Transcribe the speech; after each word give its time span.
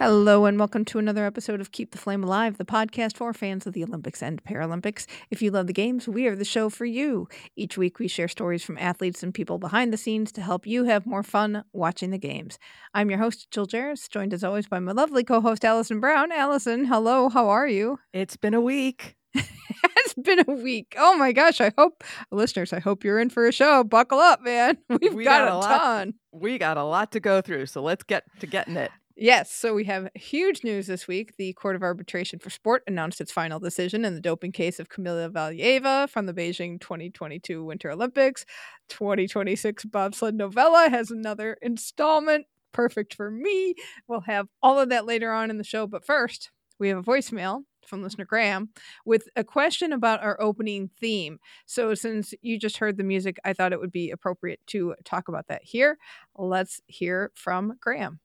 Hello, 0.00 0.46
and 0.46 0.58
welcome 0.58 0.86
to 0.86 0.98
another 0.98 1.26
episode 1.26 1.60
of 1.60 1.72
Keep 1.72 1.90
the 1.90 1.98
Flame 1.98 2.24
Alive, 2.24 2.56
the 2.56 2.64
podcast 2.64 3.18
for 3.18 3.34
fans 3.34 3.66
of 3.66 3.74
the 3.74 3.84
Olympics 3.84 4.22
and 4.22 4.42
Paralympics. 4.42 5.04
If 5.30 5.42
you 5.42 5.50
love 5.50 5.66
the 5.66 5.74
games, 5.74 6.08
we 6.08 6.26
are 6.26 6.34
the 6.34 6.42
show 6.46 6.70
for 6.70 6.86
you. 6.86 7.28
Each 7.54 7.76
week, 7.76 7.98
we 7.98 8.08
share 8.08 8.26
stories 8.26 8.64
from 8.64 8.78
athletes 8.78 9.22
and 9.22 9.34
people 9.34 9.58
behind 9.58 9.92
the 9.92 9.98
scenes 9.98 10.32
to 10.32 10.40
help 10.40 10.66
you 10.66 10.84
have 10.84 11.04
more 11.04 11.22
fun 11.22 11.64
watching 11.74 12.12
the 12.12 12.18
games. 12.18 12.58
I'm 12.94 13.10
your 13.10 13.18
host, 13.18 13.50
Jill 13.50 13.66
Jaracz, 13.66 14.08
joined 14.08 14.32
as 14.32 14.42
always 14.42 14.66
by 14.66 14.78
my 14.78 14.92
lovely 14.92 15.22
co 15.22 15.42
host, 15.42 15.66
Allison 15.66 16.00
Brown. 16.00 16.32
Allison, 16.32 16.86
hello, 16.86 17.28
how 17.28 17.50
are 17.50 17.68
you? 17.68 17.98
It's 18.14 18.38
been 18.38 18.54
a 18.54 18.60
week. 18.60 19.16
it's 19.34 20.14
been 20.14 20.42
a 20.48 20.52
week. 20.52 20.94
Oh 20.98 21.14
my 21.18 21.32
gosh, 21.32 21.60
I 21.60 21.72
hope, 21.76 22.02
listeners, 22.32 22.72
I 22.72 22.80
hope 22.80 23.04
you're 23.04 23.18
in 23.20 23.28
for 23.28 23.46
a 23.46 23.52
show. 23.52 23.84
Buckle 23.84 24.18
up, 24.18 24.40
man. 24.42 24.78
We've 24.88 25.12
We 25.12 25.24
got, 25.24 25.46
got 25.46 25.52
a 25.52 25.56
lot. 25.58 25.78
ton. 25.78 26.14
We 26.32 26.56
got 26.56 26.78
a 26.78 26.84
lot 26.84 27.12
to 27.12 27.20
go 27.20 27.42
through, 27.42 27.66
so 27.66 27.82
let's 27.82 28.02
get 28.02 28.24
to 28.40 28.46
getting 28.46 28.76
it. 28.76 28.90
Yes, 29.22 29.52
so 29.52 29.74
we 29.74 29.84
have 29.84 30.08
huge 30.14 30.64
news 30.64 30.86
this 30.86 31.06
week. 31.06 31.36
The 31.36 31.52
Court 31.52 31.76
of 31.76 31.82
Arbitration 31.82 32.38
for 32.38 32.48
Sport 32.48 32.82
announced 32.86 33.20
its 33.20 33.30
final 33.30 33.60
decision 33.60 34.06
in 34.06 34.14
the 34.14 34.20
doping 34.20 34.50
case 34.50 34.80
of 34.80 34.88
Kamila 34.88 35.30
Valieva 35.30 36.08
from 36.08 36.24
the 36.24 36.32
Beijing 36.32 36.80
2022 36.80 37.62
Winter 37.62 37.90
Olympics. 37.90 38.46
2026 38.88 39.84
bobsled 39.84 40.34
novella 40.36 40.88
has 40.88 41.10
another 41.10 41.58
installment. 41.60 42.46
Perfect 42.72 43.12
for 43.14 43.30
me. 43.30 43.74
We'll 44.08 44.22
have 44.22 44.48
all 44.62 44.78
of 44.78 44.88
that 44.88 45.04
later 45.04 45.32
on 45.32 45.50
in 45.50 45.58
the 45.58 45.64
show, 45.64 45.86
but 45.86 46.06
first, 46.06 46.50
we 46.78 46.88
have 46.88 46.96
a 46.98 47.02
voicemail 47.02 47.64
from 47.86 48.02
listener 48.02 48.24
Graham 48.24 48.70
with 49.04 49.28
a 49.36 49.44
question 49.44 49.92
about 49.92 50.22
our 50.22 50.40
opening 50.40 50.88
theme. 50.98 51.38
So, 51.66 51.92
since 51.94 52.32
you 52.40 52.58
just 52.58 52.78
heard 52.78 52.96
the 52.96 53.04
music, 53.04 53.36
I 53.44 53.52
thought 53.52 53.74
it 53.74 53.80
would 53.80 53.92
be 53.92 54.10
appropriate 54.12 54.60
to 54.68 54.94
talk 55.04 55.28
about 55.28 55.48
that 55.48 55.62
here. 55.62 55.98
Let's 56.34 56.80
hear 56.86 57.32
from 57.34 57.74
Graham. 57.82 58.20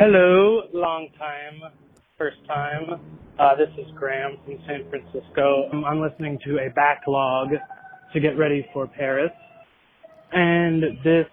Hello, 0.00 0.62
long 0.72 1.08
time, 1.18 1.72
first 2.16 2.36
time. 2.46 3.00
Uh, 3.36 3.56
this 3.56 3.68
is 3.76 3.90
Graham 3.96 4.36
from 4.44 4.54
San 4.64 4.88
Francisco. 4.88 5.68
Um, 5.72 5.84
I'm 5.84 6.00
listening 6.00 6.38
to 6.46 6.58
a 6.58 6.70
backlog 6.72 7.48
to 8.12 8.20
get 8.20 8.38
ready 8.38 8.64
for 8.72 8.86
Paris, 8.86 9.32
and 10.30 10.84
this 11.02 11.26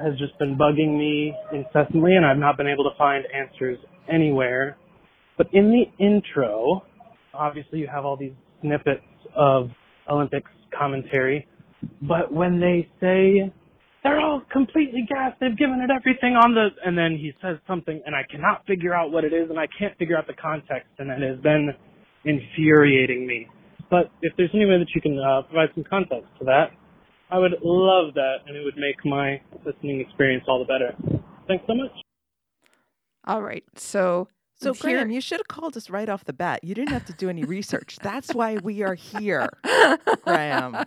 has 0.00 0.18
just 0.18 0.36
been 0.40 0.58
bugging 0.58 0.98
me 0.98 1.32
incessantly, 1.52 2.16
and 2.16 2.26
I've 2.26 2.38
not 2.38 2.56
been 2.56 2.66
able 2.66 2.82
to 2.90 2.98
find 2.98 3.24
answers 3.32 3.78
anywhere. 4.12 4.76
But 5.36 5.46
in 5.52 5.70
the 5.70 6.04
intro, 6.04 6.82
obviously 7.32 7.78
you 7.78 7.86
have 7.86 8.04
all 8.04 8.16
these 8.16 8.34
snippets 8.62 9.04
of 9.36 9.70
Olympics 10.10 10.50
commentary, 10.76 11.46
but 12.02 12.32
when 12.34 12.58
they 12.58 12.88
say 13.00 13.52
they're 14.08 14.20
all 14.20 14.42
completely 14.50 15.04
gassed. 15.08 15.36
They've 15.40 15.56
given 15.56 15.80
it 15.84 15.90
everything 15.92 16.32
on 16.32 16.54
the, 16.54 16.68
and 16.84 16.96
then 16.96 17.12
he 17.12 17.32
says 17.42 17.58
something, 17.68 18.00
and 18.06 18.16
I 18.16 18.22
cannot 18.30 18.64
figure 18.66 18.94
out 18.94 19.12
what 19.12 19.24
it 19.24 19.32
is, 19.32 19.50
and 19.50 19.58
I 19.58 19.66
can't 19.78 19.96
figure 19.98 20.16
out 20.16 20.26
the 20.26 20.34
context, 20.40 20.88
and 20.98 21.10
it 21.10 21.20
has 21.20 21.38
been 21.40 21.70
infuriating 22.24 23.26
me. 23.26 23.46
But 23.90 24.10
if 24.22 24.32
there's 24.36 24.50
any 24.54 24.64
way 24.64 24.78
that 24.78 24.88
you 24.94 25.00
can 25.00 25.18
uh, 25.18 25.42
provide 25.42 25.68
some 25.74 25.84
context 25.84 26.28
to 26.38 26.44
that, 26.46 26.72
I 27.30 27.38
would 27.38 27.52
love 27.62 28.14
that, 28.14 28.36
and 28.46 28.56
it 28.56 28.64
would 28.64 28.76
make 28.76 28.96
my 29.04 29.40
listening 29.66 30.00
experience 30.00 30.44
all 30.48 30.58
the 30.58 30.64
better. 30.64 30.96
Thanks 31.46 31.64
so 31.66 31.74
much. 31.74 31.92
All 33.26 33.42
right. 33.42 33.64
So, 33.76 34.28
So, 34.60 34.72
here- 34.72 34.96
Graham, 34.96 35.10
you 35.10 35.20
should 35.20 35.38
have 35.38 35.48
called 35.48 35.76
us 35.76 35.88
right 35.88 36.08
off 36.08 36.24
the 36.24 36.32
bat. 36.32 36.64
You 36.64 36.74
didn't 36.74 36.92
have 36.92 37.06
to 37.06 37.12
do 37.12 37.28
any 37.28 37.44
research. 37.44 37.96
That's 38.02 38.34
why 38.34 38.56
we 38.56 38.82
are 38.82 38.94
here. 38.94 39.48
Graham. 40.22 40.84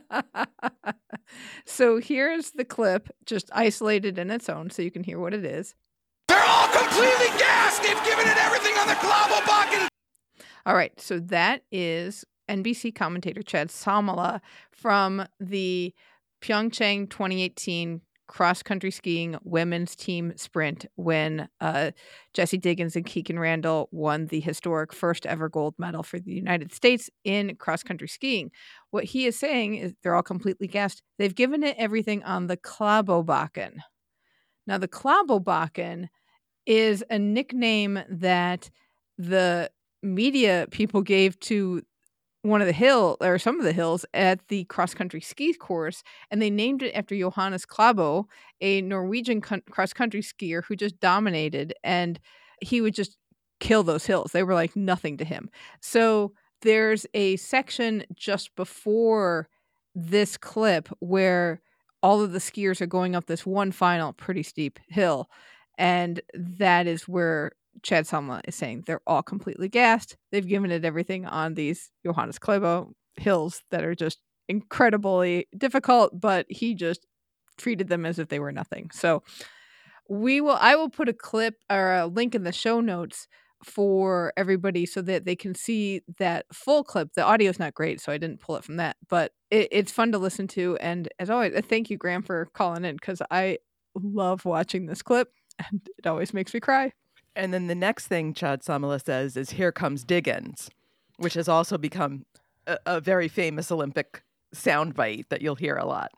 so 1.66 2.00
here's 2.00 2.52
the 2.52 2.66
clip, 2.66 3.10
just 3.26 3.50
isolated 3.54 4.18
in 4.18 4.30
its 4.30 4.50
own, 4.50 4.70
so 4.70 4.82
you 4.82 4.92
can 4.92 5.04
hear 5.04 5.20
what 5.20 5.34
it 5.34 5.46
is. 5.46 5.76
They're 6.28 6.44
all 6.44 6.68
completely 6.68 7.28
gassed! 7.38 7.82
They've 7.84 8.04
given 8.04 8.28
it 8.28 8.38
everything 8.38 8.74
on 8.76 8.88
the 8.88 8.94
Klabobakken! 8.96 9.88
All 10.66 10.76
right. 10.76 10.98
So 11.00 11.20
that 11.20 11.64
is 11.72 12.26
NBC 12.50 12.94
commentator 12.94 13.42
Chad 13.42 13.70
Salmela 13.70 14.42
from 14.72 15.26
the 15.40 15.94
Pyeongchang 16.42 17.10
2018 17.10 18.02
cross 18.32 18.64
country 18.64 18.92
skiing 18.92 19.36
women's 19.44 19.94
team 19.94 20.32
sprint 20.38 20.86
when 20.96 21.50
uh, 21.60 21.92
Jessie 22.34 22.58
Diggins 22.58 22.96
and 22.96 23.06
Kikkan 23.06 23.38
Randall 23.38 23.90
won 23.92 24.28
the 24.28 24.40
historic 24.40 24.94
first 24.94 25.26
ever 25.26 25.50
gold 25.50 25.76
medal 25.78 26.02
for 26.02 26.18
the 26.18 26.32
United 26.32 26.72
States 26.72 27.10
in 27.26 27.58
cross 27.58 27.84
country 27.84 28.08
skiing. 28.08 28.50
What 28.92 29.04
he 29.04 29.26
is 29.26 29.38
saying 29.38 29.76
is 29.76 29.94
they're 30.02 30.16
all 30.16 30.24
completely 30.24 30.68
gassed. 30.68 31.04
They've 31.20 31.36
given 31.36 31.62
it 31.62 31.76
everything 31.78 32.24
on 32.24 32.48
the 32.48 32.56
Klabobakken. 32.56 33.80
Now, 34.66 34.78
the 34.78 34.88
Klabobakken 34.88 36.08
is 36.66 37.04
a 37.10 37.20
nickname 37.20 38.00
that 38.10 38.70
the 39.18 39.70
media 40.02 40.68
people 40.72 41.02
gave 41.02 41.38
to 41.42 41.82
one 42.44 42.62
of 42.62 42.68
the 42.68 42.74
hill 42.74 43.18
or 43.22 43.38
some 43.38 43.60
of 43.60 43.66
the 43.66 43.74
hills 43.74 44.06
at 44.14 44.48
the 44.48 44.64
cross 44.66 44.94
country 44.94 45.22
ski 45.22 45.54
course 45.54 46.04
and 46.32 46.42
they 46.42 46.50
named 46.50 46.82
it 46.82 46.92
after 46.94 47.16
Johannes 47.16 47.66
Klæbo, 47.66 48.26
a 48.62 48.82
Norwegian 48.82 49.42
cross 49.42 49.94
country 49.94 50.22
skier 50.22 50.64
who 50.66 50.76
just 50.76 51.00
dominated 51.00 51.74
and 51.84 52.20
he 52.62 52.82
would 52.82 52.96
just 52.96 53.18
kill 53.60 53.84
those 53.84 54.06
hills. 54.06 54.32
They 54.32 54.44
were 54.44 54.56
like 54.56 54.76
nothing 54.76 55.18
to 55.18 55.26
him. 55.26 55.50
So 55.82 56.34
there's 56.64 57.06
a 57.14 57.36
section 57.38 58.04
just 58.16 58.56
before 58.56 59.48
this 59.94 60.38
clip 60.38 60.90
where 61.00 61.62
all 62.02 62.22
of 62.22 62.32
the 62.32 62.40
skiers 62.40 62.82
are 62.82 62.88
going 62.88 63.16
up 63.16 63.28
this 63.28 63.46
one 63.46 63.72
final 63.72 64.14
pretty 64.14 64.44
steep 64.44 64.80
hill 64.88 65.30
and 65.78 66.22
that 66.34 66.88
is 66.88 67.08
where 67.08 67.52
Chad 67.84 68.06
Salmela 68.06 68.42
is 68.46 68.56
saying 68.56 68.84
they're 68.86 69.02
all 69.08 69.24
completely 69.24 69.70
gassed. 69.70 70.18
They've 70.32 70.48
given 70.48 70.72
it 70.72 70.86
everything 70.86 71.26
on 71.26 71.54
these 71.54 71.92
Johannes 72.06 72.40
Klæbo 72.40 72.92
hills 73.16 73.64
that 73.72 73.84
are 73.84 73.96
just 73.96 74.20
incredibly 74.48 75.48
difficult, 75.58 76.20
but 76.20 76.46
he 76.50 76.76
just 76.76 77.06
treated 77.58 77.88
them 77.88 78.06
as 78.06 78.20
if 78.20 78.30
they 78.30 78.40
were 78.40 78.52
nothing. 78.52 78.90
So 78.92 79.24
we 80.10 80.42
will 80.42 80.58
I 80.60 80.76
will 80.76 80.90
put 80.90 81.10
a 81.10 81.14
clip 81.14 81.56
or 81.70 81.94
a 81.94 82.06
link 82.06 82.36
in 82.36 82.44
the 82.44 82.52
show 82.52 82.82
notes 82.82 83.28
for 83.64 84.34
everybody 84.36 84.86
so 84.86 85.02
that 85.04 85.26
they 85.26 85.36
can 85.36 85.54
see 85.56 86.02
that 86.18 86.46
full 86.52 86.84
clip. 86.84 87.14
The 87.16 87.24
audio 87.24 87.50
is 87.50 87.60
not 87.60 87.74
great, 87.74 88.02
so 88.02 88.12
I 88.12 88.18
didn't 88.18 88.42
pull 88.42 88.56
it 88.56 88.64
from 88.64 88.78
that, 88.78 88.98
but 89.08 89.32
it, 89.50 89.68
it's 89.72 89.92
fun 89.92 90.12
to 90.12 90.18
listen 90.18 90.48
to. 90.50 90.78
And 90.82 91.08
as 91.20 91.30
always, 91.30 91.54
uh, 91.56 91.62
thank 91.62 91.90
you, 91.90 91.98
Graham, 91.98 92.24
for 92.24 92.48
calling 92.54 92.86
in 92.86 92.96
because 92.96 93.22
I 93.30 93.60
love 93.96 94.46
watching 94.46 94.86
this 94.86 95.02
clip 95.02 95.30
and 95.60 95.82
it 95.98 96.08
always 96.08 96.34
makes 96.34 96.54
me 96.54 96.60
cry. 96.60 96.92
And 97.36 97.54
then 97.54 97.68
the 97.68 97.76
next 97.76 98.08
thing 98.08 98.34
Chad 98.34 98.62
Salmela 98.62 99.04
says 99.04 99.38
is, 99.38 99.52
Here 99.52 99.72
comes 99.72 100.04
Diggins, 100.04 100.70
which 101.18 101.34
has 101.36 101.48
also 101.48 101.78
become 101.78 102.26
a, 102.68 102.78
a 102.86 103.02
very 103.02 103.28
famous 103.28 103.72
Olympic 103.72 104.24
soundbite 104.54 105.30
that 105.30 105.42
you'll 105.42 105.56
hear 105.56 105.76
a 105.76 105.86
lot. 105.86 106.12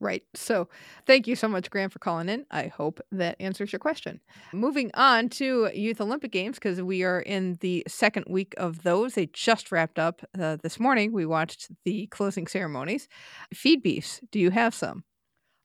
Right. 0.00 0.24
So 0.34 0.68
thank 1.06 1.26
you 1.26 1.36
so 1.36 1.48
much, 1.48 1.70
Graham, 1.70 1.88
for 1.88 1.98
calling 1.98 2.28
in. 2.28 2.44
I 2.50 2.66
hope 2.66 3.00
that 3.12 3.36
answers 3.40 3.72
your 3.72 3.78
question. 3.78 4.20
Moving 4.52 4.90
on 4.92 5.28
to 5.30 5.70
Youth 5.72 6.00
Olympic 6.00 6.32
Games, 6.32 6.56
because 6.56 6.82
we 6.82 7.04
are 7.04 7.20
in 7.20 7.56
the 7.60 7.84
second 7.88 8.26
week 8.28 8.54
of 8.58 8.82
those. 8.82 9.14
They 9.14 9.26
just 9.26 9.72
wrapped 9.72 9.98
up 9.98 10.20
uh, 10.38 10.56
this 10.62 10.80
morning. 10.80 11.12
We 11.12 11.24
watched 11.24 11.70
the 11.84 12.06
closing 12.08 12.46
ceremonies. 12.46 13.08
Feed 13.54 13.82
beefs. 13.82 14.20
Do 14.30 14.38
you 14.38 14.50
have 14.50 14.74
some? 14.74 15.04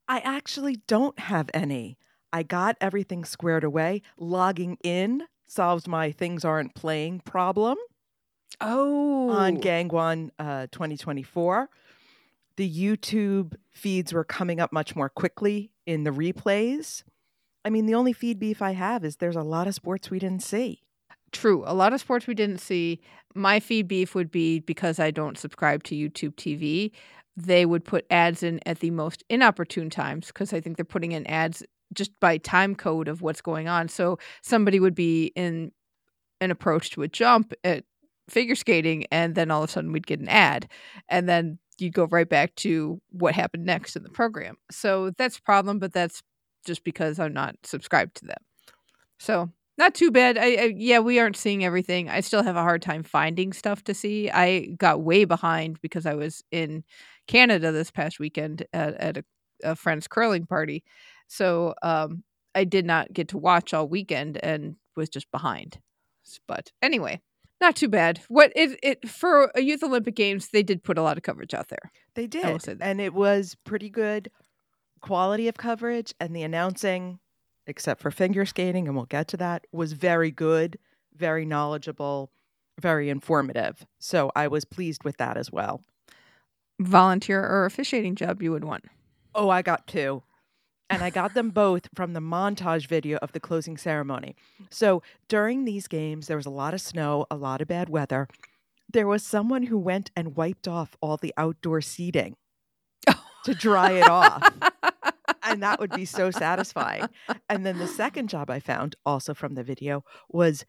I 0.08 0.20
actually 0.20 0.78
don't 0.88 1.20
have 1.20 1.50
any. 1.54 1.98
I 2.32 2.44
got 2.44 2.78
everything 2.80 3.26
squared 3.26 3.64
away. 3.64 4.02
Logging 4.18 4.78
in 4.84 5.24
solves 5.48 5.88
my 5.88 6.12
things 6.12 6.46
aren't 6.46 6.76
playing 6.76 7.22
problem 7.22 7.78
Oh. 8.62 9.30
on 9.30 9.58
Gangwon 9.58 10.30
uh, 10.38 10.68
2024. 10.72 11.70
The 12.58 12.70
YouTube 12.70 13.54
feeds 13.72 14.12
were 14.14 14.24
coming 14.26 14.60
up 14.60 14.74
much 14.74 14.96
more 14.96 15.10
quickly 15.10 15.72
in 15.86 16.04
the 16.04 16.12
replays. 16.12 17.04
I 17.64 17.70
mean, 17.70 17.86
the 17.86 17.96
only 17.96 18.14
feed 18.14 18.38
beef 18.40 18.62
I 18.62 18.72
have 18.72 19.06
is 19.06 19.18
there's 19.18 19.36
a 19.36 19.44
lot 19.44 19.68
of 19.68 19.76
sports 19.76 20.10
we 20.10 20.20
didn't 20.20 20.44
see. 20.44 20.82
True. 21.32 21.64
A 21.66 21.74
lot 21.74 21.94
of 21.94 22.02
sports 22.02 22.28
we 22.28 22.34
didn't 22.34 22.60
see. 22.60 23.00
My 23.36 23.60
feed 23.60 23.88
beef 23.88 24.14
would 24.16 24.32
be 24.32 24.60
because 24.60 25.00
I 25.00 25.12
don't 25.12 25.38
subscribe 25.38 25.84
to 25.86 25.96
YouTube 25.96 26.36
TV. 26.36 26.92
They 27.38 27.66
would 27.66 27.86
put 27.86 28.06
ads 28.10 28.44
in 28.44 28.60
at 28.66 28.80
the 28.80 28.92
most 28.92 29.24
inopportune 29.30 29.90
times 29.90 30.28
because 30.28 30.52
I 30.54 30.60
think 30.60 30.76
they're 30.76 30.84
putting 30.86 31.12
in 31.14 31.26
ads 31.28 31.64
just 31.94 32.12
by 32.20 32.38
time 32.38 32.76
code 32.76 33.08
of 33.08 33.22
what's 33.22 33.42
going 33.42 33.68
on. 33.68 33.90
So 33.90 34.20
somebody 34.42 34.80
would 34.80 34.96
be 34.96 35.32
in 35.36 35.72
an 36.42 36.52
approach 36.52 36.92
to 36.92 37.02
a 37.02 37.08
jump 37.08 37.54
at 37.64 37.84
figure 38.30 38.56
skating, 38.56 39.06
and 39.12 39.36
then 39.36 39.52
all 39.52 39.64
of 39.64 39.70
a 39.70 39.74
sudden 39.74 39.92
we'd 39.92 40.08
get 40.08 40.20
an 40.20 40.30
ad, 40.30 40.70
and 41.10 41.28
then 41.28 41.58
you'd 41.80 41.94
go 41.94 42.06
right 42.06 42.30
back 42.30 42.56
to 42.56 43.02
what 43.10 43.34
happened 43.34 43.66
next 43.66 43.96
in 43.96 44.04
the 44.04 44.10
program. 44.10 44.58
So 44.72 45.12
that's 45.18 45.38
a 45.38 45.42
problem, 45.42 45.80
but 45.80 45.94
that's 45.94 46.22
just 46.66 46.84
because 46.84 47.20
I'm 47.20 47.34
not 47.34 47.56
subscribed 47.64 48.16
to 48.18 48.26
them. 48.26 48.38
So 49.18 49.50
not 49.78 49.96
too 49.96 50.12
bad. 50.12 50.38
I, 50.38 50.44
I 50.44 50.74
yeah, 50.76 51.00
we 51.00 51.20
aren't 51.20 51.38
seeing 51.38 51.64
everything. 51.64 52.10
I 52.10 52.20
still 52.20 52.44
have 52.44 52.58
a 52.58 52.62
hard 52.62 52.82
time 52.82 53.02
finding 53.02 53.54
stuff 53.54 53.84
to 53.86 53.94
see. 53.94 54.30
I 54.30 54.76
got 54.78 55.02
way 55.02 55.26
behind 55.26 55.82
because 55.82 56.06
I 56.06 56.16
was 56.16 56.44
in 56.52 56.84
Canada 57.28 57.72
this 57.72 57.90
past 57.90 58.20
weekend 58.20 58.66
at, 58.74 58.96
at 58.96 59.18
a, 59.18 59.24
a 59.64 59.76
friend's 59.76 60.08
curling 60.08 60.46
party. 60.46 60.84
So 61.30 61.76
um, 61.84 62.24
I 62.56 62.64
did 62.66 62.86
not 62.86 63.14
get 63.14 63.30
to 63.30 63.38
watch 63.38 63.74
all 63.74 63.88
weekend 63.88 64.38
and 64.44 64.76
was 64.96 65.10
just 65.10 65.32
behind. 65.32 65.80
But 66.48 66.72
anyway, 66.82 67.22
not 67.62 67.76
too 67.76 67.88
bad. 67.88 68.20
What 68.28 68.52
it 68.56 68.80
it 68.84 69.08
for 69.08 69.52
a 69.56 69.62
Youth 69.62 69.84
Olympic 69.84 70.16
Games, 70.16 70.50
they 70.50 70.64
did 70.64 70.84
put 70.84 70.98
a 70.98 71.02
lot 71.02 71.18
of 71.18 71.24
coverage 71.24 71.54
out 71.54 71.70
there. 71.70 71.92
They 72.16 72.28
did. 72.28 72.44
And 72.82 73.00
it 73.00 73.14
was 73.14 73.56
pretty 73.64 73.90
good 73.90 74.30
quality 75.02 75.48
of 75.48 75.56
coverage. 75.56 76.14
And 76.20 76.36
the 76.36 76.44
announcing, 76.44 77.20
except 77.68 78.02
for 78.02 78.12
figure 78.12 78.46
skating, 78.46 78.88
and 78.88 78.96
we'll 78.96 79.06
get 79.06 79.28
to 79.30 79.38
that, 79.38 79.66
was 79.72 79.94
very 79.94 80.32
good, 80.32 80.78
very 81.16 81.46
knowledgeable, 81.46 82.32
very 82.80 83.10
informative. 83.10 83.86
So 84.00 84.32
I 84.36 84.48
was 84.48 84.66
pleased 84.66 85.04
with 85.04 85.18
that 85.18 85.38
as 85.38 85.52
well. 85.52 85.84
Volunteer 86.80 87.44
or 87.44 87.66
officiating 87.66 88.16
job 88.16 88.42
you 88.42 88.52
would 88.52 88.64
want. 88.64 88.86
Oh, 89.36 89.50
I 89.50 89.62
got 89.62 89.86
two. 89.88 90.24
And 90.90 91.04
I 91.04 91.10
got 91.10 91.34
them 91.34 91.52
both 91.52 91.88
from 91.94 92.14
the 92.14 92.20
montage 92.20 92.88
video 92.88 93.18
of 93.22 93.32
the 93.32 93.40
closing 93.40 93.78
ceremony. 93.78 94.36
So 94.70 95.04
during 95.28 95.66
these 95.66 95.88
games, 95.88 96.28
there 96.28 96.38
was 96.38 96.46
a 96.46 96.52
lot 96.52 96.74
of 96.74 96.82
snow, 96.82 97.26
a 97.30 97.36
lot 97.36 97.62
of 97.62 97.68
bad 97.68 97.90
weather. 97.90 98.28
There 98.92 99.08
was 99.08 99.24
someone 99.24 99.64
who 99.64 99.78
went 99.78 100.10
and 100.16 100.36
wiped 100.36 100.68
off 100.68 100.98
all 101.00 101.18
the 101.18 101.34
outdoor 101.38 101.82
seating 101.82 102.36
to 103.46 103.54
dry 103.54 103.92
it 103.92 104.10
off. 104.10 104.52
and 105.44 105.62
that 105.62 105.80
would 105.80 105.92
be 105.92 106.06
so 106.06 106.32
satisfying. 106.32 107.08
And 107.50 107.66
then 107.66 107.78
the 107.78 107.88
second 107.88 108.30
job 108.30 108.50
I 108.50 108.60
found, 108.60 108.96
also 109.06 109.34
from 109.34 109.54
the 109.54 109.64
video, 109.64 110.04
was 110.30 110.66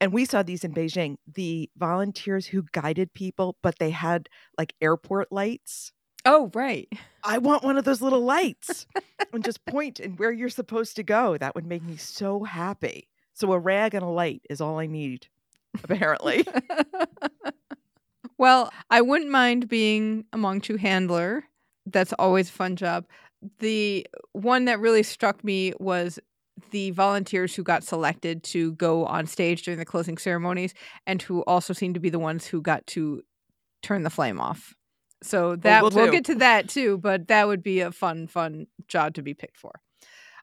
and 0.00 0.12
we 0.14 0.24
saw 0.24 0.42
these 0.42 0.64
in 0.64 0.72
Beijing, 0.72 1.16
the 1.30 1.68
volunteers 1.76 2.46
who 2.46 2.64
guided 2.72 3.12
people, 3.12 3.56
but 3.62 3.78
they 3.78 3.90
had 3.90 4.28
like 4.56 4.74
airport 4.80 5.30
lights. 5.30 5.92
Oh, 6.32 6.48
right. 6.54 6.88
I 7.24 7.38
want 7.38 7.64
one 7.64 7.76
of 7.76 7.82
those 7.82 8.00
little 8.00 8.20
lights 8.20 8.86
and 9.32 9.44
just 9.44 9.64
point 9.66 9.98
and 9.98 10.16
where 10.16 10.30
you're 10.30 10.48
supposed 10.48 10.94
to 10.94 11.02
go. 11.02 11.36
That 11.36 11.56
would 11.56 11.66
make 11.66 11.82
me 11.82 11.96
so 11.96 12.44
happy. 12.44 13.08
So 13.34 13.52
a 13.52 13.58
rag 13.58 13.94
and 13.94 14.04
a 14.04 14.08
light 14.08 14.42
is 14.48 14.60
all 14.60 14.78
I 14.78 14.86
need, 14.86 15.26
apparently. 15.82 16.46
well, 18.38 18.72
I 18.90 19.00
wouldn't 19.00 19.32
mind 19.32 19.68
being 19.68 20.24
a 20.32 20.38
Moongcho 20.38 20.78
handler. 20.78 21.42
That's 21.84 22.12
always 22.12 22.48
a 22.48 22.52
fun 22.52 22.76
job. 22.76 23.06
The 23.58 24.06
one 24.30 24.66
that 24.66 24.78
really 24.78 25.02
struck 25.02 25.42
me 25.42 25.72
was 25.80 26.20
the 26.70 26.92
volunteers 26.92 27.56
who 27.56 27.64
got 27.64 27.82
selected 27.82 28.44
to 28.44 28.74
go 28.74 29.04
on 29.04 29.26
stage 29.26 29.62
during 29.62 29.80
the 29.80 29.84
closing 29.84 30.16
ceremonies 30.16 30.74
and 31.08 31.20
who 31.20 31.42
also 31.42 31.72
seemed 31.72 31.94
to 31.94 32.00
be 32.00 32.10
the 32.10 32.20
ones 32.20 32.46
who 32.46 32.62
got 32.62 32.86
to 32.86 33.20
turn 33.82 34.04
the 34.04 34.10
flame 34.10 34.38
off. 34.40 34.76
So 35.22 35.56
that 35.56 35.82
will 35.82 35.90
we'll 35.90 36.06
do. 36.06 36.12
get 36.12 36.24
to 36.26 36.34
that 36.36 36.68
too, 36.68 36.98
but 36.98 37.28
that 37.28 37.46
would 37.46 37.62
be 37.62 37.80
a 37.80 37.92
fun, 37.92 38.26
fun 38.26 38.66
job 38.88 39.14
to 39.14 39.22
be 39.22 39.34
picked 39.34 39.58
for. 39.58 39.80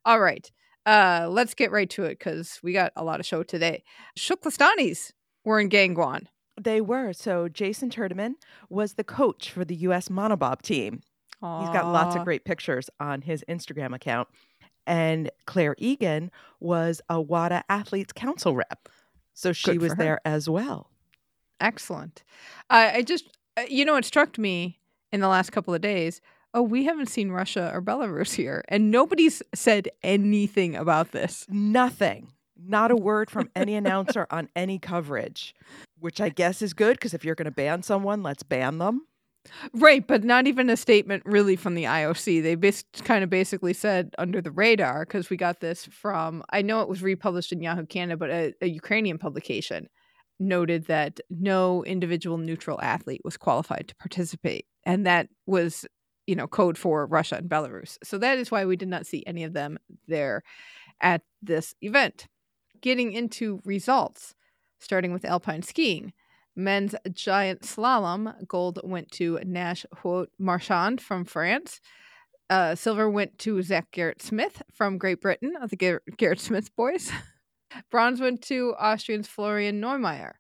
All 0.06 0.19
right. 0.19 0.50
Uh, 0.85 1.27
let's 1.29 1.53
get 1.53 1.71
right 1.71 1.89
to 1.89 2.03
it 2.03 2.18
because 2.19 2.59
we 2.63 2.71
got 2.74 2.91
a 2.95 3.03
lot 3.03 3.19
of 3.19 3.25
show 3.25 3.44
today. 3.44 3.83
Shuklastanis 4.18 5.12
were 5.44 5.59
in 5.59 5.69
Gangwon. 5.69 6.27
they 6.59 6.79
were. 6.81 7.12
So 7.13 7.47
Jason 7.50 7.89
Turdeman 7.89 8.33
was 8.69 8.94
the 8.94 9.03
coach 9.03 9.51
for 9.51 9.65
the 9.65 9.75
U.S. 9.77 10.07
monobob 10.09 10.62
team. 10.62 11.01
He's 11.41 11.69
got 11.69 11.85
lots 11.91 12.15
of 12.15 12.24
great 12.24 12.45
pictures 12.45 12.89
on 13.00 13.21
his 13.21 13.44
Instagram 13.47 13.94
account. 13.94 14.27
And 14.88 15.29
Claire 15.45 15.75
Egan 15.77 16.31
was 16.59 17.00
a 17.09 17.21
WADA 17.21 17.63
Athletes 17.69 18.12
Council 18.13 18.56
rep. 18.56 18.89
So 19.33 19.53
she 19.53 19.74
Good 19.74 19.81
was 19.81 19.91
her. 19.94 19.97
there 19.97 20.21
as 20.25 20.50
well. 20.50 20.89
Excellent. 21.59 22.24
I 22.69 22.91
I 22.97 23.01
just, 23.03 23.25
uh, 23.27 23.29
Uh, 23.57 23.63
you 23.68 23.83
know, 23.83 23.95
it 23.95 24.06
struck 24.06 24.38
me 24.38 24.80
in 25.12 25.19
the 25.19 25.27
last 25.27 25.51
couple 25.51 25.74
of 25.74 25.81
days. 25.81 26.21
Oh, 26.54 26.62
we 26.62 26.86
haven't 26.86 27.09
seen 27.09 27.31
Russia 27.31 27.71
or 27.74 27.81
Belarus 27.81 28.36
here, 28.36 28.63
and 28.69 28.92
nobody's 28.92 29.42
said 29.54 29.89
anything 30.04 30.75
about 30.75 31.12
this. 31.12 31.45
Nothing, 31.50 32.31
not 32.56 32.92
a 32.92 32.95
word 33.09 33.31
from 33.31 33.50
any 33.56 33.75
announcer 33.75 34.27
on 34.30 34.48
any 34.56 34.77
coverage, 34.77 35.56
which 36.00 36.21
I 36.21 36.30
guess 36.30 36.62
is 36.62 36.74
good 36.74 36.94
because 36.94 37.13
if 37.15 37.25
you're 37.25 37.36
going 37.36 37.45
to 37.45 37.51
ban 37.51 37.81
someone, 37.81 38.21
let's 38.21 38.44
ban 38.44 38.77
them. 38.77 39.07
Right, 39.74 40.06
but 40.06 40.24
not 40.24 40.45
even 40.45 40.69
a 40.69 40.77
statement 40.77 41.24
really 41.25 41.56
from 41.56 41.74
the 41.74 41.86
IOC. 41.86 42.44
They 42.44 42.56
bas- 42.56 42.83
kind 43.03 43.24
of 43.24 43.30
basically 43.30 43.74
said 43.74 44.13
under 44.18 44.42
the 44.42 44.51
radar 44.51 45.06
because 45.06 45.30
we 45.30 45.38
got 45.38 45.62
this 45.62 45.86
from, 45.86 46.44
I 46.50 46.62
know 46.62 46.81
it 46.81 46.89
was 46.89 47.01
republished 47.01 47.53
in 47.53 47.62
Yahoo 47.62 47.86
Canada, 47.86 48.18
but 48.18 48.30
a, 48.30 48.53
a 48.62 48.68
Ukrainian 48.68 49.18
publication 49.18 49.88
noted 50.39 50.86
that 50.86 51.19
no 51.30 51.84
individual 51.86 52.38
neutral 52.38 52.80
athlete 52.81 53.22
was 53.24 53.38
qualified 53.38 53.88
to 53.88 53.95
participate. 53.95 54.66
And 54.86 55.06
that 55.06 55.28
was, 55.45 55.86
you 56.25 56.36
know, 56.36 56.48
code 56.48 56.78
for 56.78 57.06
Russia 57.06 57.36
and 57.36 57.50
Belarus. 57.50 57.98
So 58.04 58.18
that 58.19 58.38
is 58.38 58.51
why 58.51 58.66
we 58.66 58.75
did 58.75 58.88
not 58.88 59.06
see 59.06 59.24
any 59.25 59.44
of 59.44 59.54
them 59.54 59.78
there 60.07 60.44
at 61.01 61.22
this 61.42 61.75
event. 61.81 62.28
Getting 62.81 63.13
into 63.13 63.60
results, 63.66 64.36
starting 64.80 65.13
with 65.13 65.25
alpine 65.25 65.63
skiing. 65.63 66.13
Men's 66.56 66.95
giant 67.12 67.62
slalom 67.62 68.34
gold 68.48 68.80
went 68.84 69.12
to 69.12 69.39
Nash 69.45 69.86
Huot 69.98 70.28
Marchand 70.39 71.00
from 71.00 71.24
France. 71.24 71.80
Uh, 72.50 72.75
silver 72.75 73.10
went 73.10 73.38
to 73.39 73.62
Zach 73.62 73.92
Carrick 73.92 74.22
Smith 74.22 74.62
from 74.74 74.98
Great 74.98 75.22
Britain, 75.22 75.54
of 75.62 75.69
the 75.69 75.75
Gar- 75.75 76.01
Carrick 76.18 76.39
Smith 76.39 76.75
boys. 76.75 77.12
Bronze 77.91 78.19
went 78.19 78.41
to 78.43 78.73
Austrian's 78.79 79.27
Florian 79.27 79.81
Neumeier. 79.81 80.33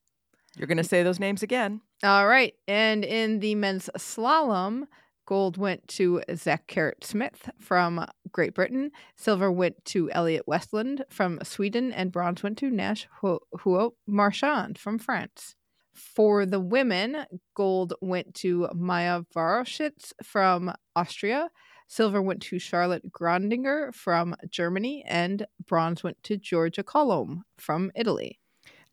You're 0.57 0.67
going 0.67 0.77
to 0.77 0.83
say 0.83 1.03
those 1.03 1.19
names 1.19 1.43
again. 1.43 1.81
All 2.03 2.27
right. 2.27 2.53
And 2.67 3.05
in 3.05 3.39
the 3.39 3.55
men's 3.55 3.89
slalom, 3.97 4.87
gold 5.25 5.57
went 5.57 5.87
to 5.89 6.23
Zach 6.35 6.67
Carrick 6.67 7.03
Smith 7.03 7.49
from 7.59 8.05
Great 8.31 8.55
Britain. 8.55 8.91
Silver 9.15 9.51
went 9.51 9.83
to 9.85 10.09
Elliot 10.11 10.47
Westland 10.47 11.05
from 11.09 11.39
Sweden. 11.43 11.91
And 11.91 12.11
bronze 12.11 12.43
went 12.43 12.57
to 12.59 12.69
Nash 12.69 13.07
Huot 13.21 13.91
Marchand 14.07 14.77
from 14.77 14.97
France. 14.97 15.55
For 15.93 16.45
the 16.45 16.59
women, 16.59 17.25
gold 17.55 17.93
went 18.01 18.35
to 18.35 18.69
Maya 18.73 19.23
Varoshitz 19.35 20.13
from 20.23 20.71
Austria. 20.95 21.49
Silver 21.87 22.21
went 22.21 22.41
to 22.43 22.59
Charlotte 22.59 23.11
Grandinger 23.11 23.93
from 23.93 24.35
Germany. 24.49 25.03
And 25.07 25.45
bronze 25.65 26.03
went 26.03 26.21
to 26.23 26.37
Georgia 26.37 26.83
Colomb 26.83 27.43
from 27.57 27.91
Italy. 27.95 28.39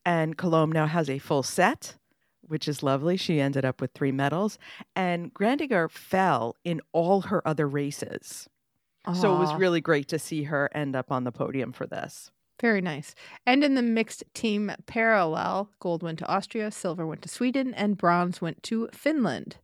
And 0.07 0.37
Colombe 0.37 0.73
now 0.73 0.87
has 0.87 1.11
a 1.11 1.19
full 1.19 1.43
set, 1.43 1.97
which 2.43 2.69
is 2.69 2.83
lovely. 2.83 3.17
She 3.17 3.41
ended 3.41 3.65
up 3.65 3.81
with 3.81 3.93
three 3.93 4.13
medals. 4.13 4.59
And 4.95 5.33
Grandinger 5.35 5.91
fell 5.91 6.57
in 6.65 6.81
all 6.93 7.23
her 7.23 7.47
other 7.47 7.69
races. 7.69 8.49
So 9.13 9.37
it 9.37 9.39
was 9.39 9.55
really 9.55 9.83
great 9.83 10.09
to 10.09 10.19
see 10.19 10.45
her 10.45 10.71
end 10.75 10.97
up 10.97 11.13
on 11.13 11.25
the 11.25 11.33
podium 11.33 11.73
for 11.73 11.87
this. 11.87 12.31
Very 12.59 12.81
nice. 12.81 13.15
And 13.45 13.63
in 13.63 13.75
the 13.75 13.83
mixed 13.83 14.25
team 14.33 14.73
parallel, 14.87 15.69
gold 15.79 16.03
went 16.03 16.21
to 16.21 16.27
Austria, 16.27 16.71
silver 16.71 17.07
went 17.07 17.21
to 17.23 17.29
Sweden, 17.29 17.75
and 17.75 17.99
bronze 17.99 18.41
went 18.41 18.63
to 18.63 18.89
Finland. 18.93 19.57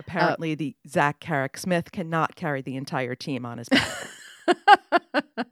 Apparently, 0.00 0.54
the 0.54 0.74
Zach 0.88 1.20
Carrick 1.20 1.56
Smith 1.56 1.92
cannot 1.92 2.34
carry 2.34 2.62
the 2.62 2.76
entire 2.76 3.14
team 3.14 3.46
on 3.46 3.58
his 3.58 3.68
back. 3.68 4.08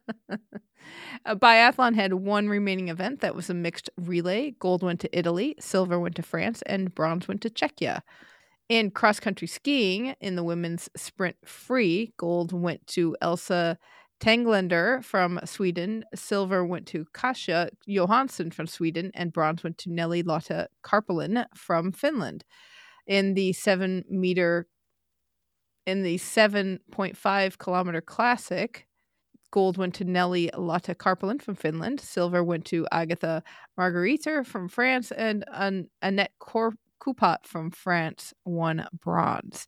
Uh, 1.25 1.35
Biathlon 1.35 1.95
had 1.95 2.15
one 2.15 2.49
remaining 2.49 2.89
event 2.89 3.21
that 3.21 3.35
was 3.35 3.51
a 3.51 3.55
mixed 3.55 3.91
relay. 3.99 4.53
Gold 4.53 4.83
went 4.83 5.01
to 5.01 5.19
Italy, 5.19 5.55
silver 5.61 5.99
went 5.99 6.17
to 6.17 6.23
France, 6.23 6.63
and 6.63 6.95
bronze 6.95 7.29
went 7.29 7.43
to 7.43 7.51
Czechia. 7.51 8.01
In 8.69 8.91
cross 8.91 9.21
country 9.21 9.47
skiing, 9.47 10.15
in 10.21 10.37
the 10.37 10.45
women's 10.45 10.89
sprint 10.97 11.37
free, 11.45 12.15
gold 12.17 12.53
went 12.53 12.87
to 12.89 13.17
Elsa 13.21 13.79
Tenglander 14.21 15.05
from 15.05 15.39
Sweden, 15.45 16.05
silver 16.15 16.65
went 16.65 16.87
to 16.89 17.07
Kasia 17.13 17.71
Johansson 17.87 18.51
from 18.51 18.67
Sweden, 18.67 19.11
and 19.15 19.33
bronze 19.33 19.63
went 19.63 19.79
to 19.79 19.93
Nelly 19.93 20.23
Lotta 20.23 20.69
Karpelin 20.83 21.47
from 21.55 21.93
Finland. 21.93 22.45
In 23.09 23.35
the 23.35 23.53
seven 23.55 24.05
meter, 24.09 24.69
in 25.87 26.03
the 26.03 26.17
7.5 26.19 27.59
kilometer 27.59 28.01
classic, 28.01 28.87
Gold 29.51 29.79
went 29.79 29.95
to 29.95 30.05
Nelly 30.05 30.51
Lotta 30.55 30.95
Karpelin 30.95 31.41
from 31.41 31.55
Finland. 31.55 32.01
Silver 32.01 32.45
went 32.45 32.67
to 32.67 32.87
Agatha 32.93 33.43
Margariter 33.79 34.45
from 34.45 34.69
France. 34.69 35.11
And 35.11 35.45
An- 35.53 35.89
Annette 36.03 36.33
Cor- 36.39 36.77
Coupat 37.01 37.47
from 37.47 37.71
France 37.71 38.35
won 38.45 38.87
bronze. 39.01 39.67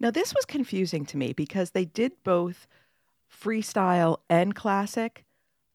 now, 0.00 0.10
this 0.10 0.34
was 0.34 0.44
confusing 0.44 1.06
to 1.06 1.16
me 1.16 1.32
because 1.32 1.70
they 1.70 1.86
did 1.86 2.12
both 2.24 2.66
freestyle 3.32 4.18
and 4.28 4.54
classic, 4.54 5.24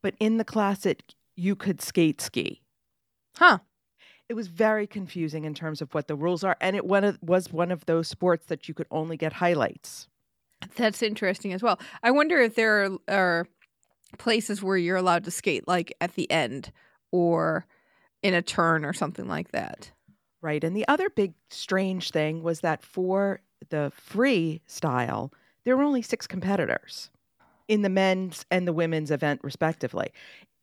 but 0.04 0.14
in 0.20 0.38
the 0.38 0.44
classic, 0.44 1.02
you 1.36 1.56
could 1.56 1.82
skate 1.82 2.22
ski. 2.22 2.62
Huh. 3.38 3.60
It 4.30 4.36
was 4.36 4.48
very 4.48 4.88
confusing 4.88 5.46
in 5.46 5.54
terms 5.54 5.82
of 5.82 5.94
what 5.94 6.08
the 6.08 6.16
rules 6.16 6.44
are, 6.44 6.58
and 6.60 6.76
it 6.76 6.86
one 6.86 7.04
of, 7.04 7.18
was 7.22 7.52
one 7.52 7.72
of 7.72 7.86
those 7.86 8.08
sports 8.08 8.48
that 8.48 8.68
you 8.68 8.74
could 8.74 8.88
only 8.92 9.16
get 9.16 9.34
highlights. 9.34 10.08
That's 10.76 11.02
interesting 11.02 11.54
as 11.54 11.64
well. 11.64 11.80
I 12.04 12.12
wonder 12.12 12.42
if 12.42 12.56
there 12.56 12.84
are, 12.84 12.98
are 13.08 13.48
places 14.18 14.62
where 14.62 14.78
you're 14.78 14.98
allowed 14.98 15.24
to 15.26 15.32
skate, 15.32 15.68
like 15.68 15.94
at 16.02 16.16
the 16.16 16.30
end 16.32 16.72
or 17.12 17.66
in 18.24 18.34
a 18.34 18.42
turn 18.42 18.84
or 18.84 18.94
something 18.94 19.28
like 19.28 19.52
that. 19.52 19.92
Right. 20.42 20.64
And 20.64 20.76
the 20.76 20.88
other 20.88 21.10
big 21.10 21.34
strange 21.50 22.12
thing 22.12 22.44
was 22.44 22.62
that 22.62 22.84
for 22.84 23.42
the 23.70 23.92
free 23.96 24.62
style, 24.68 25.32
there 25.64 25.76
were 25.76 25.84
only 25.84 26.02
six 26.02 26.28
competitors 26.28 27.10
in 27.68 27.82
the 27.82 27.90
men's 27.90 28.46
and 28.52 28.68
the 28.68 28.74
women's 28.74 29.12
event, 29.12 29.42
respectively. 29.44 30.12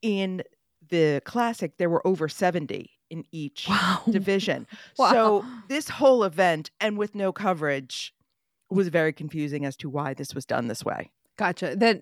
In 0.01 0.43
the 0.89 1.21
classic, 1.25 1.77
there 1.77 1.91
were 1.91 2.07
over 2.07 2.29
70 2.29 2.91
in 3.15 3.25
each 3.33 3.67
Wow. 3.69 4.03
division. 4.11 4.67
Wow. 4.99 5.11
So 5.13 5.45
this 5.69 5.89
whole 5.89 6.25
event, 6.25 6.71
and 6.81 6.99
with 6.99 7.15
no 7.15 7.33
coverage, 7.33 8.13
was 8.71 8.89
very 8.89 9.13
confusing 9.13 9.65
as 9.65 9.77
to 9.79 9.89
why 9.89 10.15
this 10.15 10.35
was 10.35 10.45
done 10.45 10.67
this 10.69 10.85
way. 10.85 11.11
Gotcha. 11.37 11.75
That 11.77 12.01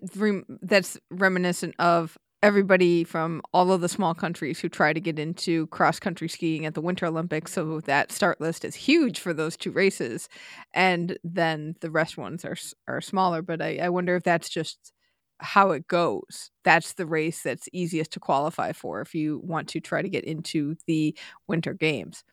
that's 0.61 0.97
reminiscent 1.09 1.75
of 1.79 2.17
everybody 2.43 3.03
from 3.03 3.41
all 3.53 3.71
of 3.71 3.79
the 3.81 3.87
small 3.89 4.13
countries 4.13 4.59
who 4.59 4.67
try 4.69 4.91
to 4.93 4.99
get 4.99 5.17
into 5.17 5.65
cross 5.67 5.97
country 5.99 6.27
skiing 6.27 6.65
at 6.65 6.73
the 6.73 6.81
Winter 6.81 7.05
Olympics. 7.05 7.53
So 7.53 7.79
that 7.81 8.11
start 8.11 8.41
list 8.41 8.65
is 8.65 8.75
huge 8.75 9.19
for 9.19 9.33
those 9.33 9.55
two 9.57 9.71
races, 9.71 10.29
and 10.73 11.17
then 11.23 11.75
the 11.81 11.89
rest 11.89 12.17
ones 12.17 12.43
are 12.45 12.57
are 12.87 13.01
smaller. 13.01 13.41
But 13.41 13.61
I, 13.61 13.77
I 13.81 13.89
wonder 13.89 14.15
if 14.15 14.23
that's 14.23 14.49
just 14.49 14.91
how 15.39 15.71
it 15.71 15.87
goes. 15.87 16.51
That's 16.63 16.93
the 16.93 17.05
race 17.05 17.41
that's 17.43 17.69
easiest 17.73 18.11
to 18.13 18.19
qualify 18.19 18.71
for 18.71 19.01
if 19.01 19.13
you 19.15 19.41
want 19.43 19.67
to 19.69 19.79
try 19.79 20.01
to 20.01 20.09
get 20.09 20.23
into 20.23 20.75
the 20.87 21.15
Winter 21.47 21.73
Games. 21.73 22.23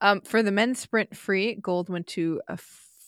Um, 0.00 0.20
for 0.22 0.42
the 0.42 0.50
men's 0.50 0.80
sprint 0.80 1.16
free, 1.16 1.54
gold 1.54 1.88
went 1.88 2.08
to 2.08 2.40
uh, 2.48 2.56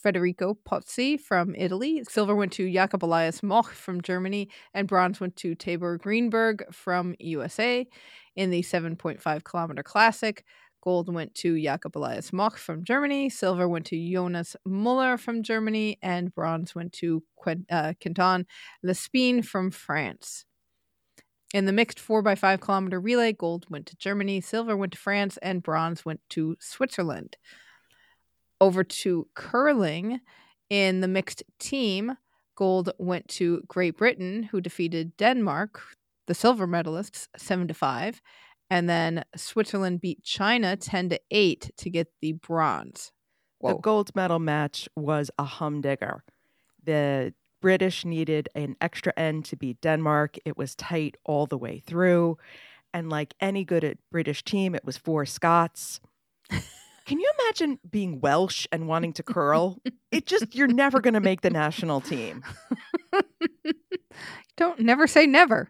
Federico 0.04 0.56
Pozzi 0.68 1.18
from 1.18 1.54
Italy. 1.56 2.04
Silver 2.08 2.34
went 2.34 2.52
to 2.52 2.70
Jakob 2.70 3.04
Elias 3.04 3.42
Moch 3.42 3.70
from 3.70 4.02
Germany, 4.02 4.50
and 4.74 4.86
bronze 4.86 5.18
went 5.18 5.34
to 5.36 5.54
Tabor 5.54 5.96
Greenberg 5.96 6.64
from 6.72 7.14
USA. 7.18 7.88
In 8.36 8.50
the 8.50 8.62
7.5 8.62 9.44
kilometer 9.44 9.82
classic, 9.82 10.44
gold 10.84 11.12
went 11.12 11.34
to 11.34 11.60
Jakob 11.60 11.96
Elias 11.96 12.30
Moch 12.30 12.58
from 12.58 12.84
Germany, 12.84 13.30
silver 13.30 13.66
went 13.66 13.86
to 13.86 14.12
Jonas 14.12 14.54
Muller 14.66 15.16
from 15.16 15.42
Germany, 15.42 15.98
and 16.02 16.34
bronze 16.34 16.74
went 16.74 16.92
to 16.94 17.22
Quen- 17.36 17.64
uh, 17.70 17.94
Quentin 18.00 18.46
Lespine 18.84 19.42
from 19.42 19.70
France. 19.70 20.44
In 21.54 21.64
the 21.64 21.72
mixed 21.72 21.98
4x5 21.98 22.60
kilometer 22.60 23.00
relay, 23.00 23.32
gold 23.32 23.64
went 23.70 23.86
to 23.86 23.96
Germany, 23.96 24.42
silver 24.42 24.76
went 24.76 24.92
to 24.92 24.98
France, 24.98 25.38
and 25.38 25.62
bronze 25.62 26.04
went 26.04 26.20
to 26.30 26.56
Switzerland. 26.60 27.36
Over 28.60 28.84
to 28.84 29.28
curling 29.34 30.20
in 30.68 31.00
the 31.00 31.08
mixed 31.08 31.42
team, 31.58 32.16
gold 32.56 32.90
went 32.98 33.28
to 33.28 33.62
Great 33.68 33.96
Britain, 33.96 34.42
who 34.44 34.60
defeated 34.60 35.16
Denmark, 35.16 35.80
the 36.26 36.34
silver 36.34 36.66
medalists, 36.66 37.28
7 37.36 37.68
to 37.68 37.74
5. 37.74 38.20
And 38.74 38.90
then 38.90 39.24
Switzerland 39.36 40.00
beat 40.00 40.24
China 40.24 40.74
10 40.74 41.10
to 41.10 41.20
8 41.30 41.70
to 41.76 41.90
get 41.90 42.08
the 42.20 42.32
bronze. 42.32 43.12
The 43.62 43.76
gold 43.76 44.10
medal 44.16 44.40
match 44.40 44.88
was 44.96 45.30
a 45.38 45.44
humdinger. 45.44 46.24
The 46.82 47.34
British 47.62 48.04
needed 48.04 48.48
an 48.56 48.74
extra 48.80 49.12
end 49.16 49.44
to 49.44 49.56
beat 49.56 49.80
Denmark. 49.80 50.38
It 50.44 50.58
was 50.58 50.74
tight 50.74 51.16
all 51.24 51.46
the 51.46 51.56
way 51.56 51.78
through. 51.86 52.36
And 52.92 53.08
like 53.08 53.34
any 53.40 53.64
good 53.64 53.84
at 53.84 53.96
British 54.10 54.42
team, 54.42 54.74
it 54.74 54.84
was 54.84 54.98
four 54.98 55.24
Scots. 55.24 56.00
Can 56.50 57.20
you 57.20 57.32
imagine 57.38 57.78
being 57.88 58.20
Welsh 58.20 58.66
and 58.72 58.88
wanting 58.88 59.12
to 59.12 59.22
curl? 59.22 59.78
It 60.10 60.26
just, 60.26 60.52
you're 60.52 60.66
never 60.66 61.00
going 61.00 61.14
to 61.14 61.20
make 61.20 61.42
the 61.42 61.50
national 61.50 62.00
team. 62.00 62.42
Don't 64.56 64.80
never 64.80 65.06
say 65.06 65.26
never. 65.26 65.68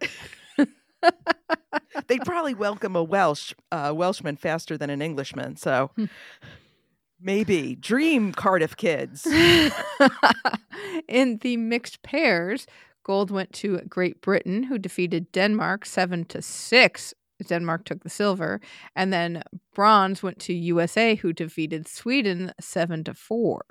They'd 2.07 2.25
probably 2.25 2.53
welcome 2.53 2.95
a 2.95 3.03
Welsh 3.03 3.53
uh, 3.71 3.93
Welshman 3.95 4.37
faster 4.37 4.77
than 4.77 4.89
an 4.89 5.01
Englishman. 5.01 5.55
So 5.55 5.91
maybe 7.19 7.75
dream 7.75 8.31
Cardiff 8.31 8.77
kids. 8.77 9.25
in 11.07 11.37
the 11.39 11.57
mixed 11.57 12.01
pairs, 12.03 12.67
gold 13.03 13.31
went 13.31 13.53
to 13.53 13.79
Great 13.89 14.21
Britain, 14.21 14.63
who 14.63 14.77
defeated 14.77 15.31
Denmark 15.31 15.85
7 15.85 16.25
to 16.25 16.41
6. 16.41 17.13
Denmark 17.47 17.83
took 17.83 18.03
the 18.03 18.09
silver, 18.09 18.61
and 18.95 19.11
then 19.11 19.43
bronze 19.73 20.23
went 20.23 20.39
to 20.39 20.53
USA, 20.53 21.15
who 21.15 21.33
defeated 21.33 21.87
Sweden 21.87 22.53
7 22.59 23.03
to 23.03 23.13
4. 23.13 23.61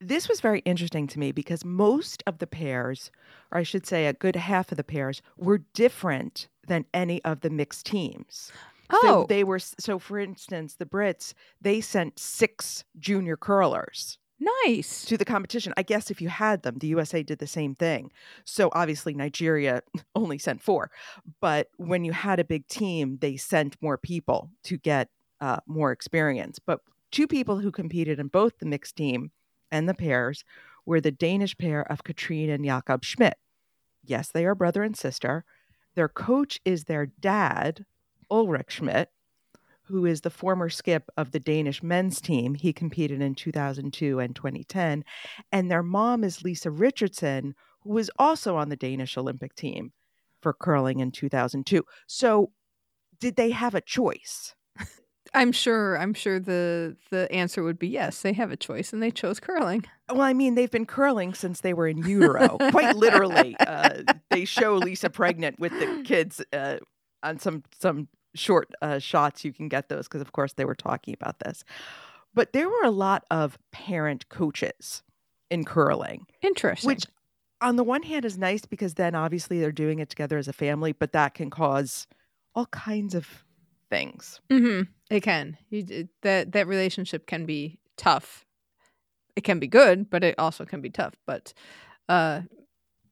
This 0.00 0.28
was 0.28 0.40
very 0.40 0.60
interesting 0.60 1.06
to 1.08 1.18
me 1.18 1.32
because 1.32 1.64
most 1.64 2.22
of 2.26 2.38
the 2.38 2.46
pairs, 2.46 3.10
or 3.52 3.58
I 3.58 3.62
should 3.62 3.86
say 3.86 4.06
a 4.06 4.12
good 4.12 4.36
half 4.36 4.70
of 4.72 4.76
the 4.76 4.84
pairs, 4.84 5.20
were 5.36 5.58
different 5.74 6.48
than 6.66 6.86
any 6.94 7.22
of 7.24 7.40
the 7.40 7.50
mixed 7.50 7.86
teams. 7.86 8.50
So 8.90 8.98
Oh. 9.02 9.26
they 9.28 9.44
were 9.44 9.58
so 9.60 9.98
for 9.98 10.18
instance, 10.18 10.74
the 10.74 10.86
Brits, 10.86 11.32
they 11.60 11.80
sent 11.80 12.18
six 12.18 12.84
junior 12.98 13.36
curlers 13.36 14.18
Nice. 14.66 15.04
to 15.04 15.16
the 15.16 15.24
competition. 15.24 15.72
I 15.76 15.82
guess 15.82 16.10
if 16.10 16.20
you 16.20 16.28
had 16.28 16.62
them, 16.62 16.78
the 16.78 16.88
USA 16.88 17.22
did 17.22 17.38
the 17.38 17.46
same 17.46 17.74
thing. 17.74 18.10
So 18.44 18.70
obviously 18.72 19.14
Nigeria 19.14 19.82
only 20.16 20.38
sent 20.38 20.60
four. 20.62 20.90
But 21.40 21.68
when 21.76 22.04
you 22.04 22.12
had 22.12 22.40
a 22.40 22.44
big 22.44 22.66
team, 22.66 23.18
they 23.20 23.36
sent 23.36 23.76
more 23.82 23.98
people 23.98 24.50
to 24.64 24.76
get 24.78 25.08
uh, 25.40 25.58
more 25.66 25.92
experience. 25.92 26.58
But 26.58 26.80
two 27.12 27.26
people 27.28 27.58
who 27.58 27.70
competed 27.70 28.18
in 28.18 28.26
both 28.28 28.58
the 28.58 28.66
mixed 28.66 28.96
team 28.96 29.30
and 29.70 29.88
the 29.88 29.94
pairs 29.94 30.44
were 30.86 31.00
the 31.00 31.10
Danish 31.10 31.56
pair 31.56 31.82
of 31.82 32.04
Katrine 32.04 32.50
and 32.50 32.64
Jakob 32.64 33.04
Schmidt. 33.04 33.38
Yes, 34.04 34.30
they 34.30 34.44
are 34.46 34.54
brother 34.54 34.82
and 34.82 34.96
sister. 34.96 35.44
Their 35.94 36.08
coach 36.08 36.60
is 36.64 36.84
their 36.84 37.06
dad, 37.06 37.84
Ulrich 38.30 38.72
Schmidt, 38.72 39.10
who 39.84 40.06
is 40.06 40.20
the 40.20 40.30
former 40.30 40.68
skip 40.68 41.10
of 41.16 41.32
the 41.32 41.40
Danish 41.40 41.82
men's 41.82 42.20
team. 42.20 42.54
He 42.54 42.72
competed 42.72 43.20
in 43.20 43.34
2002 43.34 44.18
and 44.20 44.34
2010. 44.34 45.04
And 45.50 45.70
their 45.70 45.82
mom 45.82 46.24
is 46.24 46.44
Lisa 46.44 46.70
Richardson, 46.70 47.54
who 47.80 47.90
was 47.90 48.10
also 48.18 48.56
on 48.56 48.68
the 48.68 48.76
Danish 48.76 49.16
Olympic 49.18 49.54
team 49.54 49.92
for 50.40 50.52
curling 50.52 51.00
in 51.00 51.10
2002. 51.10 51.84
So, 52.06 52.52
did 53.18 53.36
they 53.36 53.50
have 53.50 53.74
a 53.74 53.80
choice? 53.80 54.54
I'm 55.34 55.52
sure 55.52 55.96
I'm 55.96 56.14
sure 56.14 56.40
the 56.40 56.96
the 57.10 57.30
answer 57.32 57.62
would 57.62 57.78
be 57.78 57.88
yes, 57.88 58.22
they 58.22 58.32
have 58.32 58.50
a 58.50 58.56
choice 58.56 58.92
and 58.92 59.02
they 59.02 59.10
chose 59.10 59.38
curling. 59.40 59.84
Well, 60.08 60.22
I 60.22 60.32
mean, 60.32 60.54
they've 60.56 60.70
been 60.70 60.86
curling 60.86 61.34
since 61.34 61.60
they 61.60 61.72
were 61.72 61.86
in 61.86 61.98
utero, 61.98 62.56
quite 62.70 62.96
literally. 62.96 63.56
Uh, 63.70 64.02
they 64.30 64.44
show 64.44 64.74
Lisa 64.74 65.10
pregnant 65.10 65.58
with 65.60 65.72
the 65.72 66.02
kids 66.04 66.42
uh, 66.52 66.78
on 67.22 67.38
some 67.38 67.62
some 67.78 68.08
short 68.34 68.70
uh, 68.82 68.98
shots. 68.98 69.44
You 69.44 69.52
can 69.52 69.68
get 69.68 69.88
those 69.88 70.08
because, 70.08 70.20
of 70.20 70.32
course, 70.32 70.54
they 70.54 70.64
were 70.64 70.74
talking 70.74 71.14
about 71.14 71.38
this. 71.40 71.62
But 72.34 72.52
there 72.52 72.68
were 72.68 72.84
a 72.84 72.90
lot 72.90 73.24
of 73.30 73.58
parent 73.72 74.28
coaches 74.28 75.02
in 75.50 75.64
curling, 75.64 76.26
Interesting. 76.42 76.88
which, 76.88 77.06
on 77.60 77.76
the 77.76 77.84
one 77.84 78.02
hand, 78.02 78.24
is 78.24 78.38
nice 78.38 78.64
because 78.64 78.94
then 78.94 79.14
obviously 79.14 79.60
they're 79.60 79.72
doing 79.72 79.98
it 79.98 80.08
together 80.08 80.38
as 80.38 80.48
a 80.48 80.52
family, 80.52 80.92
but 80.92 81.12
that 81.12 81.34
can 81.34 81.50
cause 81.50 82.06
all 82.54 82.66
kinds 82.66 83.14
of 83.14 83.44
things. 83.90 84.40
hmm 84.50 84.82
It 85.10 85.20
can. 85.22 85.56
You, 85.68 86.08
that 86.22 86.52
that 86.52 86.66
relationship 86.66 87.26
can 87.26 87.46
be 87.46 87.78
tough. 87.96 88.44
It 89.36 89.44
can 89.44 89.58
be 89.58 89.66
good, 89.66 90.10
but 90.10 90.24
it 90.24 90.34
also 90.38 90.64
can 90.64 90.80
be 90.80 90.90
tough. 90.90 91.14
But 91.26 91.52
uh, 92.08 92.42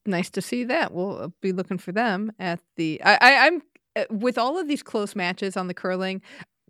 nice 0.06 0.30
to 0.30 0.42
see 0.42 0.64
that. 0.64 0.92
We'll 0.92 1.22
uh, 1.22 1.28
be 1.40 1.52
looking 1.52 1.78
for 1.78 1.92
them 1.92 2.32
at 2.38 2.60
the. 2.76 3.00
I, 3.04 3.18
I 3.20 3.46
I'm 3.46 3.62
uh, 3.96 4.04
with 4.10 4.38
all 4.38 4.58
of 4.58 4.68
these 4.68 4.82
close 4.82 5.14
matches 5.16 5.56
on 5.56 5.68
the 5.68 5.74
curling. 5.74 6.22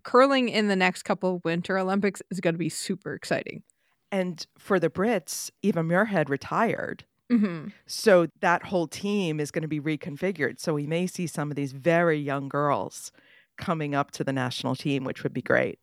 Curling 0.03 0.49
in 0.49 0.67
the 0.69 0.75
next 0.77 1.03
couple 1.03 1.35
of 1.35 1.41
Winter 1.43 1.77
Olympics 1.77 2.21
is 2.31 2.39
going 2.39 2.53
to 2.53 2.59
be 2.59 2.69
super 2.69 3.13
exciting. 3.13 3.63
And 4.11 4.45
for 4.57 4.79
the 4.79 4.89
Brits, 4.89 5.51
Eva 5.61 5.81
Muirhead 5.83 6.29
retired. 6.29 7.05
hmm 7.29 7.67
So 7.85 8.27
that 8.39 8.63
whole 8.63 8.87
team 8.87 9.39
is 9.39 9.51
going 9.51 9.61
to 9.61 9.67
be 9.67 9.81
reconfigured. 9.81 10.59
So 10.59 10.73
we 10.73 10.87
may 10.87 11.05
see 11.05 11.27
some 11.27 11.51
of 11.51 11.55
these 11.55 11.73
very 11.73 12.17
young 12.17 12.47
girls 12.49 13.11
coming 13.59 13.93
up 13.93 14.11
to 14.11 14.23
the 14.23 14.33
national 14.33 14.75
team, 14.75 15.03
which 15.03 15.23
would 15.23 15.33
be 15.33 15.41
great. 15.41 15.79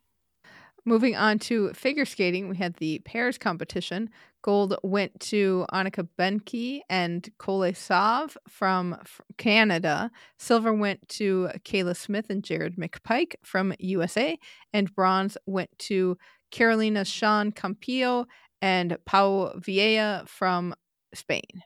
Moving 0.84 1.16
on 1.16 1.40
to 1.40 1.72
figure 1.72 2.04
skating, 2.04 2.48
we 2.48 2.56
had 2.56 2.74
the 2.74 3.00
pairs 3.00 3.38
competition. 3.38 4.08
Gold 4.42 4.76
went 4.84 5.18
to 5.18 5.66
Annika 5.72 6.08
Behnke 6.16 6.82
and 6.88 7.28
Kole 7.38 7.76
Sauve 7.76 8.36
from 8.48 8.96
Canada. 9.36 10.12
Silver 10.38 10.72
went 10.72 11.08
to 11.08 11.50
Kayla 11.64 11.96
Smith 11.96 12.30
and 12.30 12.44
Jared 12.44 12.76
McPike 12.76 13.34
from 13.42 13.74
USA. 13.80 14.38
And 14.72 14.94
bronze 14.94 15.36
went 15.46 15.76
to 15.80 16.16
Carolina 16.52 17.04
Sean 17.04 17.50
Campillo 17.50 18.26
and 18.62 18.96
Pau 19.04 19.54
Vieja 19.56 20.22
from 20.28 20.72
Spain. 21.12 21.64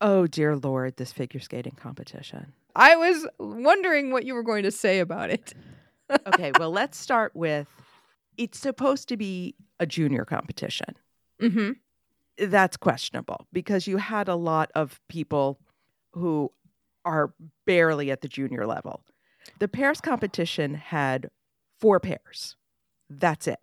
Oh, 0.00 0.26
dear 0.26 0.56
Lord, 0.56 0.96
this 0.96 1.12
figure 1.12 1.40
skating 1.40 1.76
competition. 1.76 2.54
I 2.76 2.96
was 2.96 3.26
wondering 3.38 4.10
what 4.12 4.24
you 4.24 4.34
were 4.34 4.42
going 4.42 4.62
to 4.64 4.70
say 4.70 5.00
about 5.00 5.30
it. 5.30 5.54
okay, 6.26 6.52
well, 6.58 6.70
let's 6.70 6.98
start 6.98 7.34
with 7.34 7.68
it's 8.36 8.58
supposed 8.58 9.08
to 9.08 9.16
be 9.16 9.54
a 9.78 9.86
junior 9.86 10.24
competition. 10.24 10.94
hmm 11.40 11.72
That's 12.38 12.76
questionable 12.76 13.46
because 13.52 13.86
you 13.86 13.96
had 13.98 14.28
a 14.28 14.34
lot 14.34 14.70
of 14.74 15.00
people 15.08 15.58
who 16.12 16.50
are 17.04 17.32
barely 17.66 18.10
at 18.10 18.20
the 18.22 18.28
junior 18.28 18.66
level. 18.66 19.02
The 19.58 19.68
pairs 19.68 20.00
competition 20.00 20.74
had 20.74 21.30
four 21.78 21.98
pairs. 22.00 22.56
That's 23.08 23.46
it. 23.48 23.58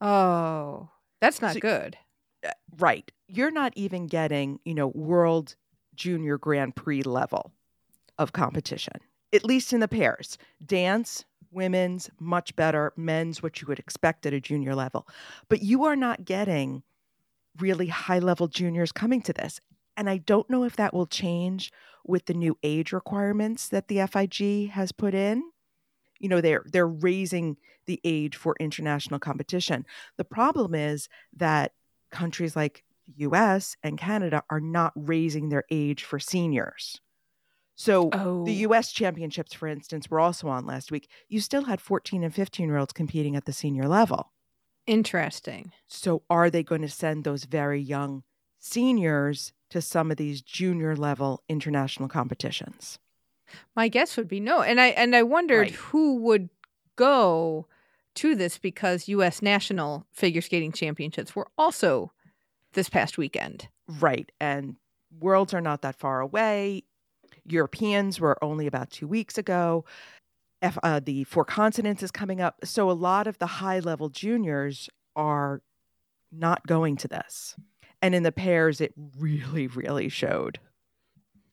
Oh, 0.00 0.88
that's 1.20 1.40
not 1.42 1.54
So- 1.54 1.60
good. 1.60 1.96
Uh, 2.46 2.50
Right. 2.78 3.10
You're 3.26 3.50
not 3.50 3.72
even 3.76 4.06
getting, 4.06 4.60
you 4.64 4.74
know, 4.74 4.86
world 4.88 5.56
junior 5.96 6.38
Grand 6.38 6.76
Prix 6.76 7.02
level 7.02 7.52
of 8.18 8.32
competition, 8.32 8.94
at 9.32 9.44
least 9.44 9.72
in 9.72 9.80
the 9.80 9.88
pairs. 9.88 10.38
Dance, 10.64 11.24
women's, 11.50 12.10
much 12.18 12.54
better. 12.56 12.92
Men's, 12.96 13.42
what 13.42 13.60
you 13.60 13.66
would 13.68 13.78
expect 13.78 14.26
at 14.26 14.32
a 14.32 14.40
junior 14.40 14.74
level. 14.74 15.06
But 15.48 15.62
you 15.62 15.84
are 15.84 15.96
not 15.96 16.24
getting 16.24 16.82
really 17.58 17.88
high 17.88 18.18
level 18.18 18.48
juniors 18.48 18.92
coming 18.92 19.22
to 19.22 19.32
this. 19.32 19.60
And 19.96 20.08
I 20.08 20.18
don't 20.18 20.48
know 20.48 20.64
if 20.64 20.76
that 20.76 20.94
will 20.94 21.06
change 21.06 21.72
with 22.06 22.26
the 22.26 22.34
new 22.34 22.56
age 22.62 22.92
requirements 22.92 23.68
that 23.68 23.88
the 23.88 24.06
FIG 24.06 24.70
has 24.70 24.92
put 24.92 25.14
in. 25.14 25.42
You 26.20 26.28
know, 26.28 26.40
they're 26.40 26.64
they're 26.66 26.88
raising 26.88 27.56
the 27.86 28.00
age 28.04 28.36
for 28.36 28.56
international 28.60 29.18
competition. 29.18 29.86
The 30.16 30.24
problem 30.24 30.74
is 30.74 31.08
that 31.36 31.72
countries 32.10 32.56
like 32.56 32.84
the 33.06 33.24
US 33.24 33.76
and 33.82 33.98
Canada 33.98 34.42
are 34.50 34.60
not 34.60 34.92
raising 34.94 35.48
their 35.48 35.64
age 35.70 36.04
for 36.04 36.18
seniors. 36.18 37.00
So 37.78 38.10
Oh, 38.12 38.44
the 38.44 38.54
US 38.66 38.92
championships, 38.92 39.54
for 39.54 39.68
instance, 39.68 40.10
were 40.10 40.20
also 40.20 40.48
on 40.48 40.66
last 40.66 40.90
week. 40.92 41.08
You 41.28 41.40
still 41.40 41.64
had 41.64 41.80
14 41.80 42.24
and 42.24 42.34
15 42.34 42.68
year 42.68 42.76
olds 42.76 42.92
competing 42.92 43.36
at 43.36 43.44
the 43.46 43.52
senior 43.54 43.88
level. 43.88 44.32
interesting. 44.86 45.72
So 45.86 46.22
are 46.30 46.50
they 46.50 46.62
going 46.62 46.82
to 46.82 46.88
send 46.88 47.24
those 47.24 47.44
very 47.44 47.80
young 47.80 48.22
seniors 48.58 49.52
to 49.70 49.80
some 49.82 50.10
of 50.10 50.16
these 50.16 50.42
junior 50.42 50.96
level 50.96 51.42
international 51.48 52.08
competitions? 52.08 52.98
My 53.76 53.88
guess 53.88 54.16
would 54.16 54.28
be 54.28 54.40
no. 54.40 54.62
And 54.62 54.80
I 54.80 54.88
and 54.88 55.14
I 55.16 55.22
wondered 55.22 55.70
Right. 55.70 55.74
who 55.74 56.16
would 56.16 56.50
go 56.96 57.66
to 58.16 58.34
this 58.34 58.58
because 58.58 59.08
US 59.08 59.40
national 59.42 60.06
figure 60.12 60.40
skating 60.42 60.72
championships 60.72 61.36
were 61.36 61.48
also 61.56 62.12
this 62.72 62.88
past 62.88 63.18
weekend. 63.18 63.68
Right. 63.86 64.30
And 64.40 64.76
worlds 65.20 65.54
are 65.54 65.60
not 65.60 65.82
that 65.82 65.96
far 65.96 66.20
away. 66.20 66.84
Europeans 67.52 68.20
were 68.20 68.42
only 68.42 68.66
about 68.66 68.90
two 68.90 69.06
weeks 69.06 69.38
ago. 69.38 69.84
F, 70.60 70.78
uh, 70.82 71.00
the 71.00 71.24
Four 71.24 71.44
Continents 71.44 72.02
is 72.02 72.10
coming 72.10 72.40
up. 72.40 72.56
So 72.64 72.90
a 72.90 72.92
lot 72.92 73.26
of 73.26 73.38
the 73.38 73.46
high 73.46 73.78
level 73.78 74.08
juniors 74.08 74.88
are 75.14 75.62
not 76.32 76.66
going 76.66 76.96
to 76.98 77.08
this. 77.08 77.56
And 78.00 78.14
in 78.14 78.22
the 78.22 78.32
pairs, 78.32 78.80
it 78.80 78.92
really, 79.18 79.66
really 79.66 80.08
showed. 80.08 80.58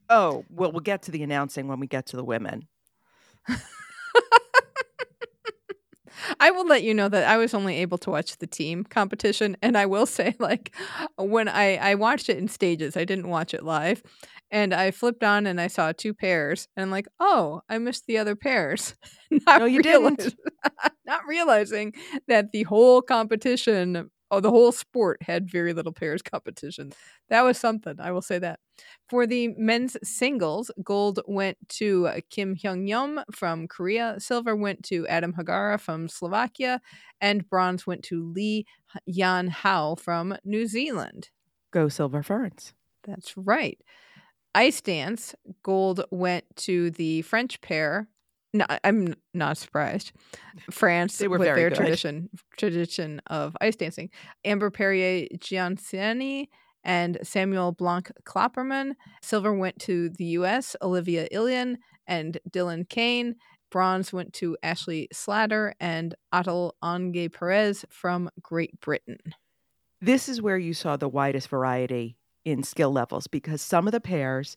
Oh, 0.10 0.46
well, 0.50 0.72
we'll 0.72 0.82
get 0.82 1.02
to 1.04 1.12
the 1.12 1.24
announcing 1.24 1.68
when 1.68 1.80
we 1.80 1.88
get 1.88 2.06
to 2.08 2.18
the 2.18 2.24
women. 2.24 2.68
I 6.40 6.52
will 6.52 6.66
let 6.68 6.84
you 6.84 6.94
know 6.94 7.10
that 7.10 7.28
I 7.28 7.38
was 7.38 7.54
only 7.54 7.78
able 7.78 7.98
to 8.00 8.10
watch 8.10 8.38
the 8.38 8.48
team 8.48 8.84
competition 8.84 9.58
and 9.62 9.78
I 9.78 9.86
will 9.86 10.06
say 10.06 10.36
like 10.40 10.76
when 11.18 11.48
I 11.48 11.76
I 11.78 11.96
watched 11.96 12.30
it 12.30 12.38
in 12.38 12.48
stages, 12.48 12.98
I 12.98 13.06
didn't 13.06 13.30
watch 13.30 13.54
it 13.54 13.64
live. 13.64 14.04
And 14.52 14.74
I 14.74 14.92
flipped 14.92 15.24
on 15.24 15.48
and 15.48 15.60
I 15.60 15.68
saw 15.68 15.92
two 15.92 16.14
pairs 16.14 16.68
and 16.76 16.84
I'm 16.84 16.92
like, 16.92 17.08
"Oh, 17.20 17.62
I 17.70 17.78
missed 17.80 18.06
the 18.08 18.18
other 18.18 18.36
pairs." 18.36 18.96
not 19.32 19.60
No, 19.60 19.66
you 19.66 19.82
didn't. 19.82 20.36
not 21.06 21.22
realizing 21.28 21.94
that 22.28 22.52
the 22.52 22.64
whole 22.64 23.02
competition 23.02 24.10
Oh, 24.32 24.40
the 24.40 24.50
whole 24.50 24.72
sport 24.72 25.22
had 25.22 25.50
very 25.50 25.74
little 25.74 25.92
pairs 25.94 26.22
competition. 26.24 26.92
That 27.30 27.42
was 27.44 27.58
something, 27.58 28.00
I 28.00 28.12
will 28.12 28.22
say 28.22 28.40
that. 28.40 28.60
For 29.10 29.28
the 29.28 29.50
men's 29.58 29.98
singles, 30.04 30.72
gold 30.84 31.20
went 31.28 31.58
to 31.70 32.08
uh, 32.08 32.20
Kim 32.30 32.56
Hyung 32.56 32.88
Yum 32.88 33.24
from 33.32 33.68
Korea, 33.68 34.16
silver 34.20 34.56
went 34.56 34.84
to 34.86 35.08
Adam 35.08 35.34
Hagara 35.34 35.80
from 35.80 36.10
Slovakia, 36.10 36.82
and 37.22 37.48
bronze 37.50 37.86
went 37.88 38.04
to 38.06 38.24
Lee 38.24 38.66
Yan 39.06 39.48
Hao 39.48 39.96
from 39.96 40.36
New 40.44 40.68
Zealand. 40.68 41.30
Go 41.72 41.90
Silver 41.90 42.24
Ferns. 42.24 42.74
That's 43.04 43.38
right. 43.38 43.80
Ice 44.56 44.82
dance, 44.82 45.36
gold 45.64 46.06
went 46.12 46.46
to 46.58 46.92
the 46.92 47.22
French 47.24 47.62
pair. 47.62 48.08
No, 48.56 48.66
I'm 48.86 49.14
not 49.34 49.58
surprised. 49.58 50.14
France 50.72 51.18
They 51.18 51.28
were 51.28 51.38
with 51.38 51.46
very 51.48 51.60
their 51.60 51.70
good. 51.70 51.76
tradition 51.76 52.30
tradition 52.58 53.22
of 53.28 53.56
ice 53.60 53.76
dancing. 53.76 54.10
Amber 54.46 54.72
Perrier 54.72 55.28
Gianesini 55.38 56.48
and 56.82 57.18
Samuel 57.22 57.74
Blanc 57.74 58.10
Klaperman. 58.24 58.94
Silver 59.22 59.54
went 59.54 59.78
to 59.80 60.10
the 60.10 60.24
U.S. 60.40 60.74
Olivia 60.82 61.28
Ilian 61.32 61.80
and 62.08 62.38
Dylan 62.50 62.88
Kane. 62.88 63.36
Bronze 63.72 64.14
went 64.14 64.32
to 64.36 64.56
Ashley 64.64 65.10
Slatter 65.12 65.74
and 65.82 66.16
Atal 66.34 66.72
Ange 66.82 67.30
Perez 67.34 67.84
from 67.90 68.30
Great 68.42 68.80
Britain. 68.80 69.20
This 70.00 70.30
is 70.30 70.42
where 70.42 70.58
you 70.58 70.74
saw 70.74 70.96
the 70.96 71.10
widest 71.10 71.50
variety 71.50 72.16
in 72.46 72.64
skill 72.64 72.92
levels 72.92 73.28
because 73.28 73.62
some 73.62 73.88
of 73.88 73.92
the 73.92 74.00
pairs, 74.00 74.56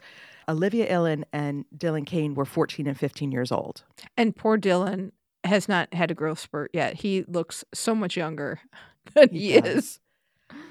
Olivia 0.49 0.87
Illen 0.93 1.25
and 1.33 1.65
Dylan 1.77 2.07
Kane, 2.07 2.35
were 2.35 2.45
14 2.45 2.87
and 2.87 2.99
15 2.99 3.33
years 3.33 3.51
old. 3.51 3.83
And 4.17 4.37
poor 4.37 4.59
Dylan 4.59 5.11
has 5.45 5.69
not 5.69 5.93
had 5.95 6.11
a 6.11 6.15
growth 6.15 6.39
spurt 6.39 6.71
yet. 6.75 6.95
He 6.97 7.25
looks 7.27 7.65
so 7.73 7.95
much 7.95 8.17
younger 8.17 8.61
than 9.15 9.31
he, 9.31 9.39
He 9.39 9.55
is. 9.55 9.99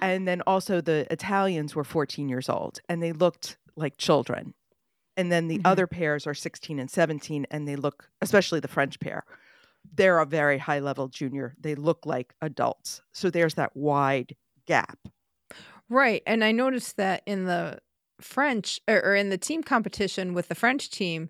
And 0.01 0.27
then 0.27 0.41
also 0.47 0.79
the 0.81 1.11
Italians 1.11 1.75
were 1.75 1.83
14 1.83 2.29
years 2.29 2.49
old 2.49 2.79
and 2.87 3.01
they 3.01 3.11
looked 3.11 3.57
like 3.75 3.97
children. 3.97 4.53
And 5.15 5.31
then 5.31 5.47
the 5.47 5.57
Mhm. 5.57 5.61
other 5.65 5.87
pairs 5.87 6.27
are 6.27 6.33
16 6.35 6.79
and 6.79 6.89
17 6.89 7.47
and 7.49 7.67
they 7.67 7.75
look, 7.75 8.09
especially 8.21 8.59
the 8.59 8.67
French 8.67 8.99
pair, 8.99 9.23
they're 9.95 10.19
a 10.19 10.25
very 10.25 10.57
high 10.59 10.79
level 10.79 11.07
junior. 11.07 11.55
They 11.59 11.73
look 11.73 12.05
like 12.05 12.33
adults. 12.41 13.01
So 13.13 13.29
there's 13.31 13.55
that 13.55 13.75
wide 13.75 14.35
gap. 14.67 14.99
Right. 15.89 16.21
And 16.25 16.43
I 16.43 16.51
noticed 16.51 16.97
that 16.97 17.23
in 17.25 17.45
the 17.45 17.79
French 18.19 18.81
or, 18.87 19.01
or 19.03 19.15
in 19.15 19.29
the 19.29 19.37
team 19.37 19.63
competition 19.63 20.33
with 20.33 20.47
the 20.47 20.55
French 20.55 20.89
team, 20.89 21.29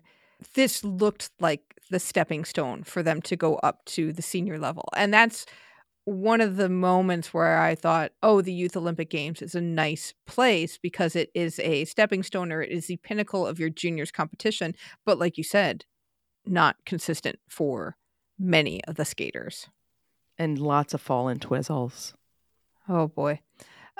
this 0.54 0.82
looked 0.82 1.30
like 1.40 1.62
the 1.90 1.98
stepping 2.00 2.44
stone 2.44 2.82
for 2.82 3.02
them 3.02 3.22
to 3.22 3.36
go 3.36 3.56
up 3.56 3.84
to 3.86 4.12
the 4.12 4.22
senior 4.22 4.58
level. 4.58 4.88
And 4.96 5.12
that's 5.12 5.46
one 6.04 6.40
of 6.40 6.56
the 6.56 6.68
moments 6.68 7.34
where 7.34 7.58
I 7.60 7.74
thought, 7.74 8.12
oh, 8.22 8.40
the 8.40 8.52
Youth 8.52 8.76
Olympic 8.76 9.10
Games 9.10 9.42
is 9.42 9.54
a 9.54 9.60
nice 9.60 10.14
place 10.26 10.78
because 10.78 11.14
it 11.14 11.30
is 11.34 11.58
a 11.60 11.84
stepping 11.84 12.22
stone 12.22 12.50
or 12.50 12.62
it 12.62 12.70
is 12.70 12.86
the 12.86 12.96
pinnacle 12.96 13.46
of 13.46 13.60
your 13.60 13.68
juniors 13.68 14.10
competition. 14.10 14.74
But 15.04 15.18
like 15.18 15.36
you 15.36 15.44
said, 15.44 15.84
not 16.46 16.76
consistent 16.86 17.38
for 17.48 17.96
many 18.38 18.82
of 18.84 18.96
the 18.96 19.04
skaters. 19.04 19.68
And 20.38 20.58
lots 20.58 20.94
of 20.94 21.00
fallen 21.00 21.40
twizzles. 21.40 22.14
Oh 22.88 23.08
boy. 23.08 23.40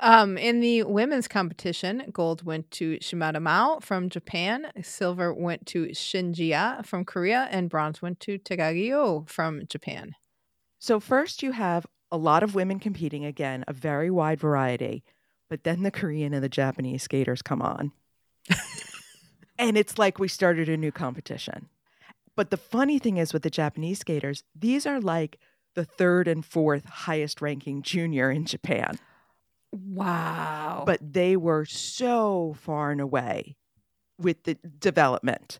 Um, 0.01 0.37
in 0.37 0.61
the 0.61 0.83
women's 0.83 1.27
competition, 1.27 2.03
gold 2.13 2.43
went 2.43 2.71
to 2.71 2.97
Shimada 3.01 3.41
Mao 3.41 3.79
from 3.81 4.09
Japan, 4.09 4.71
silver 4.81 5.33
went 5.33 5.65
to 5.67 5.87
Shinjia 5.87 6.85
from 6.85 7.03
Korea, 7.03 7.49
and 7.51 7.69
bronze 7.69 8.01
went 8.01 8.21
to 8.21 8.39
Takagi 8.39 9.27
from 9.27 9.67
Japan. 9.67 10.15
So, 10.79 11.01
first, 11.01 11.43
you 11.43 11.51
have 11.51 11.85
a 12.11 12.17
lot 12.17 12.43
of 12.43 12.55
women 12.55 12.79
competing 12.79 13.25
again, 13.25 13.65
a 13.67 13.73
very 13.73 14.09
wide 14.09 14.39
variety, 14.39 15.03
but 15.49 15.65
then 15.65 15.83
the 15.83 15.91
Korean 15.91 16.33
and 16.33 16.43
the 16.43 16.49
Japanese 16.49 17.03
skaters 17.03 17.41
come 17.41 17.61
on. 17.61 17.91
and 19.59 19.77
it's 19.77 19.97
like 19.97 20.17
we 20.17 20.29
started 20.29 20.69
a 20.69 20.77
new 20.77 20.93
competition. 20.93 21.67
But 22.37 22.51
the 22.51 22.57
funny 22.57 22.99
thing 22.99 23.17
is 23.17 23.33
with 23.33 23.43
the 23.43 23.49
Japanese 23.49 23.99
skaters, 23.99 24.43
these 24.55 24.85
are 24.85 25.01
like 25.01 25.39
the 25.75 25.83
third 25.83 26.29
and 26.29 26.45
fourth 26.45 26.85
highest 26.85 27.41
ranking 27.41 27.81
junior 27.81 28.31
in 28.31 28.45
Japan, 28.45 28.97
Wow. 29.71 30.83
but 30.85 30.99
they 31.01 31.37
were 31.37 31.65
so 31.65 32.55
far 32.59 32.91
and 32.91 33.01
away 33.01 33.55
with 34.19 34.43
the 34.43 34.55
development 34.79 35.59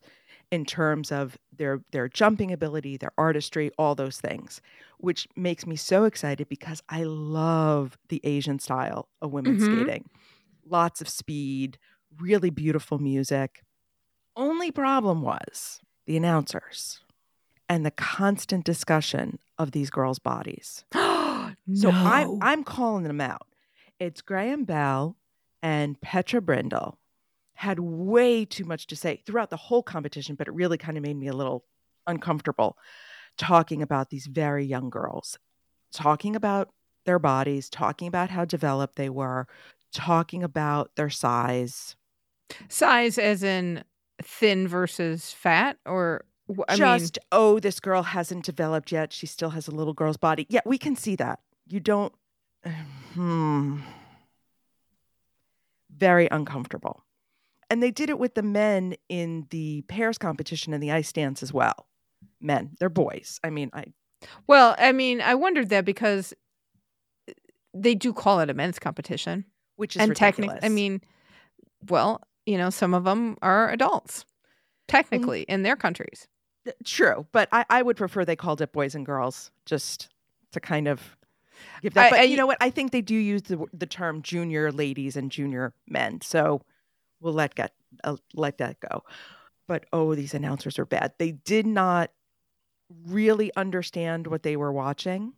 in 0.51 0.65
terms 0.65 1.11
of 1.11 1.37
their 1.55 1.81
their 1.91 2.09
jumping 2.09 2.51
ability, 2.51 2.97
their 2.97 3.11
artistry, 3.17 3.71
all 3.77 3.95
those 3.95 4.19
things, 4.21 4.61
which 4.99 5.27
makes 5.35 5.65
me 5.67 5.75
so 5.75 6.05
excited 6.05 6.49
because 6.49 6.81
I 6.89 7.03
love 7.03 7.97
the 8.09 8.21
Asian 8.23 8.59
style 8.59 9.09
of 9.21 9.31
women's 9.33 9.63
Mhm. 9.63 9.65
skating. 9.65 10.09
Lots 10.65 11.01
of 11.01 11.09
speed, 11.09 11.79
really 12.19 12.51
beautiful 12.51 12.99
music. 12.99 13.63
Only 14.37 14.71
problem 14.71 15.21
was 15.23 15.81
the 16.07 16.17
announcers 16.17 17.01
and 17.69 17.85
the 17.85 17.91
constant 17.91 18.65
discussion 18.65 19.39
of 19.59 19.71
these 19.73 19.89
girls' 19.91 20.19
bodies. 20.19 20.85
So 21.73 21.95
I'm 22.05 22.31
I'm 22.41 22.63
calling 22.65 23.03
them 23.05 23.21
out. 23.21 23.48
It's 23.99 24.21
Graham 24.21 24.63
Bell 24.63 25.17
and 25.61 25.99
Petra 25.99 26.41
Brindle 26.41 26.97
had 27.53 27.79
way 27.79 28.45
too 28.45 28.63
much 28.63 28.87
to 28.87 28.95
say 28.95 29.21
throughout 29.25 29.49
the 29.49 29.57
whole 29.57 29.83
competition, 29.83 30.35
but 30.35 30.47
it 30.47 30.53
really 30.53 30.77
kind 30.77 30.97
of 30.97 31.03
made 31.03 31.17
me 31.17 31.27
a 31.27 31.33
little 31.33 31.65
uncomfortable. 32.07 32.77
talking 33.37 33.81
about 33.81 34.09
these 34.09 34.27
very 34.27 34.65
young 34.65 34.89
girls, 34.89 35.39
talking 35.91 36.35
about 36.35 36.69
their 37.05 37.17
bodies, 37.17 37.69
talking 37.69 38.07
about 38.07 38.29
how 38.29 38.45
developed 38.45 38.95
they 38.95 39.09
were, 39.09 39.47
talking 39.93 40.43
about 40.43 40.91
their 40.95 41.09
size. 41.09 41.95
Size 42.67 43.17
as 43.17 43.41
in 43.41 43.83
thin 44.21 44.67
versus 44.67 45.31
fat 45.31 45.77
or 45.85 46.25
I 46.67 46.73
mean 46.73 46.79
Just, 46.79 47.19
oh, 47.31 47.59
this 47.59 47.79
girl 47.79 48.03
hasn't 48.03 48.43
developed 48.43 48.91
yet. 48.91 49.13
She 49.13 49.27
still 49.27 49.51
has 49.51 49.67
a 49.67 49.71
little 49.71 49.93
girl's 49.93 50.17
body. 50.17 50.45
Yeah, 50.49 50.61
we 50.65 50.77
can 50.77 50.95
see 50.95 51.15
that. 51.15 51.39
You 51.67 51.79
don't. 51.79 52.11
Hmm. 53.13 53.79
Very 55.95 56.27
uncomfortable. 56.31 57.03
And 57.69 57.83
they 57.83 57.91
did 57.91 58.09
it 58.09 58.17
with 58.17 58.33
the 58.33 58.43
men 58.43 58.95
in 59.09 59.47
the 59.51 59.83
pairs 59.87 60.17
competition 60.17 60.73
and 60.73 60.81
the 60.81 60.91
ice 60.91 61.11
dance 61.11 61.43
as 61.43 61.53
well. 61.53 61.87
Men, 62.41 62.71
they're 62.79 62.89
boys. 62.89 63.39
I 63.43 63.49
mean, 63.49 63.69
I 63.73 63.85
well, 64.47 64.75
I 64.77 64.91
mean, 64.91 65.21
I 65.21 65.35
wondered 65.35 65.69
that 65.69 65.85
because 65.85 66.33
they 67.73 67.95
do 67.95 68.11
call 68.13 68.39
it 68.39 68.49
a 68.49 68.53
men's 68.53 68.79
competition. 68.79 69.45
which 69.75 69.95
is 69.95 70.01
and 70.01 70.15
technically, 70.15 70.59
I 70.61 70.69
mean, 70.69 71.01
well, 71.89 72.21
you 72.45 72.57
know, 72.57 72.69
some 72.69 72.93
of 72.93 73.03
them 73.03 73.37
are 73.41 73.69
adults, 73.69 74.25
technically, 74.87 75.43
in 75.43 75.63
their 75.63 75.75
countries. 75.75 76.27
True, 76.83 77.25
but 77.31 77.47
I, 77.51 77.65
I 77.69 77.81
would 77.81 77.95
prefer 77.95 78.25
they 78.25 78.35
called 78.35 78.61
it 78.61 78.73
boys 78.73 78.95
and 78.95 79.05
girls 79.05 79.51
just 79.65 80.09
to 80.51 80.59
kind 80.59 80.87
of 80.87 81.15
give 81.81 81.93
that. 81.93 82.07
I- 82.07 82.09
but 82.09 82.19
I- 82.19 82.23
you 82.23 82.37
know 82.37 82.47
what? 82.47 82.57
I 82.61 82.69
think 82.69 82.91
they 82.91 83.01
do 83.01 83.15
use 83.15 83.43
the 83.43 83.65
the 83.73 83.85
term 83.85 84.21
junior 84.21 84.71
ladies 84.71 85.15
and 85.15 85.31
junior 85.31 85.73
men, 85.87 86.21
so 86.21 86.61
we'll 87.19 87.33
let 87.33 87.55
get 87.55 87.73
uh, 88.03 88.17
let 88.33 88.57
that 88.59 88.79
go. 88.79 89.03
But 89.67 89.85
oh, 89.93 90.15
these 90.15 90.33
announcers 90.33 90.79
are 90.79 90.85
bad. 90.85 91.13
They 91.19 91.31
did 91.31 91.65
not 91.67 92.11
really 93.05 93.51
understand 93.55 94.27
what 94.27 94.43
they 94.43 94.55
were 94.55 94.71
watching. 94.71 95.33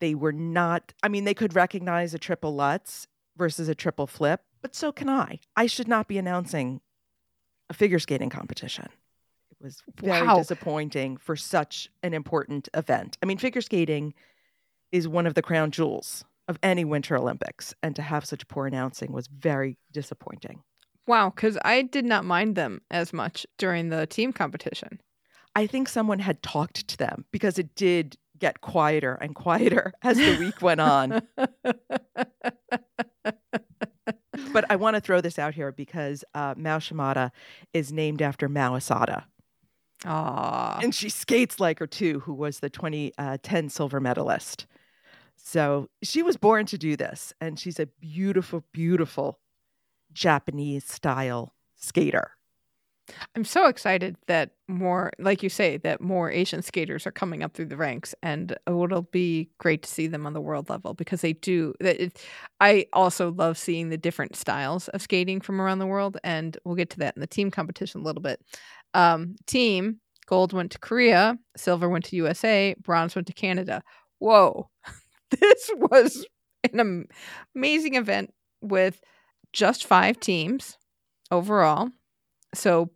They 0.00 0.14
were 0.14 0.32
not. 0.32 0.92
I 1.02 1.08
mean, 1.08 1.24
they 1.24 1.34
could 1.34 1.54
recognize 1.54 2.14
a 2.14 2.18
triple 2.18 2.54
Lutz 2.54 3.06
versus 3.36 3.68
a 3.68 3.74
triple 3.74 4.06
flip, 4.06 4.42
but 4.62 4.74
so 4.74 4.92
can 4.92 5.08
I. 5.08 5.40
I 5.56 5.66
should 5.66 5.88
not 5.88 6.06
be 6.08 6.18
announcing 6.18 6.80
a 7.68 7.74
figure 7.74 7.98
skating 7.98 8.30
competition. 8.30 8.88
It 9.50 9.56
was 9.60 9.82
very 9.96 10.26
Wow. 10.26 10.38
disappointing 10.38 11.16
for 11.16 11.34
such 11.36 11.88
an 12.02 12.12
important 12.14 12.68
event. 12.74 13.16
I 13.22 13.26
mean, 13.26 13.38
figure 13.38 13.60
skating 13.62 14.14
is 14.94 15.08
one 15.08 15.26
of 15.26 15.34
the 15.34 15.42
crown 15.42 15.72
jewels 15.72 16.24
of 16.46 16.56
any 16.62 16.84
Winter 16.84 17.16
Olympics, 17.16 17.74
and 17.82 17.96
to 17.96 18.02
have 18.02 18.24
such 18.24 18.46
poor 18.46 18.66
announcing 18.66 19.10
was 19.10 19.26
very 19.26 19.76
disappointing. 19.90 20.62
Wow, 21.08 21.32
because 21.34 21.58
I 21.64 21.82
did 21.82 22.04
not 22.04 22.24
mind 22.24 22.54
them 22.54 22.80
as 22.92 23.12
much 23.12 23.44
during 23.58 23.88
the 23.88 24.06
team 24.06 24.32
competition. 24.32 25.00
I 25.56 25.66
think 25.66 25.88
someone 25.88 26.20
had 26.20 26.44
talked 26.44 26.86
to 26.86 26.96
them 26.96 27.24
because 27.32 27.58
it 27.58 27.74
did 27.74 28.16
get 28.38 28.60
quieter 28.60 29.18
and 29.20 29.34
quieter 29.34 29.92
as 30.02 30.16
the 30.16 30.36
week 30.38 30.62
went 30.62 30.80
on. 30.80 31.22
But 34.52 34.64
I 34.70 34.76
want 34.76 34.94
to 34.94 35.00
throw 35.00 35.20
this 35.20 35.38
out 35.38 35.54
here 35.54 35.72
because 35.72 36.24
uh, 36.34 36.54
Mao 36.56 36.78
Shimada 36.78 37.32
is 37.72 37.92
named 37.92 38.22
after 38.22 38.48
Mao 38.48 38.76
Asada. 38.76 39.24
Aw. 40.06 40.80
and 40.82 40.94
she 40.94 41.08
skates 41.08 41.58
like 41.58 41.78
her 41.78 41.86
too, 41.86 42.20
who 42.20 42.34
was 42.34 42.60
the 42.60 42.68
2010 42.68 43.68
silver 43.68 44.00
medalist. 44.00 44.66
So 45.36 45.88
she 46.02 46.22
was 46.22 46.36
born 46.36 46.66
to 46.66 46.78
do 46.78 46.96
this, 46.96 47.32
and 47.40 47.58
she's 47.58 47.78
a 47.78 47.86
beautiful, 48.00 48.64
beautiful 48.72 49.40
Japanese 50.12 50.84
style 50.84 51.54
skater. 51.76 52.32
I'm 53.36 53.44
so 53.44 53.66
excited 53.66 54.16
that 54.28 54.52
more, 54.66 55.12
like 55.18 55.42
you 55.42 55.50
say, 55.50 55.76
that 55.78 56.00
more 56.00 56.30
Asian 56.30 56.62
skaters 56.62 57.06
are 57.06 57.12
coming 57.12 57.42
up 57.42 57.52
through 57.52 57.66
the 57.66 57.76
ranks, 57.76 58.14
and 58.22 58.56
it'll 58.66 59.02
be 59.02 59.50
great 59.58 59.82
to 59.82 59.90
see 59.90 60.06
them 60.06 60.26
on 60.26 60.32
the 60.32 60.40
world 60.40 60.70
level 60.70 60.94
because 60.94 61.20
they 61.20 61.34
do. 61.34 61.74
It, 61.80 62.24
I 62.60 62.86
also 62.94 63.32
love 63.32 63.58
seeing 63.58 63.90
the 63.90 63.98
different 63.98 64.36
styles 64.36 64.88
of 64.88 65.02
skating 65.02 65.40
from 65.40 65.60
around 65.60 65.80
the 65.80 65.86
world, 65.86 66.16
and 66.24 66.56
we'll 66.64 66.76
get 66.76 66.90
to 66.90 66.98
that 67.00 67.14
in 67.16 67.20
the 67.20 67.26
team 67.26 67.50
competition 67.50 68.00
a 68.00 68.04
little 68.04 68.22
bit. 68.22 68.40
Um, 68.94 69.36
team 69.46 70.00
gold 70.26 70.54
went 70.54 70.72
to 70.72 70.78
Korea, 70.78 71.38
silver 71.56 71.88
went 71.90 72.06
to 72.06 72.16
USA, 72.16 72.74
bronze 72.82 73.14
went 73.14 73.26
to 73.26 73.34
Canada. 73.34 73.82
Whoa, 74.18 74.70
this 75.40 75.70
was 75.76 76.26
an 76.72 76.80
am- 76.80 77.08
amazing 77.54 77.94
event 77.94 78.32
with 78.60 79.00
just 79.52 79.84
five 79.86 80.18
teams 80.20 80.78
overall. 81.30 81.90
So 82.54 82.90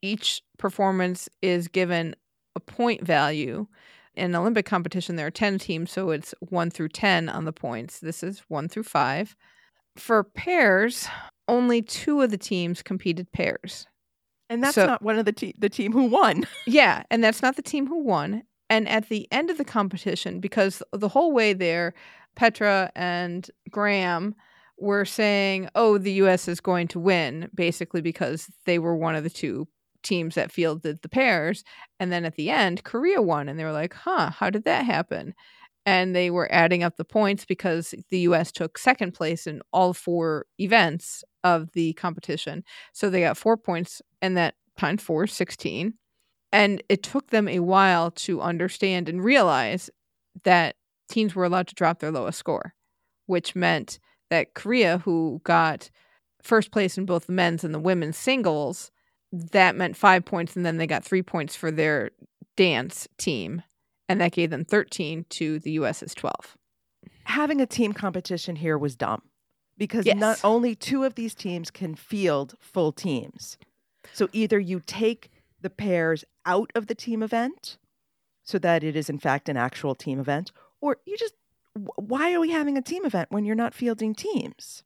each 0.00 0.42
performance 0.58 1.28
is 1.40 1.68
given 1.68 2.14
a 2.56 2.60
point 2.60 3.04
value. 3.04 3.66
In 4.14 4.34
Olympic 4.36 4.66
competition, 4.66 5.16
there 5.16 5.26
are 5.26 5.30
10 5.30 5.58
teams, 5.58 5.90
so 5.90 6.10
it's 6.10 6.34
1 6.50 6.70
through 6.70 6.90
10 6.90 7.28
on 7.30 7.46
the 7.46 7.52
points. 7.52 7.98
This 8.00 8.22
is 8.22 8.40
1 8.48 8.68
through 8.68 8.82
5. 8.82 9.34
For 9.96 10.22
pairs, 10.22 11.08
only 11.48 11.80
two 11.82 12.20
of 12.20 12.30
the 12.30 12.36
teams 12.38 12.82
competed 12.82 13.32
pairs. 13.32 13.86
And 14.50 14.62
that's 14.62 14.74
So- 14.74 14.86
not 14.86 15.02
one 15.02 15.18
of 15.18 15.24
the 15.24 15.32
te- 15.32 15.54
the 15.58 15.70
team 15.70 15.92
who 15.92 16.04
won. 16.04 16.46
Yeah, 16.66 17.04
and 17.10 17.24
that's 17.24 17.40
not 17.42 17.56
the 17.56 17.62
team 17.62 17.86
who 17.86 18.02
won. 18.04 18.42
And 18.72 18.88
at 18.88 19.10
the 19.10 19.28
end 19.30 19.50
of 19.50 19.58
the 19.58 19.66
competition, 19.66 20.40
because 20.40 20.82
the 20.94 21.08
whole 21.08 21.30
way 21.32 21.52
there, 21.52 21.92
Petra 22.36 22.90
and 22.96 23.46
Graham 23.68 24.34
were 24.78 25.04
saying, 25.04 25.68
oh, 25.74 25.98
the 25.98 26.12
US 26.12 26.48
is 26.48 26.58
going 26.58 26.88
to 26.88 26.98
win, 26.98 27.50
basically 27.54 28.00
because 28.00 28.50
they 28.64 28.78
were 28.78 28.96
one 28.96 29.14
of 29.14 29.24
the 29.24 29.28
two 29.28 29.68
teams 30.02 30.36
that 30.36 30.50
fielded 30.50 31.02
the 31.02 31.10
pairs. 31.10 31.64
And 32.00 32.10
then 32.10 32.24
at 32.24 32.36
the 32.36 32.48
end, 32.48 32.82
Korea 32.82 33.20
won. 33.20 33.46
And 33.46 33.58
they 33.58 33.64
were 33.64 33.72
like, 33.72 33.92
huh, 33.92 34.30
how 34.30 34.48
did 34.48 34.64
that 34.64 34.86
happen? 34.86 35.34
And 35.84 36.16
they 36.16 36.30
were 36.30 36.50
adding 36.50 36.82
up 36.82 36.96
the 36.96 37.04
points 37.04 37.44
because 37.44 37.94
the 38.08 38.20
US 38.20 38.50
took 38.50 38.78
second 38.78 39.12
place 39.12 39.46
in 39.46 39.60
all 39.74 39.92
four 39.92 40.46
events 40.58 41.24
of 41.44 41.70
the 41.74 41.92
competition. 41.92 42.64
So 42.94 43.10
they 43.10 43.20
got 43.20 43.36
four 43.36 43.58
points, 43.58 44.00
and 44.22 44.34
that 44.38 44.54
times 44.78 45.02
four 45.02 45.24
is 45.24 45.34
16. 45.34 45.92
And 46.52 46.82
it 46.88 47.02
took 47.02 47.30
them 47.30 47.48
a 47.48 47.60
while 47.60 48.10
to 48.10 48.40
understand 48.42 49.08
and 49.08 49.24
realize 49.24 49.88
that 50.44 50.76
teams 51.08 51.34
were 51.34 51.44
allowed 51.44 51.68
to 51.68 51.74
drop 51.74 51.98
their 52.00 52.10
lowest 52.10 52.38
score, 52.38 52.74
which 53.26 53.54
meant 53.54 53.98
that 54.30 54.54
Korea, 54.54 54.98
who 54.98 55.40
got 55.44 55.90
first 56.42 56.70
place 56.70 56.98
in 56.98 57.06
both 57.06 57.26
the 57.26 57.32
men's 57.32 57.64
and 57.64 57.74
the 57.74 57.78
women's 57.78 58.16
singles, 58.16 58.90
that 59.32 59.76
meant 59.76 59.96
five 59.96 60.24
points. 60.24 60.56
And 60.56 60.64
then 60.66 60.76
they 60.76 60.86
got 60.86 61.04
three 61.04 61.22
points 61.22 61.56
for 61.56 61.70
their 61.70 62.10
dance 62.56 63.08
team. 63.18 63.62
And 64.08 64.20
that 64.20 64.32
gave 64.32 64.50
them 64.50 64.64
13 64.64 65.24
to 65.30 65.58
the 65.58 65.72
US's 65.72 66.14
12. 66.14 66.34
Having 67.24 67.60
a 67.60 67.66
team 67.66 67.92
competition 67.94 68.56
here 68.56 68.76
was 68.76 68.94
dumb 68.96 69.22
because 69.78 70.04
Yes. 70.04 70.18
not 70.18 70.40
only 70.44 70.74
two 70.74 71.04
of 71.04 71.14
these 71.14 71.34
teams 71.34 71.70
can 71.70 71.94
field 71.94 72.54
full 72.58 72.92
teams. 72.92 73.56
So 74.12 74.28
either 74.32 74.58
you 74.58 74.80
take 74.84 75.30
the 75.62 75.70
pairs 75.70 76.24
out 76.44 76.70
of 76.74 76.86
the 76.86 76.94
team 76.94 77.22
event 77.22 77.78
so 78.44 78.58
that 78.58 78.82
it 78.82 78.96
is 78.96 79.08
in 79.08 79.18
fact 79.18 79.48
an 79.48 79.56
actual 79.56 79.94
team 79.94 80.18
event 80.18 80.52
or 80.80 80.98
you 81.06 81.16
just 81.16 81.34
why 81.96 82.32
are 82.34 82.40
we 82.40 82.50
having 82.50 82.76
a 82.76 82.82
team 82.82 83.04
event 83.04 83.30
when 83.30 83.44
you're 83.44 83.54
not 83.54 83.74
fielding 83.74 84.14
teams? 84.14 84.82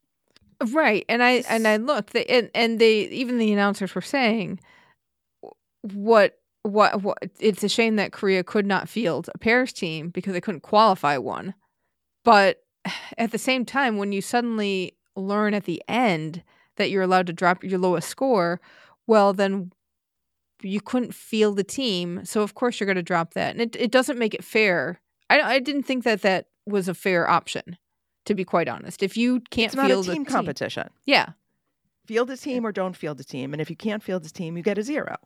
Right. 0.71 1.05
And 1.09 1.21
I 1.21 1.43
and 1.49 1.67
I 1.67 1.77
looked 1.77 2.13
they, 2.13 2.25
and 2.25 2.49
and 2.55 2.79
they 2.79 3.01
even 3.01 3.37
the 3.37 3.51
announcers 3.53 3.93
were 3.93 4.01
saying 4.01 4.59
what 5.81 6.39
what 6.63 7.01
what 7.01 7.17
it's 7.39 7.63
a 7.63 7.69
shame 7.69 7.97
that 7.97 8.11
Korea 8.11 8.43
could 8.43 8.65
not 8.65 8.89
field 8.89 9.29
a 9.33 9.37
pairs 9.37 9.71
team 9.71 10.09
because 10.09 10.33
they 10.33 10.41
couldn't 10.41 10.61
qualify 10.61 11.17
one. 11.17 11.53
But 12.23 12.63
at 13.17 13.31
the 13.31 13.37
same 13.37 13.65
time 13.65 13.97
when 13.97 14.11
you 14.11 14.21
suddenly 14.21 14.95
learn 15.15 15.53
at 15.53 15.65
the 15.65 15.83
end 15.87 16.43
that 16.77 16.89
you're 16.89 17.03
allowed 17.03 17.27
to 17.27 17.33
drop 17.33 17.63
your 17.63 17.79
lowest 17.79 18.07
score, 18.09 18.59
well 19.05 19.33
then 19.33 19.71
you 20.61 20.81
couldn't 20.81 21.13
feel 21.13 21.53
the 21.53 21.63
team, 21.63 22.25
so 22.25 22.41
of 22.41 22.55
course 22.55 22.79
you're 22.79 22.85
going 22.85 22.95
to 22.95 23.03
drop 23.03 23.33
that. 23.33 23.51
And 23.51 23.61
it 23.61 23.75
it 23.75 23.91
doesn't 23.91 24.17
make 24.17 24.33
it 24.33 24.43
fair. 24.43 25.01
I 25.29 25.41
I 25.41 25.59
didn't 25.59 25.83
think 25.83 26.03
that 26.03 26.21
that 26.21 26.47
was 26.65 26.87
a 26.87 26.93
fair 26.93 27.29
option 27.29 27.77
to 28.25 28.35
be 28.35 28.43
quite 28.43 28.67
honest. 28.67 29.01
If 29.03 29.15
you 29.15 29.39
can't 29.51 29.67
It's 29.67 29.75
not 29.75 29.85
a 29.85 29.93
field 29.93 30.05
team 30.05 30.25
competition. 30.25 30.89
yeah. 31.05 31.29
Field 32.05 32.29
a 32.29 32.37
team 32.37 32.65
or 32.65 32.71
don't 32.71 32.95
field 32.95 33.19
a 33.19 33.23
team 33.23 33.53
and 33.53 33.61
if 33.61 33.69
you 33.69 33.75
can't 33.75 34.01
field 34.03 34.25
a 34.25 34.29
team 34.29 34.55
you 34.57 34.63
get 34.63 34.77
a 34.77 34.83
zero. 34.83 35.17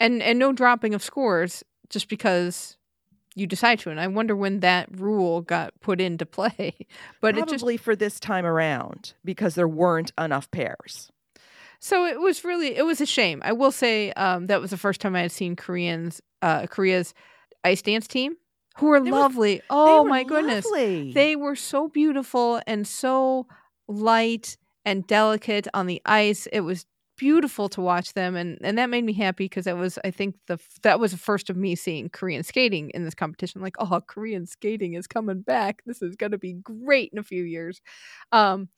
and 0.00 0.22
and 0.22 0.38
no 0.38 0.52
dropping 0.52 0.94
of 0.94 1.02
scores 1.02 1.62
just 1.90 2.08
because 2.08 2.76
you 3.34 3.46
decide 3.46 3.78
to 3.80 3.90
and 3.90 4.00
i 4.00 4.06
wonder 4.06 4.34
when 4.36 4.60
that 4.60 4.88
rule 4.98 5.40
got 5.42 5.78
put 5.80 6.00
into 6.00 6.24
play 6.24 6.74
but 7.20 7.36
it 7.36 7.40
just 7.48 7.62
Probably 7.64 7.76
for 7.76 7.94
this 7.96 8.18
time 8.20 8.46
around 8.46 9.12
because 9.24 9.54
there 9.54 9.68
weren't 9.68 10.12
enough 10.18 10.50
pairs. 10.50 11.10
So 11.80 12.04
it 12.06 12.20
was 12.20 12.44
really 12.44 12.76
it 12.76 12.84
was 12.84 13.00
a 13.00 13.06
shame. 13.06 13.40
I 13.44 13.52
will 13.52 13.72
say 13.72 14.12
um 14.12 14.46
that 14.48 14.60
was 14.60 14.70
the 14.70 14.76
first 14.76 15.00
time 15.00 15.14
i 15.16 15.20
had 15.22 15.32
seen 15.32 15.56
koreans 15.56 16.20
uh 16.42 16.66
korea's 16.66 17.14
ice 17.64 17.82
dance 17.82 18.06
team 18.06 18.36
who 18.78 18.86
were 18.86 19.00
They 19.00 19.10
were- 19.12 19.18
lovely. 19.18 19.56
They 19.56 19.62
oh 19.70 20.02
were 20.02 20.08
my 20.08 20.24
goodness. 20.24 20.64
lovely. 20.64 21.12
they 21.12 21.36
were 21.36 21.54
so 21.56 21.88
beautiful 21.88 22.60
and 22.66 22.86
so 22.86 23.46
light 23.88 24.56
and 24.84 25.06
delicate 25.06 25.68
on 25.74 25.86
the 25.86 26.02
ice. 26.04 26.46
It 26.52 26.60
was 26.60 26.84
beautiful 27.16 27.68
to 27.68 27.80
watch 27.80 28.12
them 28.14 28.34
and 28.34 28.58
and 28.60 28.76
that 28.76 28.90
made 28.90 29.04
me 29.04 29.12
happy 29.12 29.44
because 29.44 29.66
that 29.66 29.76
was 29.76 30.00
i 30.04 30.10
think 30.10 30.34
the 30.48 30.58
that 30.82 30.98
was 30.98 31.12
the 31.12 31.16
first 31.16 31.48
of 31.48 31.56
me 31.56 31.76
seeing 31.76 32.08
korean 32.10 32.42
skating 32.42 32.90
in 32.90 33.04
this 33.04 33.14
competition. 33.14 33.60
Like 33.62 33.76
oh 33.78 34.00
korean 34.00 34.46
skating 34.46 34.94
is 34.94 35.06
coming 35.06 35.40
back. 35.42 35.82
This 35.86 36.02
is 36.02 36.16
going 36.16 36.32
to 36.32 36.38
be 36.38 36.54
great 36.54 37.10
in 37.12 37.18
a 37.18 37.22
few 37.22 37.44
years. 37.44 37.80
Um 38.32 38.68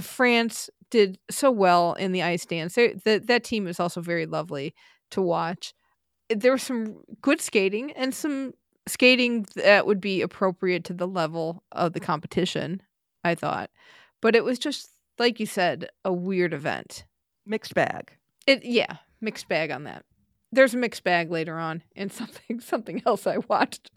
france 0.00 0.70
did 0.90 1.18
so 1.30 1.50
well 1.50 1.94
in 1.94 2.12
the 2.12 2.22
ice 2.22 2.44
dance 2.46 2.74
they, 2.74 2.92
that 3.04 3.26
that 3.26 3.44
team 3.44 3.66
is 3.66 3.80
also 3.80 4.00
very 4.00 4.26
lovely 4.26 4.74
to 5.10 5.20
watch 5.22 5.74
there 6.28 6.52
was 6.52 6.62
some 6.62 7.02
good 7.20 7.40
skating 7.40 7.92
and 7.92 8.14
some 8.14 8.52
skating 8.88 9.46
that 9.54 9.86
would 9.86 10.00
be 10.00 10.22
appropriate 10.22 10.84
to 10.84 10.94
the 10.94 11.06
level 11.06 11.62
of 11.72 11.92
the 11.92 12.00
competition 12.00 12.80
i 13.24 13.34
thought 13.34 13.70
but 14.20 14.34
it 14.34 14.44
was 14.44 14.58
just 14.58 14.90
like 15.18 15.38
you 15.38 15.46
said 15.46 15.88
a 16.04 16.12
weird 16.12 16.54
event 16.54 17.04
Mixed 17.44 17.74
bag. 17.74 18.12
it 18.46 18.64
yeah, 18.64 18.98
mixed 19.20 19.48
bag 19.48 19.70
on 19.70 19.84
that. 19.84 20.04
There's 20.52 20.74
a 20.74 20.78
mixed 20.78 21.02
bag 21.02 21.30
later 21.30 21.58
on 21.58 21.82
in 21.96 22.10
something 22.20 22.60
something 22.60 23.02
else 23.04 23.26
I 23.26 23.38
watched. 23.38 23.90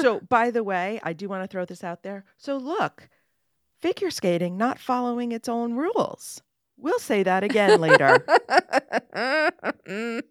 so, 0.00 0.20
by 0.28 0.50
the 0.50 0.64
way, 0.64 1.00
I 1.02 1.12
do 1.12 1.28
want 1.28 1.44
to 1.44 1.48
throw 1.48 1.64
this 1.64 1.84
out 1.84 2.02
there. 2.02 2.24
So, 2.36 2.56
look, 2.56 3.08
figure 3.80 4.10
skating 4.10 4.56
not 4.56 4.78
following 4.78 5.32
its 5.32 5.48
own 5.48 5.74
rules. 5.74 6.42
We'll 6.76 6.98
say 7.00 7.22
that 7.24 7.42
again 7.42 7.80
later. 7.80 8.24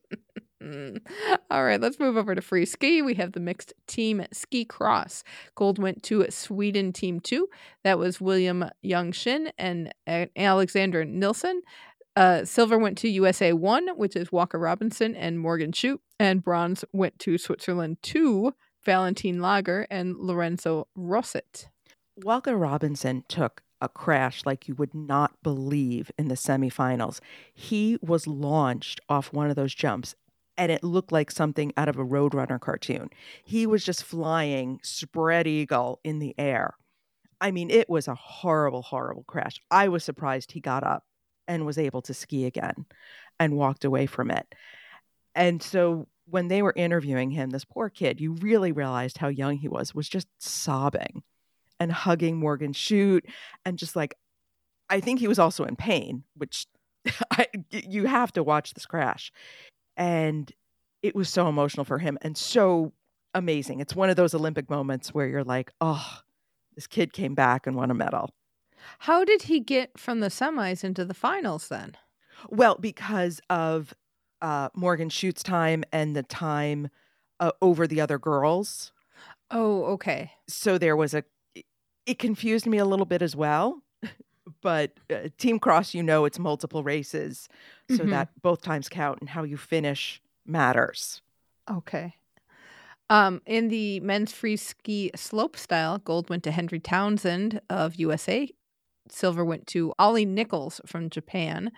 All 1.51 1.63
right, 1.63 1.79
let's 1.79 1.99
move 1.99 2.17
over 2.17 2.33
to 2.35 2.41
free 2.41 2.65
ski. 2.65 3.01
We 3.01 3.13
have 3.15 3.33
the 3.33 3.39
mixed 3.39 3.73
team 3.85 4.25
ski 4.31 4.65
cross. 4.65 5.23
Gold 5.55 5.77
went 5.77 6.03
to 6.03 6.25
Sweden 6.29 6.93
team 6.93 7.19
two. 7.19 7.47
That 7.83 7.99
was 7.99 8.19
William 8.19 8.69
Young 8.81 9.11
Shin 9.11 9.51
and 9.57 9.93
Alexander 10.07 11.05
Nilsson. 11.05 11.61
Uh, 12.15 12.43
silver 12.45 12.79
went 12.79 12.97
to 12.97 13.09
USA 13.09 13.53
one, 13.53 13.89
which 13.89 14.15
is 14.15 14.31
Walker 14.31 14.57
Robinson 14.57 15.15
and 15.15 15.39
Morgan 15.39 15.71
Shute. 15.71 16.01
And 16.19 16.43
bronze 16.43 16.83
went 16.91 17.19
to 17.19 17.37
Switzerland 17.37 17.97
two, 18.01 18.53
Valentin 18.83 19.39
Lager 19.39 19.85
and 19.91 20.17
Lorenzo 20.17 20.87
Rosset. 20.97 21.67
Walker 22.23 22.57
Robinson 22.57 23.23
took 23.27 23.61
a 23.79 23.87
crash 23.87 24.43
like 24.43 24.67
you 24.67 24.73
would 24.73 24.95
not 24.95 25.43
believe 25.43 26.11
in 26.17 26.29
the 26.29 26.35
semifinals. 26.35 27.19
He 27.53 27.99
was 28.01 28.25
launched 28.25 28.99
off 29.07 29.31
one 29.31 29.51
of 29.51 29.55
those 29.55 29.75
jumps 29.75 30.15
and 30.57 30.71
it 30.71 30.83
looked 30.83 31.11
like 31.11 31.29
something 31.29 31.71
out 31.77 31.87
of 31.87 31.99
a 31.99 32.03
Roadrunner 32.03 32.59
cartoon. 32.59 33.11
He 33.43 33.67
was 33.67 33.83
just 33.83 34.03
flying 34.03 34.79
spread 34.81 35.45
eagle 35.45 35.99
in 36.03 36.17
the 36.17 36.33
air. 36.39 36.73
I 37.39 37.51
mean, 37.51 37.69
it 37.69 37.87
was 37.87 38.07
a 38.07 38.15
horrible, 38.15 38.81
horrible 38.81 39.23
crash. 39.27 39.61
I 39.69 39.87
was 39.87 40.03
surprised 40.03 40.51
he 40.51 40.59
got 40.59 40.83
up 40.83 41.03
and 41.47 41.67
was 41.67 41.77
able 41.77 42.01
to 42.01 42.15
ski 42.15 42.45
again 42.45 42.85
and 43.39 43.55
walked 43.55 43.85
away 43.85 44.07
from 44.07 44.31
it. 44.31 44.55
And 45.35 45.61
so 45.61 46.07
when 46.25 46.47
they 46.47 46.63
were 46.63 46.73
interviewing 46.75 47.29
him, 47.29 47.51
this 47.51 47.63
poor 47.63 47.91
kid, 47.91 48.19
you 48.19 48.33
really 48.33 48.71
realized 48.71 49.19
how 49.19 49.27
young 49.27 49.57
he 49.57 49.67
was, 49.67 49.93
was 49.93 50.09
just 50.09 50.27
sobbing 50.39 51.21
and 51.79 51.91
hugging 51.91 52.37
Morgan 52.37 52.73
Shute 52.73 53.25
and 53.65 53.77
just 53.77 53.95
like 53.95 54.15
I 54.89 54.99
think 54.99 55.19
he 55.19 55.27
was 55.27 55.39
also 55.39 55.65
in 55.65 55.75
pain, 55.75 56.23
which 56.35 56.65
I, 57.31 57.47
you 57.71 58.05
have 58.05 58.31
to 58.33 58.43
watch 58.43 58.73
this 58.73 58.85
crash. 58.85 59.31
And 59.95 60.51
it 61.01 61.15
was 61.15 61.29
so 61.29 61.47
emotional 61.47 61.85
for 61.85 61.99
him 61.99 62.17
and 62.21 62.37
so 62.37 62.93
amazing. 63.33 63.79
It's 63.79 63.95
one 63.95 64.09
of 64.09 64.15
those 64.15 64.33
Olympic 64.33 64.69
moments 64.69 65.13
where 65.13 65.27
you're 65.27 65.43
like, 65.43 65.71
oh, 65.81 66.19
this 66.75 66.87
kid 66.87 67.13
came 67.13 67.35
back 67.35 67.67
and 67.67 67.75
won 67.75 67.91
a 67.91 67.93
medal. 67.93 68.31
How 68.99 69.25
did 69.25 69.43
he 69.43 69.59
get 69.59 69.97
from 69.99 70.19
the 70.19 70.27
semis 70.27 70.83
into 70.83 71.03
the 71.03 71.13
finals 71.13 71.67
then? 71.67 71.97
Well, 72.49 72.77
because 72.79 73.41
of 73.49 73.93
uh, 74.41 74.69
Morgan 74.75 75.09
Schute's 75.09 75.43
time 75.43 75.83
and 75.91 76.15
the 76.15 76.23
time 76.23 76.89
uh, 77.39 77.51
over 77.61 77.87
the 77.87 77.99
other 77.99 78.19
girls. 78.19 78.91
Oh, 79.49 79.85
okay. 79.85 80.31
So 80.47 80.77
there 80.77 80.95
was 80.95 81.13
a, 81.13 81.23
it 82.07 82.19
confused 82.19 82.67
me 82.67 82.79
a 82.79 82.85
little 82.85 83.07
bit 83.07 83.23
as 83.23 83.35
well. 83.35 83.83
But 84.61 84.93
uh, 85.11 85.29
Team 85.37 85.59
Cross, 85.59 85.93
you 85.93 86.03
know, 86.03 86.25
it's 86.25 86.39
multiple 86.39 86.83
races. 86.83 87.49
So 87.89 88.05
Mhm. 88.05 88.09
that 88.11 88.29
both 88.41 88.61
times 88.61 88.89
count 88.89 89.19
and 89.21 89.29
how 89.29 89.43
you 89.43 89.57
finish 89.57 90.21
matters. 90.45 91.21
Okay. 91.69 92.15
Um, 93.09 93.41
in 93.45 93.69
the 93.69 93.99
men's 94.01 94.33
free 94.33 94.57
ski 94.57 95.11
slope 95.15 95.57
style, 95.57 95.99
gold 95.99 96.29
went 96.29 96.43
to 96.43 96.51
Henry 96.51 96.79
Townsend 96.79 97.61
of 97.69 97.95
USA, 97.95 98.49
silver 99.09 99.45
went 99.45 99.67
to 99.67 99.93
Ollie 99.99 100.25
Nichols 100.25 100.81
from 100.85 101.09
Japan, 101.09 101.71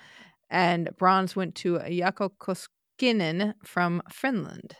and 0.49 0.89
bronze 0.97 1.35
went 1.35 1.55
to 1.55 1.79
Jaakko 1.79 2.31
Koskinen 2.39 3.55
from 3.63 4.01
Finland. 4.11 4.75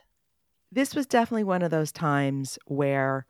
This 0.72 0.96
was 0.96 1.06
definitely 1.08 1.44
one 1.44 1.62
of 1.62 1.72
those 1.72 1.92
times 1.92 2.58
where 2.66 3.26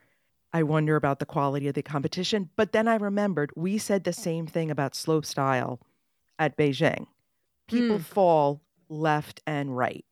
I 0.53 0.63
wonder 0.63 0.95
about 0.95 1.19
the 1.19 1.25
quality 1.25 1.67
of 1.67 1.75
the 1.75 1.83
competition. 1.83 2.49
But 2.55 2.71
then 2.71 2.87
I 2.87 2.95
remembered 2.95 3.51
we 3.55 3.77
said 3.77 4.03
the 4.03 4.13
same 4.13 4.47
thing 4.47 4.71
about 4.71 4.95
slope 4.95 5.25
style 5.25 5.79
at 6.39 6.57
Beijing. 6.57 7.05
People 7.67 7.97
Hmm. 7.97 8.03
fall 8.03 8.61
left 8.89 9.41
and 9.45 9.77
right. 9.77 10.05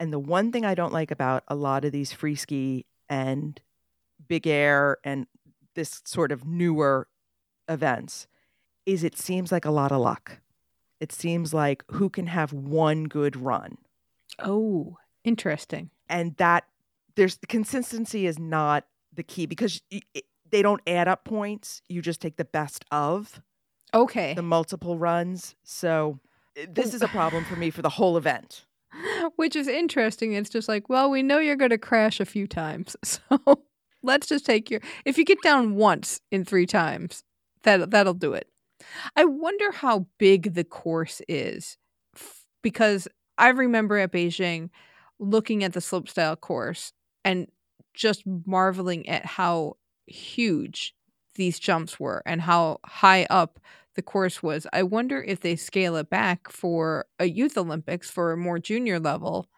And 0.00 0.12
the 0.12 0.18
one 0.18 0.50
thing 0.52 0.64
I 0.64 0.74
don't 0.74 0.92
like 0.92 1.10
about 1.10 1.44
a 1.48 1.54
lot 1.54 1.84
of 1.84 1.92
these 1.92 2.12
free 2.12 2.34
ski 2.34 2.86
and 3.08 3.60
big 4.26 4.46
air 4.46 4.98
and 5.04 5.26
this 5.74 6.02
sort 6.04 6.32
of 6.32 6.44
newer 6.44 7.08
events 7.68 8.26
is 8.86 9.04
it 9.04 9.16
seems 9.16 9.52
like 9.52 9.64
a 9.64 9.70
lot 9.70 9.92
of 9.92 10.00
luck. 10.00 10.40
It 11.00 11.12
seems 11.12 11.54
like 11.54 11.84
who 11.92 12.10
can 12.10 12.26
have 12.26 12.52
one 12.52 13.04
good 13.04 13.36
run 13.36 13.78
Oh, 14.40 14.96
interesting. 15.24 15.90
and 16.08 16.36
that 16.36 16.64
there's 17.14 17.36
the 17.38 17.46
consistency 17.46 18.26
is 18.26 18.38
not 18.38 18.84
the 19.18 19.22
key 19.24 19.46
because 19.46 19.82
it, 19.90 20.04
they 20.50 20.62
don't 20.62 20.80
add 20.86 21.08
up 21.08 21.24
points 21.24 21.82
you 21.90 22.00
just 22.00 22.22
take 22.22 22.36
the 22.38 22.46
best 22.46 22.84
of 22.90 23.42
Okay. 23.94 24.34
the 24.34 24.42
multiple 24.42 24.96
runs 24.98 25.54
so 25.64 26.20
uh, 26.60 26.66
this 26.72 26.94
is 26.94 27.02
a 27.02 27.08
problem 27.08 27.44
for 27.44 27.56
me 27.56 27.70
for 27.70 27.82
the 27.82 27.90
whole 27.90 28.16
event 28.16 28.64
Which 29.36 29.54
is 29.54 29.68
interesting. 29.68 30.32
It's 30.32 30.48
just 30.50 30.68
like, 30.68 30.88
well, 30.88 31.10
we 31.10 31.22
know 31.22 31.38
you're 31.38 31.56
going 31.56 31.70
to 31.70 31.78
crash 31.78 32.20
a 32.20 32.24
few 32.24 32.46
times. 32.46 32.96
So 33.04 33.64
let's 34.02 34.26
just 34.28 34.46
take 34.46 34.70
your 34.70 34.80
if 35.04 35.18
you 35.18 35.24
get 35.24 35.42
down 35.42 35.74
once 35.74 36.20
in 36.30 36.44
3 36.44 36.66
times, 36.66 37.24
that 37.64 37.90
that'll 37.90 38.14
do 38.14 38.32
it. 38.32 38.48
I 39.16 39.24
wonder 39.24 39.72
how 39.72 40.06
big 40.18 40.54
the 40.54 40.64
course 40.64 41.20
is 41.28 41.76
f- 42.16 42.44
because 42.62 43.08
I 43.36 43.50
remember 43.50 43.98
at 43.98 44.12
Beijing 44.12 44.70
looking 45.18 45.64
at 45.64 45.72
the 45.74 45.80
slopestyle 45.80 46.40
course 46.40 46.92
and 47.24 47.48
just 47.98 48.24
marveling 48.46 49.08
at 49.08 49.26
how 49.26 49.76
huge 50.06 50.94
these 51.36 51.58
jumps 51.58 52.00
were 52.00 52.22
and 52.26 52.40
how 52.42 52.80
high 52.86 53.26
up 53.30 53.60
the 53.96 54.02
course 54.02 54.42
was. 54.42 54.66
I 54.72 54.84
wonder 54.84 55.22
if 55.22 55.40
they 55.40 55.56
scale 55.56 55.96
it 55.96 56.10
back 56.10 56.50
for 56.50 57.06
a 57.18 57.26
youth 57.26 57.58
Olympics 57.58 58.10
for 58.10 58.32
a 58.32 58.36
more 58.38 58.58
junior 58.60 59.00
level. 59.00 59.48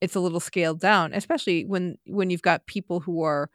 It's 0.00 0.14
a 0.14 0.20
little 0.20 0.40
scaled 0.40 0.80
down, 0.80 1.14
especially 1.14 1.64
when 1.64 1.98
when 2.06 2.30
you've 2.30 2.42
got 2.42 2.66
people 2.66 3.00
who 3.00 3.22
are 3.22 3.50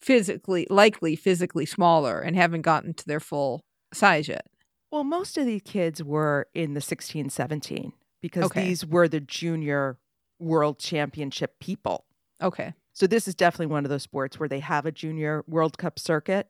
physically 0.00 0.66
likely 0.70 1.16
physically 1.16 1.66
smaller 1.66 2.20
and 2.20 2.36
haven't 2.36 2.62
gotten 2.62 2.94
to 2.94 3.06
their 3.06 3.20
full 3.20 3.64
size 3.94 4.28
yet. 4.28 4.46
well 4.90 5.04
most 5.04 5.38
of 5.38 5.46
these 5.46 5.62
kids 5.64 6.02
were 6.02 6.48
in 6.54 6.74
the 6.74 6.80
16 6.80 7.30
17 7.30 7.92
because 8.20 8.46
Okay. 8.46 8.60
these 8.60 8.84
were 8.86 9.08
the 9.08 9.20
junior 9.20 9.98
world 10.38 10.78
championship 10.78 11.58
people 11.60 12.04
Okay. 12.42 12.74
So 12.96 13.06
this 13.06 13.28
is 13.28 13.34
definitely 13.34 13.66
one 13.66 13.84
of 13.84 13.90
those 13.90 14.04
sports 14.04 14.40
where 14.40 14.48
they 14.48 14.60
have 14.60 14.86
a 14.86 14.90
junior 14.90 15.44
world 15.46 15.76
cup 15.76 15.98
circuit. 15.98 16.48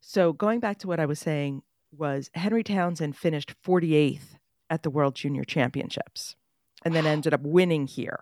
So 0.00 0.32
going 0.32 0.58
back 0.58 0.78
to 0.78 0.88
what 0.88 0.98
i 0.98 1.04
was 1.04 1.18
saying 1.18 1.62
was 1.92 2.30
henry 2.32 2.64
townsend 2.64 3.14
finished 3.14 3.54
48th 3.62 4.38
at 4.70 4.82
the 4.82 4.88
world 4.88 5.14
junior 5.14 5.44
championships 5.44 6.34
and 6.82 6.94
then 6.94 7.04
ended 7.04 7.34
up 7.34 7.42
winning 7.42 7.86
here 7.86 8.20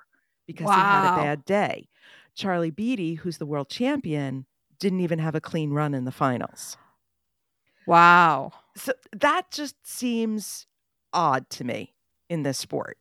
because 0.49 0.67
he 0.67 0.75
had 0.75 1.15
a 1.15 1.17
bad 1.17 1.45
day. 1.45 1.89
Charlie 2.35 2.73
beatty 2.73 3.15
who's 3.15 3.39
the 3.39 3.47
world 3.47 3.69
champion 3.69 4.47
didn't 4.81 5.01
even 5.01 5.21
have 5.21 5.37
a 5.37 5.41
clean 5.41 5.71
run 5.71 5.95
in 5.95 6.05
the 6.05 6.13
finals. 6.13 6.77
Wow. 7.87 8.51
so 8.77 8.95
that 9.13 9.53
just 9.53 9.77
seems 9.87 10.67
odd 11.13 11.49
to 11.51 11.63
me 11.63 11.95
in 12.29 12.43
this 12.43 12.59
sport 12.59 12.99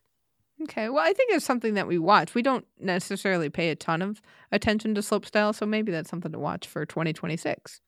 Okay. 0.62 0.88
Well, 0.88 1.04
I 1.04 1.12
think 1.12 1.32
it's 1.32 1.44
something 1.44 1.74
that 1.74 1.88
we 1.88 1.98
watch. 1.98 2.34
We 2.34 2.42
don't 2.42 2.66
necessarily 2.78 3.50
pay 3.50 3.70
a 3.70 3.76
ton 3.76 4.02
of 4.02 4.22
attention 4.52 4.94
to 4.94 5.00
slopestyle, 5.00 5.54
so 5.54 5.66
maybe 5.66 5.90
that's 5.90 6.08
something 6.08 6.32
to 6.32 6.38
watch 6.38 6.66
for 6.66 6.86
2026. 6.86 7.80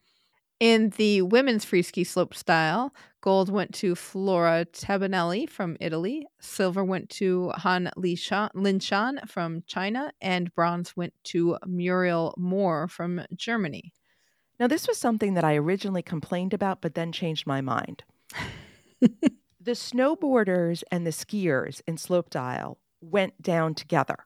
In 0.58 0.90
the 0.96 1.22
women's 1.22 1.64
free 1.64 1.82
ski 1.82 2.02
slopestyle, 2.02 2.90
gold 3.20 3.50
went 3.50 3.74
to 3.74 3.94
Flora 3.94 4.66
Tabanelli 4.72 5.48
from 5.48 5.76
Italy, 5.80 6.26
silver 6.40 6.82
went 6.82 7.10
to 7.10 7.50
Han 7.56 7.90
Linshan 7.96 9.28
from 9.28 9.62
China, 9.66 10.12
and 10.20 10.54
bronze 10.54 10.96
went 10.96 11.12
to 11.24 11.58
Muriel 11.66 12.34
Moore 12.38 12.88
from 12.88 13.22
Germany. 13.34 13.92
Now, 14.60 14.66
this 14.68 14.88
was 14.88 14.98
something 14.98 15.34
that 15.34 15.44
I 15.44 15.56
originally 15.56 16.02
complained 16.02 16.54
about, 16.54 16.80
but 16.82 16.94
then 16.94 17.12
changed 17.12 17.46
my 17.46 17.60
mind. 17.60 18.04
the 19.66 19.72
snowboarders 19.72 20.84
and 20.92 21.06
the 21.06 21.10
skiers 21.12 21.82
in 21.88 21.96
slopestyle 21.96 22.78
went 23.02 23.42
down 23.42 23.74
together. 23.74 24.16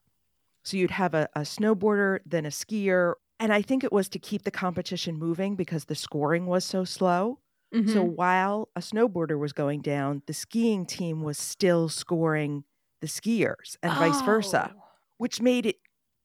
So 0.64 0.76
you'd 0.76 0.92
have 0.92 1.14
a, 1.14 1.29
a 1.35 1.40
snowboarder, 1.40 2.20
then 2.26 2.46
a 2.46 2.50
skier. 2.50 3.14
And 3.40 3.53
I 3.53 3.62
think 3.62 3.83
it 3.85 3.92
was 3.92 4.09
to 4.11 4.20
keep 4.20 4.44
the 4.44 4.53
competition 4.53 5.16
moving 5.16 5.57
because 5.57 5.87
the 5.87 5.96
scoring 5.96 6.46
was 6.46 6.64
so 6.64 6.85
slow. 6.85 7.40
So 7.87 8.05
Mhm. 8.05 8.14
while 8.16 8.68
a 8.76 8.81
snowboarder 8.81 9.38
was 9.38 9.55
going 9.55 9.81
down, 9.81 10.22
the 10.26 10.35
skiing 10.35 10.87
team 10.87 11.22
was 11.22 11.38
still 11.38 11.88
scoring 11.88 12.64
the 13.00 13.09
skiers 13.09 13.76
and 13.83 13.98
vice 13.98 14.20
versa, 14.22 14.74
Oh. 14.76 14.83
which 15.18 15.40
made 15.40 15.66
it 15.66 15.81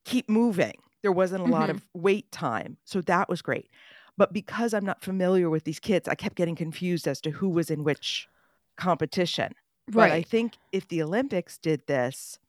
keep 0.05 0.29
moving. 0.29 0.81
There 1.03 1.13
wasn't 1.13 1.43
a 1.43 1.47
lot 1.47 1.69
Mhm. 1.69 1.75
of 1.75 1.87
wait 1.93 2.31
time. 2.31 2.77
So 2.85 3.01
that 3.01 3.29
was 3.29 3.41
great. 3.41 3.71
But 4.17 4.33
because 4.33 4.73
I'm 4.73 4.85
not 4.85 5.01
familiar 5.03 5.49
with 5.49 5.63
these 5.65 5.79
kids, 5.79 6.09
I 6.09 6.15
kept 6.15 6.35
getting 6.35 6.55
confused 6.55 7.07
as 7.07 7.21
to 7.21 7.31
who 7.31 7.49
was 7.49 7.71
in 7.71 7.83
which 7.85 8.29
competition. 8.77 9.53
But 9.87 10.11
I 10.11 10.21
think 10.23 10.57
if 10.71 10.87
the 10.87 11.01
Olympics 11.03 11.57
did 11.57 11.85
this, 11.87 12.39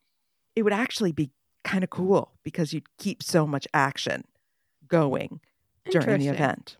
it 0.55 0.63
would 0.63 0.73
actually 0.73 1.13
be 1.13 1.31
kind 1.65 1.85
of 1.85 1.91
cool 1.91 2.33
because 2.43 2.73
you'd 2.73 2.97
keep 2.99 3.23
so 3.23 3.47
much 3.47 3.67
action 3.75 4.25
going 4.89 5.41
during 5.91 6.07
the 6.21 6.29
event. 6.35 6.77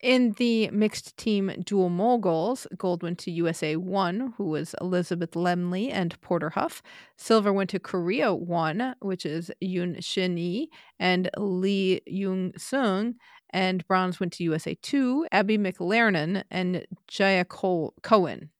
In 0.00 0.32
the 0.32 0.68
mixed 0.70 1.16
team 1.16 1.50
dual 1.64 1.88
moguls, 1.88 2.66
gold 2.76 3.02
went 3.02 3.18
to 3.20 3.30
USA 3.30 3.76
1, 3.76 4.34
who 4.36 4.44
was 4.44 4.74
Elizabeth 4.80 5.30
Lemley 5.30 5.90
and 5.90 6.20
Porter 6.20 6.50
Huff. 6.50 6.82
Silver 7.16 7.52
went 7.52 7.70
to 7.70 7.78
Korea 7.78 8.34
1, 8.34 8.96
which 9.00 9.24
is 9.24 9.50
Yoon 9.62 10.04
Shin 10.04 10.36
Yi 10.36 10.68
and 10.98 11.30
Lee 11.38 12.02
Jung 12.06 12.52
Sung. 12.58 13.14
And 13.50 13.86
bronze 13.86 14.18
went 14.20 14.32
to 14.34 14.44
USA 14.44 14.74
2, 14.74 15.28
Abby 15.32 15.56
McLernan 15.56 16.42
and 16.50 16.86
Jaya 17.08 17.44
Col- 17.44 17.94
Cohen. 18.02 18.50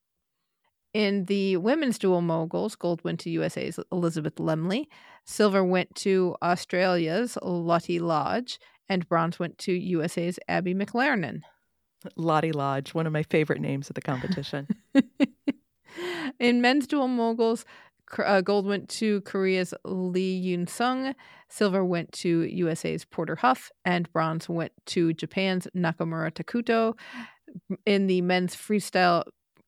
In 0.95 1.25
the 1.25 1.57
women's 1.57 1.99
dual 1.99 2.23
moguls, 2.23 2.77
gold 2.77 3.03
went 3.03 3.19
to 3.21 3.31
USA's 3.31 3.81
Elizabeth 3.91 4.37
Lemley, 4.37 4.87
silver 5.25 5.65
went 5.65 5.93
to 5.97 6.37
Australia's 6.41 7.37
Lottie 7.43 7.99
Lodge, 7.99 8.61
and 8.89 9.09
bronze 9.09 9.41
went 9.41 9.59
to 9.59 9.73
USA's 9.73 10.39
Abby 10.47 10.73
McLernan. 10.73 11.43
Lottie 12.17 12.53
Lodge, 12.53 12.95
one 12.95 13.09
of 13.09 13.13
my 13.13 13.25
favorite 13.25 13.61
names 13.61 13.91
of 13.91 13.95
the 13.95 14.01
competition. 14.01 14.69
In 16.39 16.61
men's 16.61 16.87
dual 16.87 17.09
moguls, 17.09 17.65
uh, 18.19 18.41
gold 18.41 18.67
went 18.67 18.89
to 18.91 19.21
Korea's 19.23 19.75
Lee 19.85 20.41
Yoon 20.45 20.69
Sung, 20.69 21.15
silver 21.49 21.85
went 21.85 22.13
to 22.13 22.43
USA's 22.43 23.05
Porter 23.05 23.37
Huff, 23.37 23.73
and 23.85 24.13
bronze 24.13 24.49
went 24.49 24.73
to 24.87 25.13
Japan's 25.13 25.67
Nakamura 25.75 26.31
Takuto. 26.31 26.97
In 27.87 28.07
the 28.07 28.21
men's 28.21 28.55
freestyle, 28.55 29.25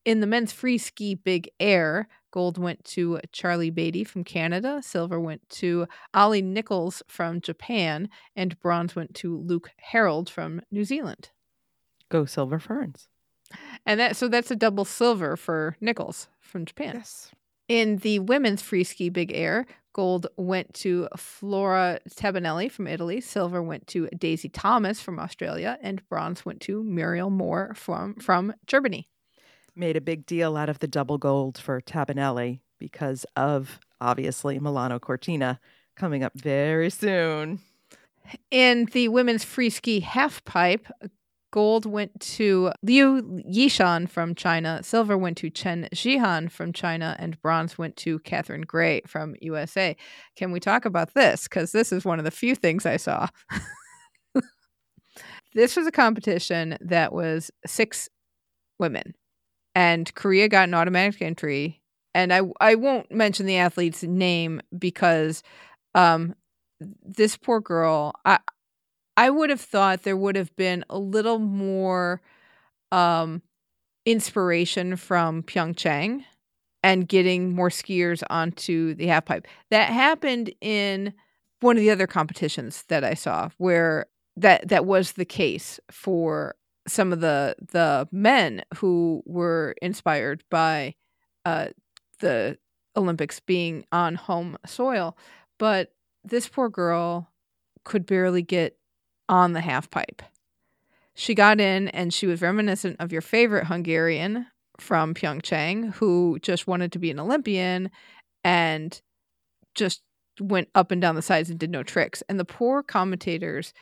in 0.07 0.21
the 0.21 0.25
men's 0.25 0.53
free 0.53 0.77
ski 0.77 1.15
big 1.15 1.49
air, 1.59 2.07
gold 2.31 2.57
went 2.57 2.85
to 2.85 3.19
Charlie 3.33 3.69
Beatty 3.69 4.05
from 4.05 4.23
Canada, 4.23 4.79
silver 4.81 5.19
went 5.19 5.47
to 5.49 5.85
Ollie 6.13 6.41
Nichols 6.41 7.03
from 7.09 7.41
Japan, 7.41 8.07
and 8.33 8.57
bronze 8.61 8.95
went 8.95 9.13
to 9.15 9.37
Luke 9.37 9.69
Harrold 9.75 10.29
from 10.29 10.61
New 10.71 10.85
Zealand. 10.85 11.31
Go 12.07 12.23
Silver 12.23 12.57
Ferns. 12.57 13.09
And 13.85 13.99
that 13.99 14.15
so 14.15 14.29
that's 14.29 14.49
a 14.49 14.55
double 14.55 14.85
silver 14.85 15.35
for 15.35 15.75
Nichols 15.81 16.29
from 16.39 16.63
Japan. 16.63 16.93
Yes. 16.95 17.31
In 17.67 17.97
the 17.97 18.19
women's 18.19 18.61
free 18.61 18.85
ski 18.85 19.09
big 19.09 19.33
air, 19.33 19.65
gold 19.91 20.27
went 20.37 20.73
to 20.75 21.09
Flora 21.17 21.99
Tabanelli 22.09 22.71
from 22.71 22.87
Italy, 22.87 23.19
silver 23.19 23.61
went 23.61 23.87
to 23.87 24.07
Daisy 24.17 24.47
Thomas 24.47 25.01
from 25.01 25.19
Australia, 25.19 25.77
and 25.81 26.07
bronze 26.07 26.45
went 26.45 26.61
to 26.61 26.81
Muriel 26.81 27.29
Moore 27.29 27.73
from 27.75 28.15
from 28.15 28.53
Germany. 28.67 29.09
Made 29.77 29.95
a 29.95 30.01
big 30.01 30.25
deal 30.25 30.57
out 30.57 30.69
of 30.69 30.79
the 30.79 30.87
double 30.87 31.19
gold 31.19 31.59
for 31.59 31.79
Tabanelli 31.81 32.61
because 32.79 33.27
of 33.35 33.79
obviously 34.01 34.57
Milano 34.57 34.97
Cortina 34.97 35.59
coming 35.95 36.23
up 36.23 36.33
very 36.35 36.89
soon. 36.89 37.59
In 38.49 38.85
the 38.91 39.07
women's 39.09 39.43
free 39.43 39.69
ski 39.69 39.99
half 39.99 40.43
pipe, 40.45 40.87
gold 41.51 41.85
went 41.85 42.19
to 42.19 42.71
Liu 42.81 43.21
Yishan 43.47 44.09
from 44.09 44.33
China, 44.33 44.81
silver 44.81 45.15
went 45.15 45.37
to 45.37 45.51
Chen 45.51 45.87
Jihan 45.93 46.51
from 46.51 46.73
China, 46.73 47.15
and 47.19 47.39
bronze 47.43 47.77
went 47.77 47.95
to 47.97 48.17
Catherine 48.19 48.61
Gray 48.61 49.01
from 49.05 49.35
USA. 49.41 49.95
Can 50.35 50.51
we 50.51 50.59
talk 50.59 50.85
about 50.85 51.13
this? 51.13 51.43
Because 51.43 51.71
this 51.71 51.91
is 51.91 52.03
one 52.03 52.17
of 52.17 52.25
the 52.25 52.31
few 52.31 52.55
things 52.55 52.87
I 52.87 52.97
saw. 52.97 53.27
this 55.53 55.75
was 55.75 55.85
a 55.85 55.91
competition 55.91 56.77
that 56.81 57.13
was 57.13 57.51
six 57.65 58.09
women, 58.79 59.13
and 59.77 60.11
Korea 60.15 60.49
got 60.49 60.67
an 60.67 60.73
automatic 60.73 61.21
entry. 61.21 61.83
And 62.15 62.33
I 62.33 62.41
I 62.59 62.73
won't 62.73 63.11
mention 63.11 63.45
the 63.45 63.57
athlete's 63.57 64.01
name 64.01 64.59
because 64.77 65.43
um 65.93 66.33
this 66.79 67.37
poor 67.37 67.59
girl 67.61 68.15
I 68.25 68.39
I 69.15 69.29
would 69.29 69.51
have 69.51 69.61
thought 69.61 70.01
there 70.01 70.17
would 70.17 70.35
have 70.35 70.55
been 70.55 70.83
a 70.89 70.97
little 70.97 71.37
more 71.37 72.21
um 72.91 73.43
inspiration 74.07 74.95
from 74.95 75.43
Pyeongchang 75.43 76.23
and 76.81 77.07
getting 77.07 77.53
more 77.53 77.69
skiers 77.69 78.23
onto 78.31 78.95
the 78.95 79.07
half 79.07 79.25
pipe. 79.25 79.45
That 79.69 79.89
happened 79.91 80.51
in 80.59 81.13
one 81.59 81.77
of 81.77 81.81
the 81.81 81.91
other 81.91 82.07
competitions 82.07 82.83
that 82.87 83.03
I 83.03 83.13
saw 83.13 83.49
where 83.59 84.07
that 84.37 84.69
that 84.69 84.87
was 84.87 85.11
the 85.11 85.25
case 85.25 85.79
for 85.91 86.55
some 86.87 87.11
of 87.13 87.19
the 87.19 87.55
the 87.71 88.07
men 88.11 88.63
who 88.77 89.21
were 89.25 89.75
inspired 89.81 90.43
by 90.49 90.95
uh 91.45 91.67
the 92.19 92.57
Olympics 92.95 93.39
being 93.39 93.85
on 93.91 94.15
home 94.15 94.57
soil, 94.65 95.17
but 95.59 95.93
this 96.23 96.47
poor 96.49 96.69
girl 96.69 97.29
could 97.83 98.05
barely 98.05 98.41
get 98.41 98.77
on 99.29 99.53
the 99.53 99.61
half 99.61 99.89
pipe. 99.89 100.21
She 101.15 101.35
got 101.35 101.59
in 101.59 101.87
and 101.89 102.13
she 102.13 102.27
was 102.27 102.41
reminiscent 102.41 102.97
of 102.99 103.11
your 103.11 103.21
favorite 103.21 103.67
Hungarian 103.67 104.47
from 104.79 105.13
Pyeongchang 105.13 105.93
who 105.95 106.37
just 106.41 106.67
wanted 106.67 106.91
to 106.91 106.99
be 106.99 107.11
an 107.11 107.19
Olympian 107.19 107.89
and 108.43 108.99
just 109.73 110.01
went 110.39 110.69
up 110.75 110.91
and 110.91 111.01
down 111.01 111.15
the 111.15 111.21
sides 111.21 111.49
and 111.49 111.59
did 111.59 111.71
no 111.71 111.83
tricks. 111.83 112.21
And 112.29 112.39
the 112.39 112.45
poor 112.45 112.83
commentators 112.83 113.73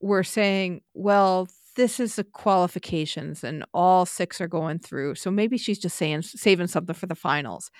were 0.00 0.24
saying, 0.24 0.82
well, 0.94 1.48
this 1.76 2.00
is 2.00 2.16
the 2.16 2.24
qualifications 2.24 3.44
and 3.44 3.64
all 3.72 4.06
six 4.06 4.40
are 4.40 4.48
going 4.48 4.78
through. 4.78 5.14
So 5.14 5.30
maybe 5.30 5.58
she's 5.58 5.78
just 5.78 5.96
saying 5.96 6.22
saving 6.22 6.68
something 6.68 6.94
for 6.94 7.06
the 7.06 7.14
finals. 7.14 7.70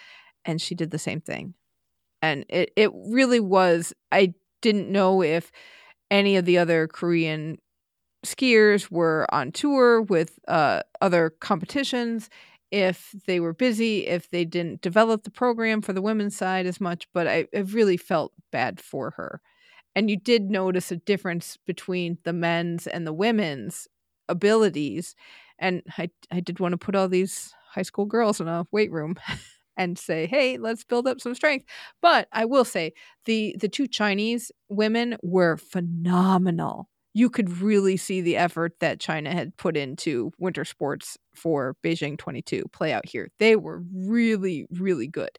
And 0.44 0.61
she 0.61 0.74
did 0.74 0.90
the 0.90 0.98
same 0.98 1.20
thing. 1.20 1.55
And 2.22 2.44
it, 2.48 2.70
it 2.76 2.90
really 2.94 3.40
was 3.40 3.92
I 4.12 4.35
didn't 4.62 4.90
know 4.90 5.22
if 5.22 5.50
any 6.11 6.37
of 6.37 6.44
the 6.44 6.59
other 6.59 6.87
Korean 6.87 7.59
skiers 8.24 8.90
were 8.90 9.26
on 9.33 9.53
tour 9.53 10.03
with 10.03 10.38
uh, 10.48 10.81
other 11.00 11.31
competitions, 11.40 12.29
if 12.70 13.14
they 13.26 13.40
were 13.40 13.55
busy, 13.55 14.07
if 14.07 14.31
they 14.31 14.44
didn't 14.44 14.83
develop 14.83 15.24
the 15.24 15.31
program 15.31 15.83
for 15.83 15.92
the 15.92 16.03
women's 16.03 16.37
side 16.37 16.66
as 16.66 16.81
much, 16.81 17.09
but 17.12 17.26
I, 17.26 17.46
I 17.55 17.61
really 17.61 17.96
felt 17.96 18.33
bad 18.53 18.81
for 18.81 19.12
her. 19.12 19.40
And 19.94 20.11
you 20.11 20.16
did 20.16 20.50
notice 20.50 20.92
a 20.92 20.96
difference 20.96 21.59
between 21.66 22.18
the 22.24 22.33
men's 22.33 22.87
and 22.87 23.07
the 23.07 23.12
women's 23.12 23.88
abilities. 24.29 25.14
And 25.59 25.83
I, 25.98 26.11
I 26.31 26.40
did 26.40 26.61
want 26.61 26.72
to 26.72 26.79
put 26.79 26.94
all 26.94 27.09
these 27.09 27.53
high 27.70 27.83
school 27.83 28.07
girls 28.07 28.40
in 28.40 28.48
a 28.48 28.66
weight 28.70 28.90
room 28.90 29.16
and 29.76 29.98
say, 29.98 30.26
hey, 30.26 30.59
let's 30.59 30.85
build 30.85 31.07
up 31.07 31.20
some 31.20 31.35
strength. 31.35 31.66
But 32.00 32.29
I 32.33 32.44
will 32.44 32.64
say 32.64 32.92
the 33.24 33.57
the 33.59 33.68
two 33.68 33.87
Chinese 33.87 34.53
women 34.68 35.16
were 35.22 35.57
phenomenal. 35.57 36.88
You 37.12 37.29
could 37.29 37.61
really 37.61 37.96
see 37.96 38.20
the 38.20 38.37
effort 38.37 38.74
that 38.81 39.00
China 39.00 39.33
had 39.33 39.57
put 39.57 39.76
into 39.76 40.31
winter 40.38 40.64
sports 40.64 41.18
for 41.35 41.74
Beijing 41.83 42.16
22 42.16 42.66
play 42.72 42.92
out 42.92 43.07
here. 43.07 43.31
They 43.40 43.57
were 43.57 43.83
really, 43.92 44.66
really 44.70 45.09
good. 45.09 45.37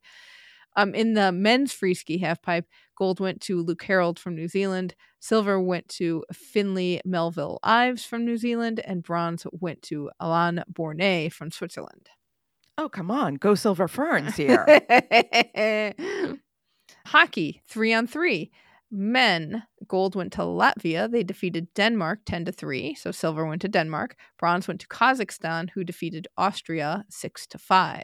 Um, 0.75 0.93
in 0.95 1.13
the 1.13 1.31
men's 1.31 1.73
free 1.73 1.93
ski 1.93 2.19
halfpipe, 2.19 2.63
gold 3.01 3.19
went 3.19 3.41
to 3.41 3.63
Luke 3.63 3.81
Harrold 3.81 4.19
from 4.19 4.35
New 4.35 4.47
Zealand, 4.47 4.93
silver 5.19 5.59
went 5.59 5.87
to 5.89 6.23
Finley 6.31 7.01
Melville 7.03 7.57
Ives 7.63 8.05
from 8.05 8.23
New 8.25 8.37
Zealand, 8.37 8.79
and 8.85 9.01
bronze 9.01 9.43
went 9.51 9.81
to 9.89 10.11
Alain 10.19 10.63
Bornet 10.71 11.33
from 11.33 11.49
Switzerland. 11.49 12.09
Oh, 12.77 12.89
come 12.89 13.09
on. 13.09 13.35
Go 13.35 13.55
Silver 13.55 13.87
Ferns 13.87 14.35
here. 14.35 14.65
Hockey, 17.07 17.61
three 17.67 17.91
on 17.91 18.05
three. 18.05 18.51
Men, 18.91 19.63
gold 19.87 20.15
went 20.15 20.33
to 20.33 20.41
Latvia. 20.41 21.09
They 21.09 21.23
defeated 21.23 21.73
Denmark 21.73 22.19
10 22.27 22.45
to 22.45 22.51
3. 22.51 22.93
So 22.93 23.11
silver 23.11 23.45
went 23.47 23.61
to 23.63 23.67
Denmark. 23.67 24.15
Bronze 24.37 24.67
went 24.67 24.79
to 24.81 24.87
Kazakhstan, 24.87 25.69
who 25.73 25.83
defeated 25.83 26.27
Austria 26.37 27.03
6 27.09 27.47
to 27.47 27.57
5. 27.57 28.03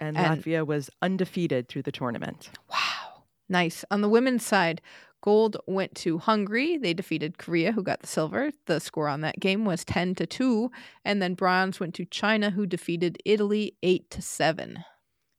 and 0.00 0.16
And- 0.16 0.42
Latvia 0.42 0.66
was 0.66 0.88
undefeated 1.02 1.68
through 1.68 1.82
the 1.82 1.92
tournament. 1.92 2.48
Wow. 2.70 3.15
Nice. 3.48 3.84
On 3.90 4.00
the 4.00 4.08
women's 4.08 4.44
side, 4.44 4.80
Gold 5.22 5.56
went 5.66 5.94
to 5.96 6.18
Hungary. 6.18 6.76
They 6.78 6.94
defeated 6.94 7.38
Korea, 7.38 7.72
who 7.72 7.82
got 7.82 8.00
the 8.00 8.06
silver. 8.06 8.50
The 8.66 8.80
score 8.80 9.08
on 9.08 9.22
that 9.22 9.40
game 9.40 9.64
was 9.64 9.84
10 9.84 10.14
to 10.16 10.26
2. 10.26 10.70
And 11.04 11.20
then 11.22 11.34
bronze 11.34 11.80
went 11.80 11.94
to 11.94 12.04
China, 12.04 12.50
who 12.50 12.66
defeated 12.66 13.18
Italy 13.24 13.76
8 13.82 14.10
to 14.10 14.22
7. 14.22 14.84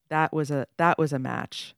That 0.09 0.33
was 0.33 0.51
a 0.51 0.67
that 0.77 0.97
was 0.97 1.11
a 1.13 1.19
match. 1.19 1.75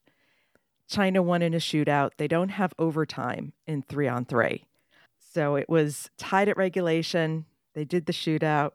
China 0.87 1.21
won 1.21 1.41
in 1.41 1.53
a 1.53 1.57
shootout. 1.57 2.11
They 2.17 2.27
don't 2.27 2.49
have 2.49 2.73
overtime 2.79 3.53
in 3.67 3.83
3 3.83 4.07
on 4.07 4.25
3. 4.25 4.65
So 5.19 5.55
it 5.55 5.69
was 5.69 6.09
tied 6.17 6.49
at 6.49 6.57
regulation. 6.57 7.45
They 7.75 7.85
did 7.85 8.07
the 8.07 8.13
shootout. 8.13 8.71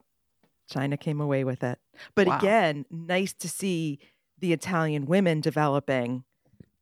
China 0.68 0.96
came 0.96 1.20
away 1.20 1.42
with 1.44 1.62
it. 1.64 1.78
But 2.14 2.28
Wow. 2.28 2.38
again, 2.38 2.86
nice 2.90 3.32
to 3.34 3.48
see 3.48 3.98
the 4.38 4.52
Italian 4.52 5.06
women 5.06 5.40
developing 5.40 6.24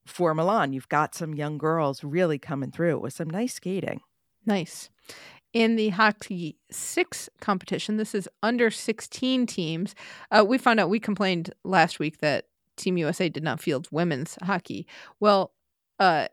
for 0.07 0.35
Milan. 0.35 0.73
You've 0.73 0.89
got 0.89 1.15
some 1.15 1.35
young 1.35 1.59
girls 1.59 2.03
really 2.03 2.39
coming 2.39 2.71
through 2.71 2.99
with 2.99 3.13
some 3.13 3.31
nice 3.31 3.55
skating. 3.55 4.01
Nice. 4.47 4.91
In 5.53 5.77
the 5.77 5.91
hockey 5.91 6.57
six 6.71 7.29
competition, 7.41 7.97
this 7.97 8.15
is 8.15 8.29
under 8.43 8.71
16 8.71 9.47
teams. 9.47 9.95
Uh, 10.31 10.45
we 10.47 10.59
found 10.59 10.81
out, 10.81 10.89
we 10.89 10.99
complained 10.99 11.53
last 11.65 11.99
week 11.99 12.19
that 12.19 12.47
Team 12.77 12.97
USA 12.97 13.29
did 13.29 13.43
not 13.43 13.61
field 13.61 13.87
women's 13.91 14.39
hockey. 14.43 14.87
Well, 15.21 15.53
uh, 15.99 16.29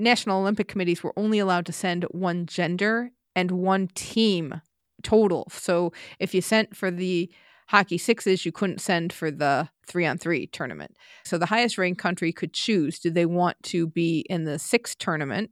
National 0.00 0.40
Olympic 0.40 0.68
committees 0.68 1.02
were 1.02 1.12
only 1.16 1.38
allowed 1.38 1.66
to 1.66 1.72
send 1.72 2.04
one 2.04 2.46
gender 2.46 3.10
and 3.34 3.50
one 3.50 3.88
team 3.88 4.60
total. 5.02 5.46
So 5.50 5.92
if 6.18 6.34
you 6.34 6.40
sent 6.40 6.76
for 6.76 6.90
the 6.90 7.30
hockey 7.66 7.98
sixes, 7.98 8.44
you 8.44 8.52
couldn't 8.52 8.80
send 8.80 9.12
for 9.12 9.30
the 9.30 9.68
three 9.86 10.06
on 10.06 10.18
three 10.18 10.46
tournament. 10.46 10.96
So 11.24 11.38
the 11.38 11.46
highest 11.46 11.78
ranked 11.78 12.00
country 12.00 12.32
could 12.32 12.52
choose 12.52 12.98
do 12.98 13.10
they 13.10 13.26
want 13.26 13.62
to 13.64 13.86
be 13.86 14.24
in 14.30 14.44
the 14.44 14.58
six 14.58 14.94
tournament? 14.94 15.50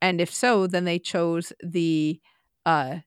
And 0.00 0.20
if 0.20 0.32
so, 0.32 0.66
then 0.66 0.84
they 0.84 0.98
chose 0.98 1.52
the 1.62 2.20
uh, 2.66 2.98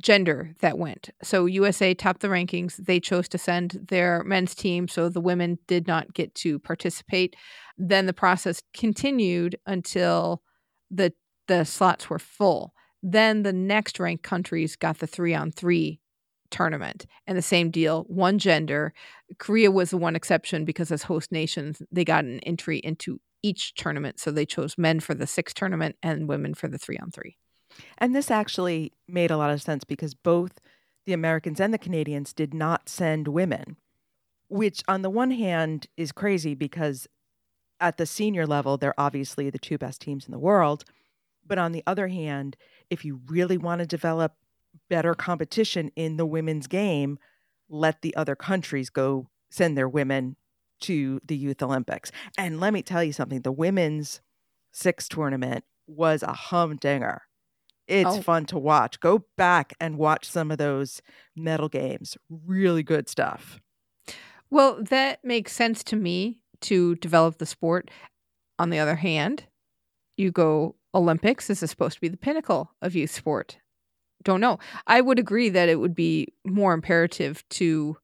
gender 0.00 0.54
that 0.60 0.78
went. 0.78 1.10
So 1.22 1.46
USA 1.46 1.94
topped 1.94 2.20
the 2.20 2.28
rankings. 2.28 2.76
They 2.76 3.00
chose 3.00 3.28
to 3.28 3.38
send 3.38 3.86
their 3.88 4.22
men's 4.24 4.54
team, 4.54 4.88
so 4.88 5.08
the 5.08 5.20
women 5.20 5.58
did 5.66 5.86
not 5.86 6.12
get 6.12 6.34
to 6.36 6.58
participate. 6.58 7.34
Then 7.78 8.06
the 8.06 8.12
process 8.12 8.62
continued 8.74 9.56
until 9.66 10.42
the 10.90 11.12
the 11.48 11.64
slots 11.64 12.10
were 12.10 12.18
full. 12.18 12.72
Then 13.02 13.42
the 13.42 13.52
next 13.52 14.00
ranked 14.00 14.24
countries 14.24 14.74
got 14.74 14.98
the 14.98 15.06
three 15.06 15.34
on 15.34 15.52
three 15.52 16.00
tournament 16.50 17.06
and 17.26 17.36
the 17.36 17.42
same 17.42 17.70
deal 17.70 18.04
one 18.08 18.38
gender 18.38 18.92
korea 19.38 19.70
was 19.70 19.90
the 19.90 19.96
one 19.96 20.16
exception 20.16 20.64
because 20.64 20.90
as 20.90 21.04
host 21.04 21.32
nations 21.32 21.82
they 21.90 22.04
got 22.04 22.24
an 22.24 22.40
entry 22.40 22.78
into 22.78 23.20
each 23.42 23.74
tournament 23.74 24.18
so 24.18 24.30
they 24.30 24.46
chose 24.46 24.76
men 24.76 25.00
for 25.00 25.14
the 25.14 25.26
six 25.26 25.52
tournament 25.54 25.96
and 26.02 26.28
women 26.28 26.54
for 26.54 26.68
the 26.68 26.78
three 26.78 26.98
on 26.98 27.10
three 27.10 27.36
And 27.98 28.14
this 28.14 28.30
actually 28.30 28.92
made 29.08 29.30
a 29.30 29.36
lot 29.36 29.50
of 29.50 29.62
sense 29.62 29.84
because 29.84 30.14
both 30.14 30.60
the 31.04 31.12
Americans 31.12 31.60
and 31.60 31.72
the 31.72 31.78
Canadians 31.78 32.32
did 32.32 32.52
not 32.52 32.88
send 32.88 33.28
women, 33.28 33.76
which 34.48 34.82
on 34.88 35.02
the 35.02 35.10
one 35.10 35.30
hand 35.30 35.86
is 35.96 36.12
crazy 36.12 36.54
because 36.54 37.06
at 37.80 37.96
the 37.96 38.06
senior 38.06 38.46
level, 38.46 38.76
they're 38.76 38.98
obviously 38.98 39.50
the 39.50 39.58
two 39.58 39.78
best 39.78 40.00
teams 40.00 40.26
in 40.26 40.32
the 40.32 40.38
world. 40.38 40.84
But 41.46 41.58
on 41.58 41.72
the 41.72 41.84
other 41.86 42.08
hand, 42.08 42.56
if 42.90 43.04
you 43.04 43.20
really 43.26 43.56
want 43.56 43.80
to 43.80 43.86
develop 43.86 44.34
better 44.88 45.14
competition 45.14 45.90
in 45.96 46.16
the 46.16 46.26
women's 46.26 46.66
game, 46.66 47.18
let 47.68 48.02
the 48.02 48.14
other 48.16 48.36
countries 48.36 48.90
go 48.90 49.28
send 49.50 49.76
their 49.76 49.88
women 49.88 50.36
to 50.82 51.20
the 51.24 51.36
Youth 51.36 51.62
Olympics. 51.62 52.12
And 52.36 52.60
let 52.60 52.72
me 52.72 52.82
tell 52.82 53.02
you 53.02 53.12
something 53.12 53.40
the 53.42 53.52
women's 53.52 54.20
six 54.72 55.08
tournament 55.08 55.64
was 55.86 56.22
a 56.22 56.32
humdinger. 56.32 57.22
It's 57.88 58.10
Oh. 58.16 58.20
fun 58.22 58.46
to 58.46 58.58
watch. 58.58 58.98
Go 59.00 59.24
back 59.36 59.72
and 59.80 59.96
watch 59.96 60.26
some 60.28 60.50
of 60.50 60.58
those 60.58 61.00
medal 61.36 61.68
games. 61.68 62.16
Really 62.28 62.82
good 62.82 63.08
stuff. 63.08 63.60
well 64.50 64.82
that 64.84 65.24
makes 65.24 65.52
sense 65.52 65.82
to 65.84 65.96
me 65.96 66.40
to 66.60 66.94
develop 66.96 67.38
the 67.38 67.46
sport 67.46 67.90
on 68.60 68.70
the 68.70 68.78
other 68.78 68.94
hand 68.94 69.44
you 70.16 70.30
go 70.30 70.76
olympics 70.94 71.48
this 71.48 71.62
is 71.64 71.70
supposed 71.70 71.94
to 71.96 72.00
be 72.00 72.06
the 72.08 72.16
pinnacle 72.16 72.70
of 72.80 72.94
youth 72.94 73.10
sport 73.10 73.58
don't 74.26 74.40
know. 74.40 74.58
I 74.88 75.00
would 75.00 75.18
agree 75.18 75.48
that 75.50 75.68
it 75.68 75.76
would 75.76 75.94
be 75.94 76.34
more 76.44 76.74
imperative 76.74 77.48
to 77.50 77.96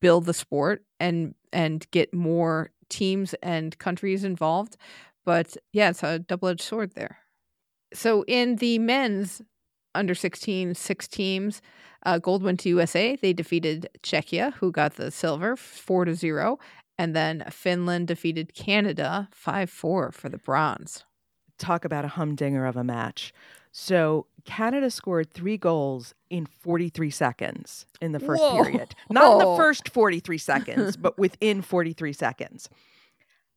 build 0.00 0.24
the 0.24 0.34
sport 0.34 0.82
and 0.98 1.34
and 1.52 1.86
get 1.92 2.12
more 2.12 2.70
teams 2.88 3.34
and 3.42 3.78
countries 3.78 4.24
involved. 4.24 4.76
But 5.24 5.56
yeah 5.72 5.90
it's 5.90 6.02
a 6.02 6.18
double-edged 6.18 6.62
sword 6.62 6.92
there. 6.94 7.18
So 7.94 8.24
in 8.26 8.56
the 8.56 8.78
men's 8.78 9.42
under 9.94 10.14
16 10.14 10.74
six 10.74 11.06
teams 11.08 11.62
uh, 12.04 12.18
gold 12.18 12.42
went 12.42 12.60
to 12.60 12.68
usa 12.68 13.16
they 13.16 13.32
defeated 13.32 13.88
czechia 14.02 14.52
who 14.54 14.70
got 14.70 14.96
the 14.96 15.10
silver 15.10 15.56
4 15.56 16.04
to 16.04 16.14
0 16.14 16.58
and 16.98 17.16
then 17.16 17.42
finland 17.50 18.06
defeated 18.06 18.52
canada 18.52 19.26
5-4 19.34 20.12
for 20.12 20.28
the 20.28 20.36
bronze. 20.36 21.04
Talk 21.58 21.86
about 21.86 22.04
a 22.04 22.08
humdinger 22.08 22.66
of 22.66 22.76
a 22.76 22.84
match. 22.84 23.32
So 23.72 24.26
Canada 24.46 24.90
scored 24.90 25.30
three 25.30 25.58
goals 25.58 26.14
in 26.30 26.46
43 26.46 27.10
seconds 27.10 27.86
in 28.00 28.12
the 28.12 28.20
first 28.20 28.42
Whoa. 28.42 28.62
period. 28.62 28.94
Not 29.10 29.32
in 29.32 29.38
the 29.38 29.56
first 29.58 29.90
43 29.90 30.38
seconds, 30.38 30.96
but 30.96 31.18
within 31.18 31.60
43 31.60 32.12
seconds. 32.12 32.70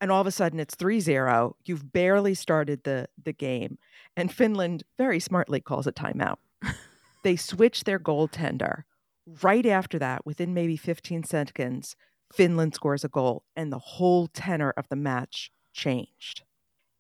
And 0.02 0.12
all 0.12 0.20
of 0.20 0.28
a 0.28 0.32
sudden 0.32 0.60
it's 0.60 0.76
3-0. 0.76 1.54
You've 1.66 1.94
barely 1.94 2.34
started 2.34 2.84
the 2.84 3.08
the 3.24 3.34
game. 3.34 3.78
And 4.18 4.32
Finland 4.32 4.84
very 4.98 5.20
smartly 5.20 5.62
calls 5.62 5.88
a 5.88 5.92
timeout. 5.92 6.38
they 7.24 7.36
switch 7.36 7.84
their 7.84 8.00
goaltender. 8.00 8.84
Right 9.44 9.66
after 9.66 10.00
that, 10.00 10.26
within 10.26 10.54
maybe 10.54 10.76
15 10.76 11.24
seconds, 11.24 11.96
Finland 12.34 12.74
scores 12.74 13.04
a 13.04 13.10
goal 13.10 13.44
and 13.56 13.72
the 13.72 13.80
whole 13.80 14.28
tenor 14.28 14.74
of 14.76 14.90
the 14.90 14.96
match 14.96 15.52
changed. 15.74 16.44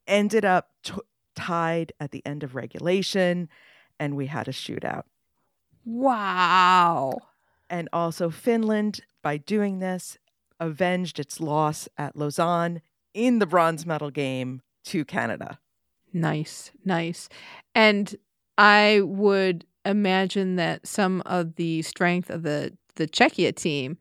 Ended 0.05 0.45
up 0.45 0.69
t- 0.83 0.93
tied 1.35 1.91
at 1.99 2.11
the 2.11 2.23
end 2.25 2.43
of 2.43 2.53
regulation 2.53 3.49
and 3.99 4.15
we 4.15 4.27
had 4.27 4.47
a 4.47 4.51
shootout. 4.51 5.03
wow 5.85 7.17
And 7.69 7.89
also, 7.93 8.29
Finland, 8.29 9.01
by 9.21 9.37
doing 9.37 9.79
this, 9.79 10.17
avenged 10.59 11.19
its 11.19 11.39
loss 11.39 11.87
at 11.97 12.15
Lausanne 12.15 12.81
in 13.13 13.39
the 13.39 13.45
bronze 13.45 13.85
medal 13.85 14.09
game 14.09 14.61
to 14.85 15.05
Canada. 15.05 15.59
Nice, 16.11 16.71
nice. 16.83 17.29
And 17.75 18.15
I 18.57 19.01
would 19.03 19.65
imagine 19.85 20.55
that 20.55 20.87
some 20.87 21.21
of 21.25 21.55
the 21.55 21.81
strength 21.83 22.29
of 22.29 22.43
the 22.43 22.77
the 22.95 23.07
Czechia 23.07 23.55
team 23.55 23.97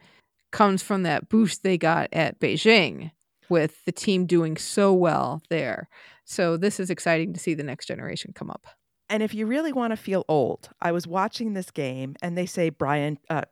comes 0.51 0.83
from 0.83 1.05
that 1.05 1.29
boost 1.29 1.63
they 1.63 1.79
got 1.79 2.09
at 2.13 2.41
Beijing 2.41 3.13
with 3.49 3.85
the 3.85 3.93
team 3.93 4.27
doing 4.27 4.57
so 4.57 4.93
well 4.93 5.41
there. 5.51 5.89
So 6.25 6.57
this 6.57 6.81
is 6.81 6.91
exciting 6.91 7.33
to 7.33 7.41
see 7.41 7.55
the 7.55 7.63
next 7.63 7.87
generation 7.87 8.33
come 8.35 8.51
up. 8.51 8.67
And 9.11 9.23
if 9.23 9.35
you 9.35 9.47
really 9.47 9.73
want 9.73 9.93
to 9.93 9.97
feel 9.97 10.25
old, 10.29 10.71
I 10.81 10.93
was 10.93 11.07
watching 11.07 11.55
this 11.55 11.71
game 11.71 12.15
and 12.21 12.37
they 12.37 12.47
say 12.47 12.69
Brian, 12.69 13.19
uh, 13.31 13.43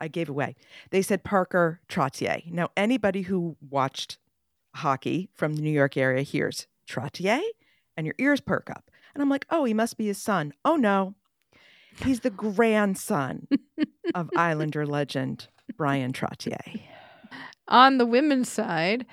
I 0.00 0.08
gave 0.08 0.28
away. 0.28 0.56
They 0.90 1.02
said 1.02 1.22
Parker 1.22 1.80
Trottier. 1.88 2.50
Now, 2.50 2.70
anybody 2.76 3.22
who 3.22 3.56
watched 3.60 4.18
hockey 4.74 5.28
from 5.34 5.54
the 5.54 5.62
New 5.62 5.70
York 5.70 5.96
area 5.96 6.22
hears 6.22 6.66
Trottier 6.88 7.40
and 7.96 8.06
your 8.06 8.16
ears 8.18 8.40
perk 8.40 8.70
up. 8.70 8.90
And 9.14 9.22
I'm 9.22 9.28
like, 9.28 9.46
oh, 9.50 9.64
he 9.64 9.74
must 9.74 9.98
be 9.98 10.06
his 10.06 10.18
son. 10.18 10.54
Oh, 10.64 10.76
no. 10.76 11.14
He's 12.04 12.20
the 12.20 12.30
grandson 12.30 13.46
of 14.14 14.30
Islander 14.36 14.86
legend 14.86 15.48
Bryan 15.76 16.12
Trottier. 16.12 16.82
On 17.68 17.98
the 17.98 18.06
women's 18.06 18.50
side, 18.50 19.06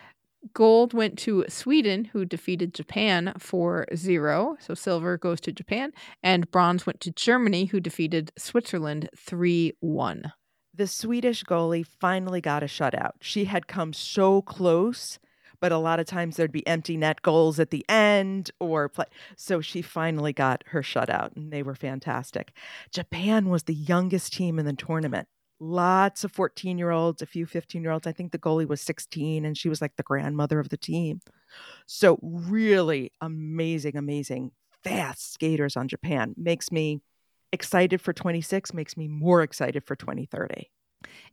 gold 0.53 0.93
went 0.93 1.17
to 1.19 1.45
Sweden, 1.47 2.05
who 2.05 2.25
defeated 2.25 2.73
Japan 2.73 3.33
for 3.37 3.85
zero. 3.95 4.57
So 4.59 4.73
silver 4.73 5.17
goes 5.17 5.39
to 5.41 5.51
Japan. 5.51 5.93
And 6.23 6.49
bronze 6.51 6.85
went 6.85 6.99
to 7.01 7.11
Germany, 7.11 7.65
who 7.65 7.79
defeated 7.79 8.31
Switzerland 8.37 9.09
3 9.15 9.73
1. 9.79 10.33
The 10.73 10.87
Swedish 10.87 11.43
goalie 11.43 11.85
finally 11.85 12.41
got 12.41 12.63
a 12.63 12.67
shutout. 12.67 13.13
She 13.19 13.45
had 13.45 13.67
come 13.67 13.91
so 13.91 14.41
close, 14.41 15.19
but 15.59 15.71
a 15.71 15.77
lot 15.77 15.99
of 15.99 16.05
times 16.05 16.37
there'd 16.37 16.51
be 16.51 16.65
empty 16.65 16.95
net 16.95 17.21
goals 17.21 17.59
at 17.59 17.69
the 17.69 17.85
end 17.89 18.51
or 18.59 18.87
play. 18.87 19.05
So 19.35 19.59
she 19.59 19.81
finally 19.81 20.31
got 20.31 20.63
her 20.67 20.81
shutout 20.81 21.35
and 21.35 21.51
they 21.51 21.63
were 21.63 21.75
fantastic. 21.75 22.53
Japan 22.91 23.49
was 23.49 23.63
the 23.63 23.73
youngest 23.73 24.33
team 24.33 24.57
in 24.57 24.65
the 24.65 24.73
tournament. 24.73 25.27
Lots 25.59 26.23
of 26.23 26.31
14 26.31 26.77
year 26.77 26.91
olds, 26.91 27.21
a 27.21 27.25
few 27.25 27.45
15 27.45 27.83
year 27.83 27.91
olds. 27.91 28.07
I 28.07 28.11
think 28.11 28.31
the 28.31 28.39
goalie 28.39 28.67
was 28.67 28.81
16 28.81 29.45
and 29.45 29.57
she 29.57 29.69
was 29.69 29.81
like 29.81 29.95
the 29.97 30.03
grandmother 30.03 30.59
of 30.59 30.69
the 30.69 30.77
team. 30.77 31.19
So, 31.85 32.19
really 32.21 33.11
amazing, 33.21 33.97
amazing, 33.97 34.51
fast 34.83 35.33
skaters 35.33 35.75
on 35.75 35.87
Japan. 35.87 36.33
Makes 36.37 36.71
me 36.71 37.01
excited 37.51 37.99
for 38.01 38.13
26, 38.13 38.73
makes 38.73 38.95
me 38.95 39.07
more 39.07 39.41
excited 39.41 39.83
for 39.85 39.95
2030. 39.95 40.69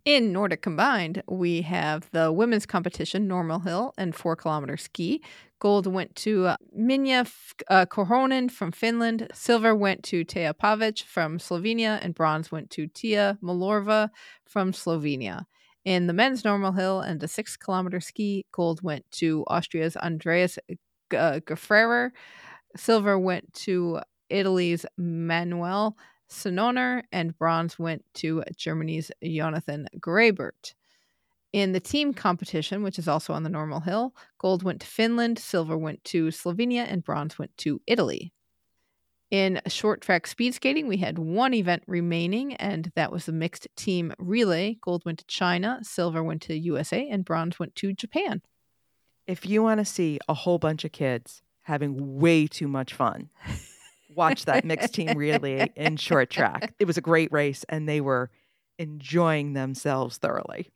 In 0.04 0.32
Nordic 0.32 0.62
combined, 0.62 1.22
we 1.28 1.62
have 1.62 2.08
the 2.12 2.30
women's 2.30 2.66
competition, 2.66 3.26
normal 3.26 3.58
hill 3.60 3.92
and 3.98 4.14
four 4.14 4.36
kilometer 4.36 4.76
ski. 4.76 5.20
Gold 5.58 5.86
went 5.86 6.14
to 6.16 6.46
uh, 6.46 6.56
Minja 6.78 7.28
uh, 7.68 7.86
Korhonen 7.86 8.50
from 8.50 8.70
Finland. 8.70 9.26
Silver 9.34 9.74
went 9.74 10.04
to 10.04 10.22
Teja 10.22 10.54
Pavic 10.54 11.02
from 11.02 11.38
Slovenia, 11.38 11.98
and 12.02 12.14
bronze 12.14 12.52
went 12.52 12.70
to 12.70 12.86
Tia 12.86 13.38
Malorva 13.42 14.10
from 14.46 14.72
Slovenia. 14.72 15.44
In 15.84 16.06
the 16.06 16.12
men's 16.12 16.44
normal 16.44 16.72
hill 16.72 17.00
and 17.00 17.20
the 17.20 17.28
six 17.28 17.56
kilometer 17.56 18.00
ski, 18.00 18.44
gold 18.52 18.82
went 18.82 19.10
to 19.12 19.44
Austria's 19.48 19.96
Andreas 19.96 20.58
G- 21.10 21.16
uh. 21.16 21.40
Silver 22.76 23.18
went 23.18 23.52
to 23.54 24.00
Italy's 24.28 24.84
Manuel 24.98 25.96
Sinoner, 26.28 27.04
and 27.12 27.36
bronze 27.38 27.78
went 27.78 28.04
to 28.14 28.42
Germany's 28.56 29.10
Jonathan 29.22 29.88
Greibert. 29.98 30.74
In 31.52 31.72
the 31.72 31.80
team 31.80 32.12
competition, 32.12 32.82
which 32.82 32.98
is 32.98 33.08
also 33.08 33.32
on 33.32 33.42
the 33.42 33.48
normal 33.48 33.80
hill, 33.80 34.14
gold 34.38 34.62
went 34.62 34.80
to 34.82 34.86
Finland, 34.86 35.38
silver 35.38 35.78
went 35.78 36.02
to 36.04 36.26
Slovenia, 36.30 36.84
and 36.86 37.04
bronze 37.04 37.38
went 37.38 37.56
to 37.58 37.80
Italy. 37.86 38.32
In 39.30 39.60
short 39.66 40.02
track 40.02 40.26
speed 40.26 40.54
skating, 40.54 40.86
we 40.86 40.98
had 40.98 41.18
one 41.18 41.52
event 41.52 41.82
remaining, 41.86 42.54
and 42.54 42.92
that 42.94 43.10
was 43.10 43.26
the 43.26 43.32
mixed 43.32 43.66
team 43.74 44.12
relay. 44.18 44.78
Gold 44.80 45.04
went 45.04 45.18
to 45.20 45.26
China, 45.26 45.80
silver 45.82 46.22
went 46.22 46.42
to 46.42 46.56
USA, 46.56 47.08
and 47.08 47.24
bronze 47.24 47.58
went 47.58 47.74
to 47.76 47.92
Japan. 47.92 48.42
If 49.26 49.44
you 49.44 49.62
want 49.62 49.78
to 49.78 49.84
see 49.84 50.20
a 50.28 50.34
whole 50.34 50.58
bunch 50.58 50.84
of 50.84 50.92
kids 50.92 51.42
having 51.62 52.20
way 52.20 52.46
too 52.46 52.68
much 52.68 52.94
fun, 52.94 53.30
watch 54.16 54.46
that 54.46 54.64
mixed 54.64 54.94
team 54.94 55.16
relay 55.16 55.70
in 55.76 55.96
short 55.96 56.30
track. 56.30 56.74
It 56.80 56.86
was 56.86 56.96
a 56.96 57.02
great 57.02 57.30
race, 57.32 57.64
and 57.68 57.88
they 57.88 58.00
were 58.00 58.30
enjoying 58.78 59.52
themselves 59.52 60.18
thoroughly. 60.18 60.68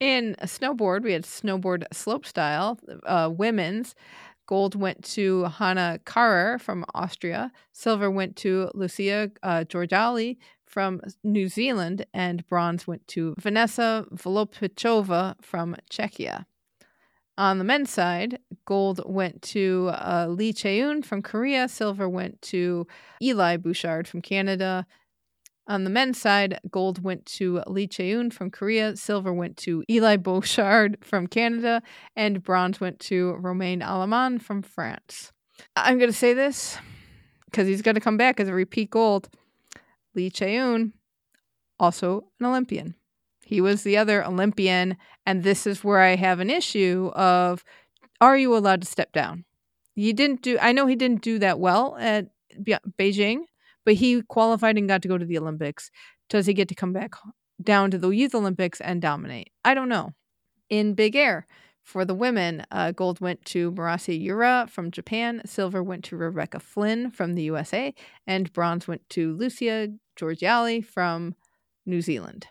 In 0.00 0.36
snowboard, 0.42 1.02
we 1.02 1.12
had 1.12 1.24
snowboard 1.24 1.84
slope 1.92 2.26
style, 2.26 2.78
uh, 3.06 3.30
women's. 3.32 3.94
Gold 4.46 4.74
went 4.76 5.02
to 5.04 5.44
Hannah 5.44 5.98
Karer 6.04 6.60
from 6.60 6.84
Austria. 6.94 7.50
Silver 7.72 8.10
went 8.10 8.36
to 8.36 8.70
Lucia 8.74 9.30
uh, 9.42 9.64
Georgali 9.66 10.36
from 10.66 11.00
New 11.24 11.48
Zealand. 11.48 12.06
And 12.14 12.46
bronze 12.46 12.86
went 12.86 13.06
to 13.08 13.34
Vanessa 13.38 14.06
Volopichova 14.12 15.34
from 15.42 15.76
Czechia. 15.90 16.44
On 17.38 17.58
the 17.58 17.64
men's 17.64 17.90
side, 17.90 18.38
gold 18.64 19.00
went 19.04 19.42
to 19.42 19.90
uh, 19.92 20.26
Lee 20.28 20.52
Cheun 20.52 21.04
from 21.04 21.20
Korea. 21.20 21.68
Silver 21.68 22.08
went 22.08 22.40
to 22.42 22.86
Eli 23.22 23.58
Bouchard 23.58 24.08
from 24.08 24.22
Canada. 24.22 24.86
On 25.68 25.82
the 25.82 25.90
men's 25.90 26.20
side, 26.20 26.60
gold 26.70 27.02
went 27.02 27.26
to 27.26 27.60
Lee 27.66 27.88
Cheun 27.88 28.32
from 28.32 28.50
Korea, 28.50 28.94
silver 28.96 29.32
went 29.32 29.56
to 29.58 29.82
Eli 29.90 30.16
Bouchard 30.16 30.96
from 31.02 31.26
Canada, 31.26 31.82
and 32.14 32.42
bronze 32.42 32.78
went 32.80 33.00
to 33.00 33.32
Romain 33.34 33.82
Aleman 33.82 34.38
from 34.38 34.62
France. 34.62 35.32
I'm 35.74 35.98
going 35.98 36.10
to 36.10 36.16
say 36.16 36.34
this 36.34 36.78
because 37.46 37.66
he's 37.66 37.82
going 37.82 37.96
to 37.96 38.00
come 38.00 38.16
back 38.16 38.38
as 38.38 38.46
a 38.46 38.54
repeat 38.54 38.90
gold. 38.90 39.28
Lee 40.14 40.30
Cheun, 40.30 40.92
also 41.80 42.28
an 42.38 42.46
Olympian. 42.46 42.94
He 43.46 43.60
was 43.60 43.84
the 43.84 43.96
other 43.96 44.24
Olympian, 44.24 44.96
and 45.24 45.44
this 45.44 45.68
is 45.68 45.84
where 45.84 46.00
I 46.00 46.16
have 46.16 46.40
an 46.40 46.50
issue 46.50 47.12
of 47.14 47.62
are 48.20 48.36
you 48.36 48.56
allowed 48.56 48.80
to 48.80 48.88
step 48.88 49.12
down? 49.12 49.44
He 49.94 50.12
didn't 50.12 50.42
do 50.42 50.58
I 50.60 50.72
know 50.72 50.88
he 50.88 50.96
didn't 50.96 51.22
do 51.22 51.38
that 51.38 51.60
well 51.60 51.96
at 51.96 52.26
Beijing, 52.58 53.42
but 53.84 53.94
he 53.94 54.20
qualified 54.22 54.76
and 54.76 54.88
got 54.88 55.00
to 55.02 55.08
go 55.08 55.16
to 55.16 55.24
the 55.24 55.38
Olympics. 55.38 55.92
Does 56.28 56.46
he 56.46 56.54
get 56.54 56.66
to 56.70 56.74
come 56.74 56.92
back 56.92 57.12
down 57.62 57.92
to 57.92 57.98
the 57.98 58.08
Youth 58.08 58.34
Olympics 58.34 58.80
and 58.80 59.00
dominate? 59.00 59.52
I 59.64 59.74
don't 59.74 59.88
know. 59.88 60.10
In 60.68 60.94
Big 60.94 61.14
Air, 61.14 61.46
for 61.84 62.04
the 62.04 62.16
women, 62.16 62.66
uh, 62.72 62.90
gold 62.90 63.20
went 63.20 63.44
to 63.44 63.70
Marasi 63.70 64.20
Yura 64.20 64.66
from 64.68 64.90
Japan, 64.90 65.40
silver 65.46 65.84
went 65.84 66.02
to 66.06 66.16
Rebecca 66.16 66.58
Flynn 66.58 67.12
from 67.12 67.36
the 67.36 67.44
USA, 67.44 67.94
and 68.26 68.52
bronze 68.52 68.88
went 68.88 69.08
to 69.10 69.36
Lucia 69.36 69.90
Georgiali 70.16 70.84
from 70.84 71.36
New 71.86 72.02
Zealand. 72.02 72.48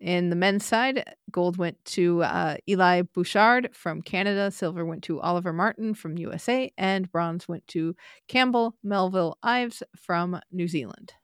In 0.00 0.30
the 0.30 0.36
men's 0.36 0.64
side, 0.64 1.04
gold 1.32 1.56
went 1.56 1.84
to 1.86 2.22
uh, 2.22 2.56
Eli 2.68 3.02
Bouchard 3.02 3.70
from 3.72 4.00
Canada, 4.00 4.50
silver 4.50 4.84
went 4.84 5.02
to 5.04 5.20
Oliver 5.20 5.52
Martin 5.52 5.92
from 5.92 6.16
USA, 6.18 6.70
and 6.78 7.10
bronze 7.10 7.48
went 7.48 7.66
to 7.68 7.96
Campbell 8.28 8.76
Melville 8.84 9.36
Ives 9.42 9.82
from 9.96 10.40
New 10.52 10.68
Zealand. 10.68 11.14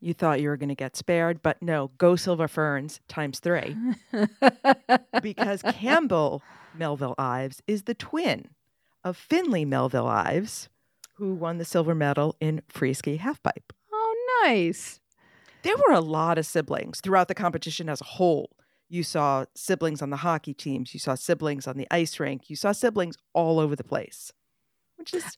You 0.00 0.14
thought 0.14 0.40
you 0.40 0.48
were 0.48 0.58
going 0.58 0.68
to 0.68 0.74
get 0.74 0.94
spared, 0.94 1.42
but 1.42 1.60
no, 1.60 1.90
go 1.98 2.14
Silver 2.16 2.46
Ferns 2.46 3.00
times 3.08 3.40
three. 3.40 3.76
because 5.22 5.62
Campbell 5.62 6.42
Melville 6.76 7.16
Ives 7.18 7.62
is 7.66 7.84
the 7.84 7.94
twin 7.94 8.50
of 9.02 9.16
Finley 9.16 9.64
Melville 9.64 10.06
Ives, 10.06 10.68
who 11.14 11.34
won 11.34 11.58
the 11.58 11.64
silver 11.64 11.94
medal 11.94 12.36
in 12.40 12.62
free 12.68 12.92
ski 12.92 13.18
halfpipe. 13.18 13.72
oh, 13.92 14.42
nice. 14.44 15.00
There 15.62 15.76
were 15.76 15.94
a 15.94 16.00
lot 16.00 16.38
of 16.38 16.46
siblings 16.46 17.00
throughout 17.00 17.28
the 17.28 17.34
competition 17.34 17.88
as 17.88 18.00
a 18.00 18.04
whole. 18.04 18.50
You 18.88 19.02
saw 19.02 19.44
siblings 19.54 20.00
on 20.00 20.10
the 20.10 20.16
hockey 20.16 20.54
teams, 20.54 20.94
you 20.94 21.00
saw 21.00 21.14
siblings 21.14 21.66
on 21.66 21.76
the 21.76 21.86
ice 21.90 22.18
rink, 22.18 22.48
you 22.48 22.56
saw 22.56 22.72
siblings 22.72 23.16
all 23.34 23.58
over 23.58 23.76
the 23.76 23.84
place, 23.84 24.32
which 24.96 25.12
is 25.12 25.36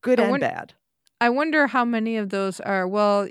good 0.00 0.18
I 0.18 0.24
and 0.24 0.30
won- 0.32 0.40
bad. 0.40 0.74
I 1.20 1.30
wonder 1.30 1.66
how 1.66 1.84
many 1.84 2.16
of 2.16 2.30
those 2.30 2.60
are, 2.60 2.86
well, 2.86 3.28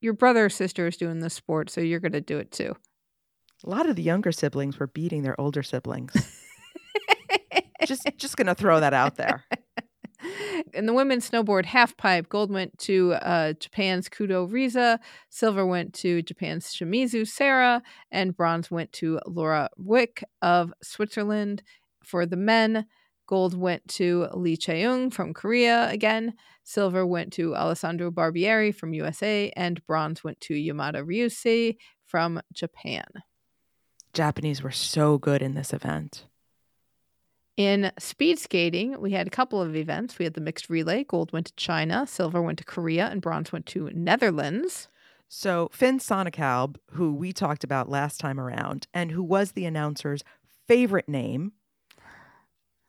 your 0.00 0.12
brother 0.12 0.44
or 0.44 0.50
sister 0.50 0.86
is 0.86 0.96
doing 0.96 1.20
this 1.20 1.34
sport, 1.34 1.70
so 1.70 1.80
you're 1.80 2.00
going 2.00 2.12
to 2.12 2.20
do 2.20 2.38
it 2.38 2.52
too. 2.52 2.76
A 3.64 3.70
lot 3.70 3.88
of 3.88 3.96
the 3.96 4.02
younger 4.02 4.32
siblings 4.32 4.78
were 4.78 4.86
beating 4.86 5.22
their 5.22 5.38
older 5.40 5.62
siblings. 5.62 6.12
just 7.84 8.06
just 8.16 8.36
going 8.36 8.46
to 8.46 8.54
throw 8.54 8.80
that 8.80 8.94
out 8.94 9.16
there. 9.16 9.44
In 10.74 10.86
the 10.86 10.92
women's 10.92 11.28
snowboard 11.28 11.64
half 11.64 11.96
pipe, 11.96 12.28
gold 12.28 12.50
went 12.50 12.78
to 12.80 13.14
uh, 13.14 13.54
Japan's 13.54 14.08
Kudo 14.08 14.50
Riza, 14.50 15.00
silver 15.28 15.66
went 15.66 15.94
to 15.94 16.22
Japan's 16.22 16.66
Shimizu 16.66 17.26
Sarah, 17.26 17.82
and 18.10 18.36
bronze 18.36 18.70
went 18.70 18.92
to 18.94 19.20
Laura 19.26 19.68
Wick 19.76 20.24
of 20.42 20.72
Switzerland. 20.82 21.62
For 22.04 22.26
the 22.26 22.36
men, 22.36 22.86
gold 23.26 23.56
went 23.56 23.86
to 23.88 24.28
Lee 24.34 24.56
Cheung 24.56 25.12
from 25.12 25.32
Korea 25.32 25.88
again, 25.90 26.34
silver 26.64 27.06
went 27.06 27.32
to 27.34 27.54
Alessandro 27.54 28.10
Barbieri 28.10 28.74
from 28.74 28.92
USA, 28.92 29.52
and 29.56 29.84
bronze 29.86 30.24
went 30.24 30.40
to 30.42 30.54
Yamada 30.54 31.04
Ryusei 31.04 31.76
from 32.06 32.40
Japan. 32.52 33.06
Japanese 34.12 34.62
were 34.62 34.72
so 34.72 35.18
good 35.18 35.42
in 35.42 35.54
this 35.54 35.72
event. 35.72 36.26
In 37.60 37.92
speed 37.98 38.38
skating, 38.38 38.98
we 39.02 39.10
had 39.10 39.26
a 39.26 39.30
couple 39.30 39.60
of 39.60 39.76
events. 39.76 40.18
We 40.18 40.24
had 40.24 40.32
the 40.32 40.40
mixed 40.40 40.70
relay. 40.70 41.04
Gold 41.04 41.30
went 41.30 41.48
to 41.48 41.52
China, 41.56 42.06
silver 42.06 42.40
went 42.40 42.56
to 42.56 42.64
Korea, 42.64 43.08
and 43.08 43.20
bronze 43.20 43.52
went 43.52 43.66
to 43.66 43.90
Netherlands. 43.92 44.88
So 45.28 45.68
Finn 45.70 45.98
Sonnenkalb, 45.98 46.76
who 46.92 47.12
we 47.12 47.34
talked 47.34 47.62
about 47.62 47.90
last 47.90 48.18
time 48.18 48.40
around, 48.40 48.86
and 48.94 49.10
who 49.10 49.22
was 49.22 49.52
the 49.52 49.66
announcer's 49.66 50.22
favorite 50.68 51.06
name 51.06 51.52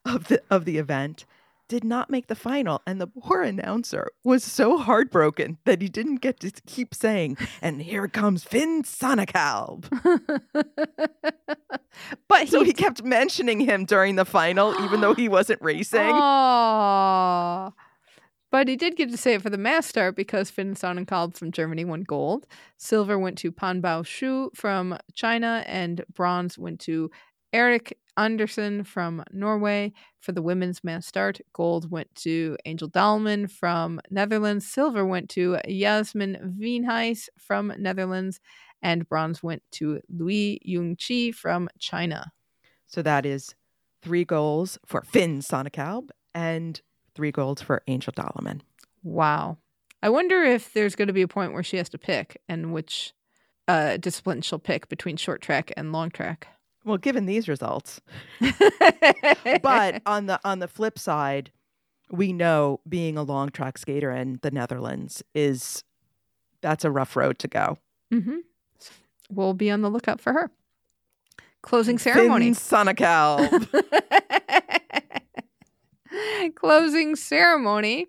of 0.05 0.29
the 0.29 0.41
of 0.49 0.63
the 0.63 0.77
event, 0.77 1.25
did 1.71 1.83
not 1.85 2.09
make 2.09 2.27
the 2.27 2.35
final. 2.35 2.81
And 2.85 2.99
the 2.99 3.07
poor 3.07 3.43
announcer 3.43 4.11
was 4.25 4.43
so 4.43 4.77
heartbroken 4.77 5.57
that 5.63 5.81
he 5.81 5.87
didn't 5.87 6.17
get 6.17 6.41
to 6.41 6.51
keep 6.67 6.93
saying, 6.93 7.37
and 7.61 7.81
here 7.81 8.09
comes 8.09 8.43
Finn 8.43 8.83
Sonnenkalb. 8.83 9.85
but 12.27 12.49
So 12.49 12.59
he, 12.59 12.65
he 12.65 12.73
kept 12.73 13.05
mentioning 13.05 13.61
him 13.61 13.85
during 13.85 14.17
the 14.17 14.25
final, 14.25 14.75
even 14.83 14.99
though 14.99 15.13
he 15.13 15.29
wasn't 15.29 15.61
racing. 15.63 16.11
Aw. 16.11 17.71
But 18.51 18.67
he 18.67 18.75
did 18.75 18.97
get 18.97 19.09
to 19.09 19.17
say 19.17 19.35
it 19.35 19.41
for 19.41 19.49
the 19.49 19.57
mass 19.57 19.85
start 19.85 20.17
because 20.17 20.49
Finn 20.49 20.75
Sonnenkalb 20.75 21.37
from 21.37 21.53
Germany 21.53 21.85
won 21.85 22.01
gold. 22.01 22.47
Silver 22.75 23.17
went 23.17 23.37
to 23.37 23.51
Pan 23.53 23.81
Bao 23.81 24.05
Shu 24.05 24.51
from 24.53 24.97
China, 25.13 25.63
and 25.67 26.03
bronze 26.13 26.57
went 26.57 26.81
to 26.81 27.09
Eric 27.53 27.97
Anderson 28.17 28.83
from 28.83 29.23
Norway. 29.31 29.93
For 30.19 30.31
the 30.31 30.41
women's 30.41 30.83
mass 30.83 31.07
start, 31.07 31.39
gold 31.53 31.89
went 31.89 32.13
to 32.15 32.57
Angel 32.65 32.89
Daleman 32.89 33.49
from 33.49 33.99
Netherlands. 34.09 34.67
Silver 34.67 35.05
went 35.05 35.29
to 35.31 35.57
Yasmin 35.67 36.57
Wienhuis 36.59 37.29
from 37.37 37.73
Netherlands, 37.77 38.39
and 38.81 39.07
bronze 39.07 39.41
went 39.41 39.63
to 39.71 40.01
Louis 40.09 40.59
Yung 40.63 40.95
Chi 40.95 41.31
from 41.31 41.69
China. 41.79 42.31
So 42.87 43.01
that 43.01 43.25
is 43.25 43.55
three 44.01 44.25
goals 44.25 44.77
for 44.85 45.01
Finn 45.01 45.39
Sonnenkalb 45.39 46.09
and 46.33 46.81
three 47.15 47.31
goals 47.31 47.61
for 47.61 47.83
Angel 47.87 48.13
Daleman. 48.13 48.61
Wow. 49.03 49.57
I 50.03 50.09
wonder 50.09 50.43
if 50.43 50.73
there's 50.73 50.95
going 50.95 51.07
to 51.07 51.13
be 51.13 51.21
a 51.21 51.27
point 51.27 51.53
where 51.53 51.63
she 51.63 51.77
has 51.77 51.89
to 51.89 51.97
pick 51.97 52.41
and 52.49 52.73
which 52.73 53.13
uh, 53.67 53.97
discipline 53.97 54.41
she'll 54.41 54.59
pick 54.59 54.89
between 54.89 55.17
short 55.17 55.41
track 55.41 55.71
and 55.77 55.91
long 55.91 56.09
track. 56.09 56.47
Well, 56.83 56.97
given 56.97 57.27
these 57.27 57.47
results, 57.47 58.01
but 59.61 60.01
on 60.05 60.25
the 60.25 60.39
on 60.43 60.59
the 60.59 60.67
flip 60.67 60.97
side, 60.97 61.51
we 62.09 62.33
know 62.33 62.79
being 62.89 63.17
a 63.17 63.23
long 63.23 63.49
track 63.49 63.77
skater 63.77 64.11
in 64.11 64.39
the 64.41 64.51
Netherlands 64.51 65.23
is 65.35 65.83
that's 66.61 66.83
a 66.83 66.91
rough 66.91 67.15
road 67.15 67.37
to 67.39 67.47
go. 67.47 67.77
hmm 68.11 68.37
we'll 69.29 69.53
be 69.53 69.71
on 69.71 69.81
the 69.81 69.89
lookout 69.89 70.19
for 70.19 70.33
her. 70.33 70.51
Closing 71.61 71.97
ceremony. 71.97 72.51
Sonocal. 72.51 73.67
Closing 76.55 77.15
ceremony. 77.15 78.07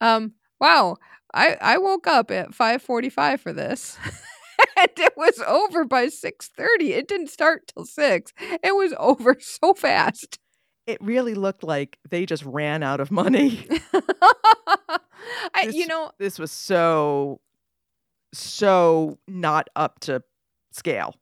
Um, 0.00 0.34
wow. 0.60 0.96
I, 1.34 1.56
I 1.60 1.78
woke 1.78 2.06
up 2.06 2.30
at 2.30 2.50
5:45 2.50 3.40
for 3.40 3.52
this. 3.52 3.98
and 4.78 4.90
it 4.96 5.14
was 5.16 5.38
over 5.46 5.84
by 5.84 6.06
6:30. 6.06 6.90
It 6.90 7.08
didn't 7.08 7.28
start 7.30 7.72
till 7.74 7.84
6. 7.84 8.32
It 8.40 8.74
was 8.76 8.94
over 8.98 9.36
so 9.40 9.74
fast. 9.74 10.38
it 10.86 10.98
really 11.00 11.34
looked 11.34 11.62
like 11.62 11.98
they 12.10 12.26
just 12.26 12.44
ran 12.44 12.82
out 12.82 13.00
of 13.00 13.10
money. 13.10 13.66
I, 15.54 15.66
This- 15.66 15.74
you 15.74 15.86
know, 15.86 16.10
this 16.18 16.38
was 16.38 16.50
so, 16.50 17.40
so 18.32 19.18
not 19.28 19.68
up 19.76 20.00
to 20.00 20.22
scale. 20.72 21.14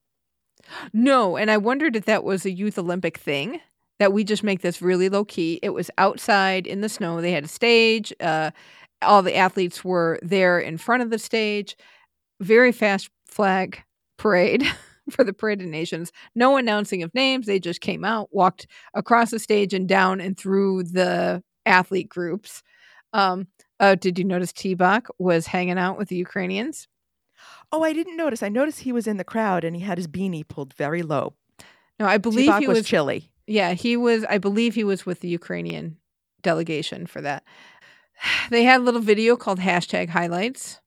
No, 0.92 1.36
and 1.36 1.50
I 1.50 1.56
wondered 1.56 1.96
if 1.96 2.04
that 2.04 2.22
was 2.24 2.44
a 2.44 2.50
youth 2.50 2.78
Olympic 2.78 3.18
thing 3.18 3.60
that 3.98 4.12
we 4.12 4.24
just 4.24 4.42
make 4.44 4.60
this 4.62 4.80
really 4.80 5.08
low 5.08 5.24
key. 5.24 5.58
It 5.62 5.70
was 5.70 5.90
outside 5.98 6.66
in 6.66 6.80
the 6.80 6.88
snow. 6.88 7.20
They 7.20 7.32
had 7.32 7.44
a 7.44 7.48
stage. 7.48 8.12
Uh, 8.20 8.50
all 9.02 9.22
the 9.22 9.34
athletes 9.36 9.84
were 9.84 10.18
there 10.22 10.58
in 10.58 10.78
front 10.78 11.02
of 11.02 11.10
the 11.10 11.18
stage. 11.18 11.76
Very 12.40 12.72
fast 12.72 13.10
flag 13.30 13.82
parade 14.18 14.64
for 15.10 15.24
the 15.24 15.32
Parade 15.32 15.60
of 15.60 15.68
Nations. 15.68 16.12
No 16.34 16.56
announcing 16.56 17.02
of 17.02 17.14
names. 17.14 17.46
They 17.46 17.58
just 17.58 17.80
came 17.80 18.04
out, 18.04 18.28
walked 18.32 18.66
across 18.94 19.30
the 19.30 19.38
stage 19.38 19.74
and 19.74 19.88
down 19.88 20.20
and 20.20 20.36
through 20.36 20.84
the 20.84 21.42
athlete 21.66 22.08
groups. 22.08 22.62
Um, 23.12 23.48
uh, 23.78 23.94
did 23.94 24.18
you 24.18 24.24
notice 24.24 24.52
T-Bach 24.52 25.08
was 25.18 25.46
hanging 25.46 25.78
out 25.78 25.98
with 25.98 26.08
the 26.08 26.16
Ukrainians? 26.16 26.86
Oh, 27.72 27.82
I 27.82 27.92
didn't 27.92 28.16
notice. 28.16 28.42
I 28.42 28.48
noticed 28.48 28.80
he 28.80 28.92
was 28.92 29.06
in 29.06 29.16
the 29.16 29.24
crowd 29.24 29.64
and 29.64 29.74
he 29.74 29.82
had 29.82 29.98
his 29.98 30.08
beanie 30.08 30.46
pulled 30.46 30.74
very 30.74 31.02
low. 31.02 31.34
No, 31.98 32.06
I 32.06 32.18
believe 32.18 32.46
T-Bach 32.46 32.60
he 32.60 32.68
was, 32.68 32.78
was 32.78 32.86
chilly. 32.86 33.30
Yeah, 33.46 33.72
he 33.72 33.96
was. 33.96 34.24
I 34.24 34.38
believe 34.38 34.74
he 34.74 34.84
was 34.84 35.04
with 35.04 35.20
the 35.20 35.28
Ukrainian 35.28 35.96
delegation 36.42 37.06
for 37.06 37.20
that. 37.20 37.44
They 38.50 38.64
had 38.64 38.80
a 38.80 38.84
little 38.84 39.00
video 39.00 39.34
called 39.34 39.60
hashtag 39.60 40.10
highlights. 40.10 40.79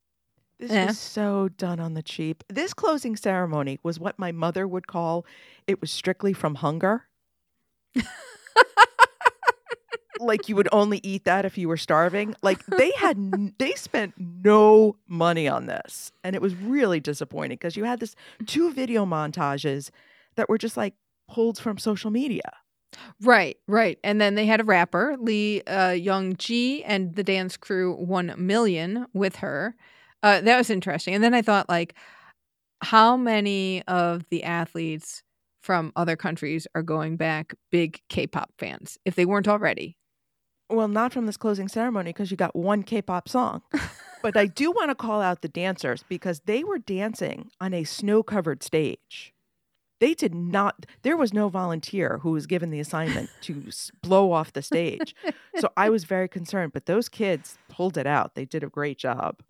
This 0.64 0.72
Yeah. 0.72 0.86
was 0.88 0.97
so 0.99 1.49
done 1.49 1.80
on 1.82 1.93
the 1.93 2.01
cheap. 2.01 2.43
This 2.47 2.74
closing 2.74 3.18
ceremony 3.18 3.80
was 3.84 3.99
what 3.99 4.18
my 4.18 4.32
mother 4.32 4.66
would 4.66 4.88
call 4.88 5.26
it 5.68 5.82
was 5.82 5.91
strictly 5.91 6.32
from 6.34 6.55
hunger. 6.55 7.07
like 10.20 10.47
you 10.47 10.55
would 10.55 10.70
only 10.72 11.01
eat 11.03 11.26
that 11.26 11.43
if 11.45 11.57
you 11.57 11.68
were 11.68 11.76
starving. 11.78 12.34
Like 12.41 12.66
they 12.68 12.91
had 12.97 13.18
n- 13.18 13.53
they 13.57 13.74
spent 13.74 14.14
no 14.18 14.95
money 15.07 15.47
on 15.47 15.66
this. 15.66 16.11
And 16.24 16.36
it 16.36 16.41
was 16.41 16.55
really 16.55 16.99
disappointing 17.01 17.57
because 17.57 17.76
you 17.76 17.84
had 17.84 17.99
this 17.99 18.16
two 18.45 18.72
video 18.72 19.05
montages 19.05 19.89
that 20.36 20.47
were 20.47 20.57
just 20.57 20.78
like 20.78 20.93
pulled 21.30 21.57
from 21.59 21.78
social 21.78 22.09
media. 22.09 22.53
Right, 23.22 23.57
right. 23.68 23.97
And 24.03 24.22
then 24.22 24.36
they 24.36 24.45
had 24.45 24.61
a 24.61 24.64
rapper, 24.64 25.18
Lee 25.20 25.61
uh, 25.64 25.91
Young 25.91 26.36
Ji, 26.38 26.84
and 26.84 27.16
the 27.16 27.24
dance 27.24 27.57
crew 27.57 27.93
one 27.95 28.34
million 28.38 29.07
with 29.14 29.38
her. 29.38 29.76
Uh, 30.24 30.39
that 30.41 30.57
was 30.57 30.69
interesting. 30.69 31.13
And 31.13 31.24
then 31.24 31.34
I 31.34 31.41
thought, 31.41 31.69
like, 31.69 31.93
how 32.82 33.17
many 33.17 33.84
of 33.88 34.24
the 34.30 34.43
athletes 34.43 35.21
from 35.61 35.91
other 35.95 36.15
countries 36.15 36.65
are 36.74 36.82
going 36.82 37.17
back 37.17 37.53
big 37.71 38.01
K-pop 38.09 38.51
fans 38.57 38.97
if 39.05 39.15
they 39.15 39.26
weren't 39.26 39.47
already? 39.47 39.97
Well, 40.69 40.88
not 40.88 41.13
from 41.13 41.26
this 41.26 41.38
closing 41.38 41.67
ceremony 41.67 42.09
because 42.09 42.32
you 42.32 42.38
got 42.38 42.55
one 42.55 42.84
K-pop 42.84 43.30
song. 43.30 43.61
but 44.21 44.36
I 44.38 44.45
do 44.45 44.71
want 44.71 44.89
to 44.91 44.95
call 44.95 45.21
out 45.21 45.41
the 45.41 45.49
dancers 45.49 46.03
because 46.07 46.41
they 46.45 46.63
were 46.63 46.80
dancing 46.80 47.51
on 47.59 47.74
a 47.74 47.84
snow-covered 47.84 48.63
stage. 48.63 49.34
They 49.99 50.13
did 50.13 50.34
not. 50.34 50.86
There 51.03 51.15
was 51.15 51.34
no 51.34 51.47
volunteer 51.47 52.19
who 52.24 52.32
was 52.32 52.47
given 52.47 52.71
the 52.71 52.80
assignment 52.80 53.30
to 53.41 53.63
blow 54.01 54.32
off 54.32 54.53
the 54.53 54.61
stage. 54.61 55.15
So 55.59 55.69
I 55.78 55.89
was 55.89 56.03
very 56.03 56.28
concerned. 56.28 56.74
But 56.74 56.88
those 56.88 57.07
kids 57.07 57.57
pulled 57.69 57.97
it 57.97 58.07
out. 58.07 58.36
They 58.36 58.43
did 58.45 58.63
a 58.63 58.69
great 58.69 58.97
job. 58.97 59.41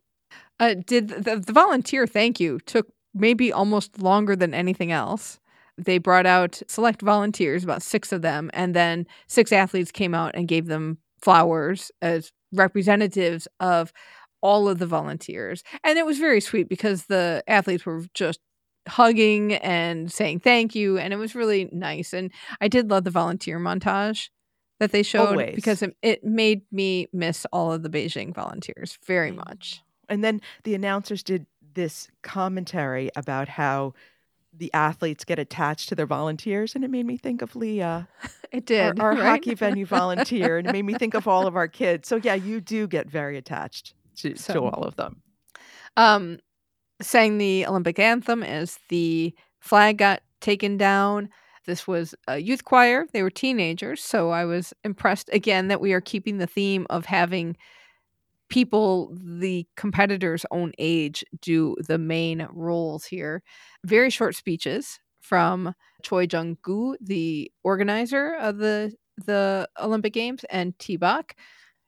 Uh, 0.59 0.75
did 0.86 1.09
the, 1.09 1.38
the 1.38 1.53
volunteer 1.53 2.05
thank 2.07 2.39
you 2.39 2.59
took 2.59 2.88
maybe 3.13 3.51
almost 3.51 4.01
longer 4.01 4.36
than 4.36 4.53
anything 4.53 4.91
else. 4.91 5.39
They 5.77 5.97
brought 5.97 6.25
out 6.25 6.61
select 6.67 7.01
volunteers, 7.01 7.63
about 7.63 7.81
six 7.81 8.11
of 8.11 8.21
them, 8.21 8.51
and 8.53 8.75
then 8.75 9.07
six 9.27 9.51
athletes 9.51 9.91
came 9.91 10.13
out 10.13 10.31
and 10.36 10.47
gave 10.47 10.67
them 10.67 10.99
flowers 11.21 11.91
as 12.01 12.31
representatives 12.51 13.47
of 13.59 13.91
all 14.41 14.67
of 14.67 14.77
the 14.77 14.86
volunteers. 14.86 15.63
And 15.84 15.97
it 15.97 16.05
was 16.05 16.19
very 16.19 16.41
sweet 16.41 16.69
because 16.69 17.05
the 17.05 17.43
athletes 17.47 17.86
were 17.86 18.03
just 18.13 18.39
hugging 18.88 19.53
and 19.53 20.11
saying 20.11 20.41
thank 20.41 20.75
you. 20.75 20.97
And 20.97 21.13
it 21.13 21.17
was 21.17 21.34
really 21.34 21.69
nice. 21.71 22.13
And 22.13 22.31
I 22.59 22.67
did 22.67 22.89
love 22.89 23.05
the 23.05 23.11
volunteer 23.11 23.57
montage 23.57 24.29
that 24.79 24.91
they 24.91 25.01
showed 25.01 25.29
Always. 25.29 25.55
because 25.55 25.81
it, 25.81 25.95
it 26.01 26.23
made 26.23 26.63
me 26.71 27.07
miss 27.13 27.45
all 27.53 27.71
of 27.71 27.84
the 27.84 27.89
Beijing 27.89 28.36
volunteers 28.36 28.99
very 29.05 29.31
much. 29.31 29.81
And 30.10 30.24
then 30.24 30.41
the 30.64 30.76
announcers 30.76 31.24
did 31.24 31.45
this 31.74 32.10
commentary 32.22 33.10
about 33.16 33.47
how 33.49 33.93
the 34.56 34.72
athletes 34.74 35.26
get 35.26 35.39
attached 35.39 35.89
to 35.89 35.95
their 35.95 36.06
volunteers, 36.06 36.76
and 36.76 36.84
it 36.84 36.91
made 36.91 37.06
me 37.08 37.18
think 37.18 37.41
of 37.41 37.56
Leah. 37.56 38.08
It 38.51 38.68
did. 38.68 38.99
our 38.99 39.10
right? 39.16 39.24
hockey 39.24 39.56
venue 39.56 39.84
volunteer 39.88 40.60
and 40.60 40.68
it 40.68 40.72
made 40.74 40.86
me 40.86 40.93
think 40.93 41.16
of 41.16 41.28
all 41.28 41.47
of 41.47 41.56
our 41.56 41.68
kids. 41.68 42.08
So 42.08 42.18
yeah, 42.18 42.36
you 42.36 42.62
do 42.62 42.86
get 42.86 43.08
very 43.08 43.36
attached 43.36 43.95
to, 44.18 44.36
to 44.36 44.62
all 44.62 44.84
of 44.84 44.95
them. 44.95 45.24
um, 45.97 46.38
sang 47.01 47.39
the 47.39 47.66
Olympic 47.66 47.97
anthem 47.97 48.43
as 48.43 48.78
the 48.89 49.34
flag 49.60 49.97
got 49.97 50.22
taken 50.39 50.78
down. 50.78 51.30
This 51.66 51.88
was 51.88 52.14
a 52.28 52.38
youth 52.38 52.64
choir. 52.64 53.08
They 53.12 53.24
were 53.24 53.32
teenagers. 53.32 54.04
So 54.04 54.30
I 54.30 54.45
was 54.45 54.72
impressed 54.84 55.32
again 55.34 55.68
that 55.70 55.82
we 55.82 55.91
are 55.93 56.01
keeping 56.01 56.38
the 56.38 56.45
theme 56.45 56.86
of 56.91 57.06
having 57.06 57.58
people, 58.54 59.12
the 59.20 59.66
competitors' 59.76 60.45
own 60.51 60.72
age, 60.78 61.24
do 61.41 61.76
the 61.88 61.97
main 61.97 62.47
roles 62.51 63.04
here. 63.04 63.41
Very 63.84 64.12
short 64.12 64.36
speeches 64.36 64.99
from 65.22 65.74
Choi 66.04 66.28
Jung 66.32 66.58
Gu, 66.62 66.95
the 67.01 67.51
organizer 67.64 68.36
of 68.36 68.58
the 68.60 68.93
the 69.26 69.68
Olympic 69.82 70.14
Games, 70.14 70.45
and 70.51 70.78
T-Bach, 70.78 71.36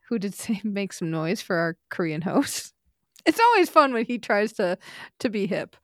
who 0.09 0.17
did 0.17 0.33
say 0.43 0.59
make 0.63 0.91
some 0.91 1.11
noise 1.11 1.39
for 1.39 1.55
our 1.55 1.77
Korean 1.91 2.21
host. 2.23 2.73
It's 3.27 3.39
always 3.39 3.69
fun 3.69 3.93
when 3.93 4.05
he 4.05 4.17
tries 4.17 4.53
to 4.53 4.77
to 5.19 5.29
be 5.29 5.45
hip, 5.47 5.75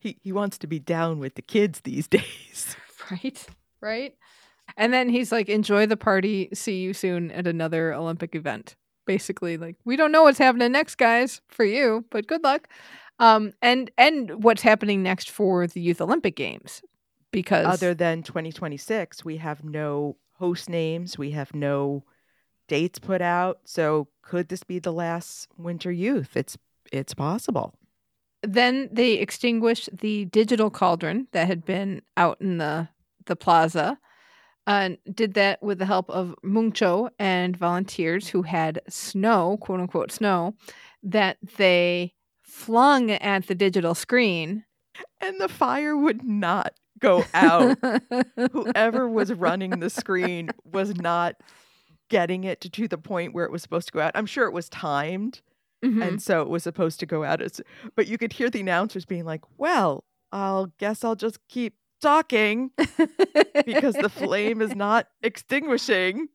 He 0.00 0.18
he 0.20 0.32
wants 0.32 0.58
to 0.58 0.66
be 0.66 0.80
down 0.80 1.20
with 1.20 1.34
the 1.36 1.42
kids 1.42 1.80
these 1.82 2.08
days. 2.18 2.76
right? 3.10 3.46
Right? 3.80 4.14
And 4.76 4.92
then 4.92 5.08
he's 5.08 5.30
like, 5.32 5.48
"Enjoy 5.48 5.86
the 5.86 5.96
party. 5.96 6.48
See 6.54 6.80
you 6.80 6.92
soon 6.92 7.30
at 7.30 7.46
another 7.46 7.92
Olympic 7.94 8.34
event." 8.34 8.76
Basically, 9.08 9.56
like, 9.56 9.74
we 9.84 9.96
don't 9.96 10.12
know 10.12 10.22
what's 10.22 10.38
happening 10.38 10.70
next, 10.70 10.94
guys, 10.96 11.40
for 11.48 11.64
you, 11.64 12.04
but 12.10 12.28
good 12.28 12.44
luck. 12.44 12.68
Um, 13.18 13.52
and 13.60 13.90
and 13.98 14.44
what's 14.44 14.62
happening 14.62 15.02
next 15.02 15.30
for 15.30 15.66
the 15.66 15.80
Youth 15.80 16.00
Olympic 16.00 16.36
Games? 16.36 16.82
Because 17.32 17.66
Other 17.66 17.94
than 17.94 18.22
2026, 18.22 19.24
we 19.24 19.38
have 19.38 19.64
no 19.64 20.16
host 20.34 20.68
names, 20.68 21.18
we 21.18 21.32
have 21.32 21.52
no 21.54 22.04
dates 22.68 22.98
put 22.98 23.20
out. 23.20 23.58
So 23.64 24.08
could 24.22 24.48
this 24.48 24.62
be 24.62 24.78
the 24.78 24.92
last 24.92 25.48
Winter 25.56 25.90
Youth? 25.90 26.36
It's 26.36 26.56
it's 26.92 27.14
possible. 27.14 27.74
then 28.42 28.88
they 28.92 29.14
extinguished 29.14 29.88
the 29.92 30.26
digital 30.26 30.70
cauldron 30.70 31.26
that 31.32 31.48
had 31.48 31.64
been 31.64 32.02
out 32.16 32.40
in 32.40 32.58
the 32.58 32.88
the 33.26 33.36
plaza 33.36 33.98
and 34.68 34.98
did 35.12 35.34
that 35.34 35.60
with 35.62 35.78
the 35.78 35.86
help 35.86 36.08
of 36.10 36.34
Moongcho 36.44 37.10
and 37.18 37.56
volunteers 37.56 38.28
who 38.28 38.42
had 38.42 38.80
snow, 38.88 39.56
quote 39.60 39.80
unquote 39.80 40.12
snow, 40.12 40.54
that 41.02 41.38
they 41.56 42.14
flung 42.42 43.10
at 43.10 43.46
the 43.48 43.54
digital 43.56 43.94
screen. 43.94 44.64
And 45.20 45.40
the 45.40 45.48
fire 45.48 45.96
would 45.96 46.22
not 46.24 46.74
go 47.00 47.24
out. 47.34 47.78
Whoever 48.52 49.08
was 49.08 49.32
running 49.32 49.70
the 49.80 49.90
screen 49.90 50.50
was 50.64 50.94
not 50.96 51.36
getting 52.10 52.44
it 52.44 52.60
to, 52.62 52.70
to 52.70 52.88
the 52.88 52.98
point 52.98 53.34
where 53.34 53.44
it 53.44 53.52
was 53.52 53.62
supposed 53.62 53.86
to 53.88 53.92
go 53.92 54.00
out. 54.00 54.12
I'm 54.14 54.26
sure 54.26 54.46
it 54.46 54.52
was 54.52 54.68
timed. 54.68 55.40
Mhm. 55.84 56.02
and 56.04 56.20
so 56.20 56.42
it 56.42 56.48
was 56.48 56.64
supposed 56.64 56.98
to 56.98 57.06
go 57.06 57.22
out 57.22 57.40
but 57.94 58.08
you 58.08 58.18
could 58.18 58.32
hear 58.32 58.50
the 58.50 58.58
announcers 58.58 59.04
being 59.04 59.24
like 59.24 59.42
well 59.58 60.02
i'll 60.32 60.72
guess 60.78 61.04
i'll 61.04 61.14
just 61.14 61.38
keep 61.48 61.76
talking 61.98 62.70
because 63.66 63.94
the 63.96 64.08
flame 64.08 64.62
is 64.62 64.74
not 64.74 65.06
extinguishing. 65.22 66.28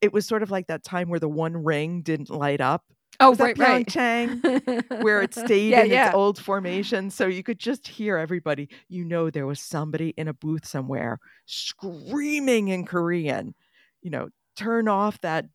It 0.00 0.12
was 0.12 0.26
sort 0.26 0.42
of 0.42 0.50
like 0.50 0.68
that 0.68 0.82
time 0.84 1.08
where 1.08 1.20
the 1.20 1.28
one 1.28 1.56
ring 1.56 2.02
didn't 2.02 2.30
light 2.30 2.60
up. 2.60 2.84
Oh, 3.20 3.30
Was 3.30 3.38
right, 3.38 3.56
right. 3.58 3.86
Pyeongchang, 3.86 4.42
where 5.02 5.22
it 5.22 5.34
stayed 5.34 5.70
Yeah, 5.70 5.82
in 5.84 5.90
yeah. 5.90 6.08
its 6.08 6.14
old 6.14 6.38
formation. 6.38 7.10
So 7.10 7.26
you 7.26 7.42
could 7.42 7.58
just 7.58 7.86
hear 7.86 8.16
everybody. 8.16 8.68
You 8.88 9.04
know 9.04 9.30
there 9.30 9.46
was 9.46 9.60
somebody 9.60 10.10
in 10.16 10.28
a 10.28 10.34
booth 10.34 10.66
somewhere 10.66 11.18
screaming 11.46 12.68
in 12.68 12.84
korean 12.86 13.54
you 14.02 14.10
know 14.10 14.28
turn 14.56 14.88
off 14.88 15.20
that 15.20 15.46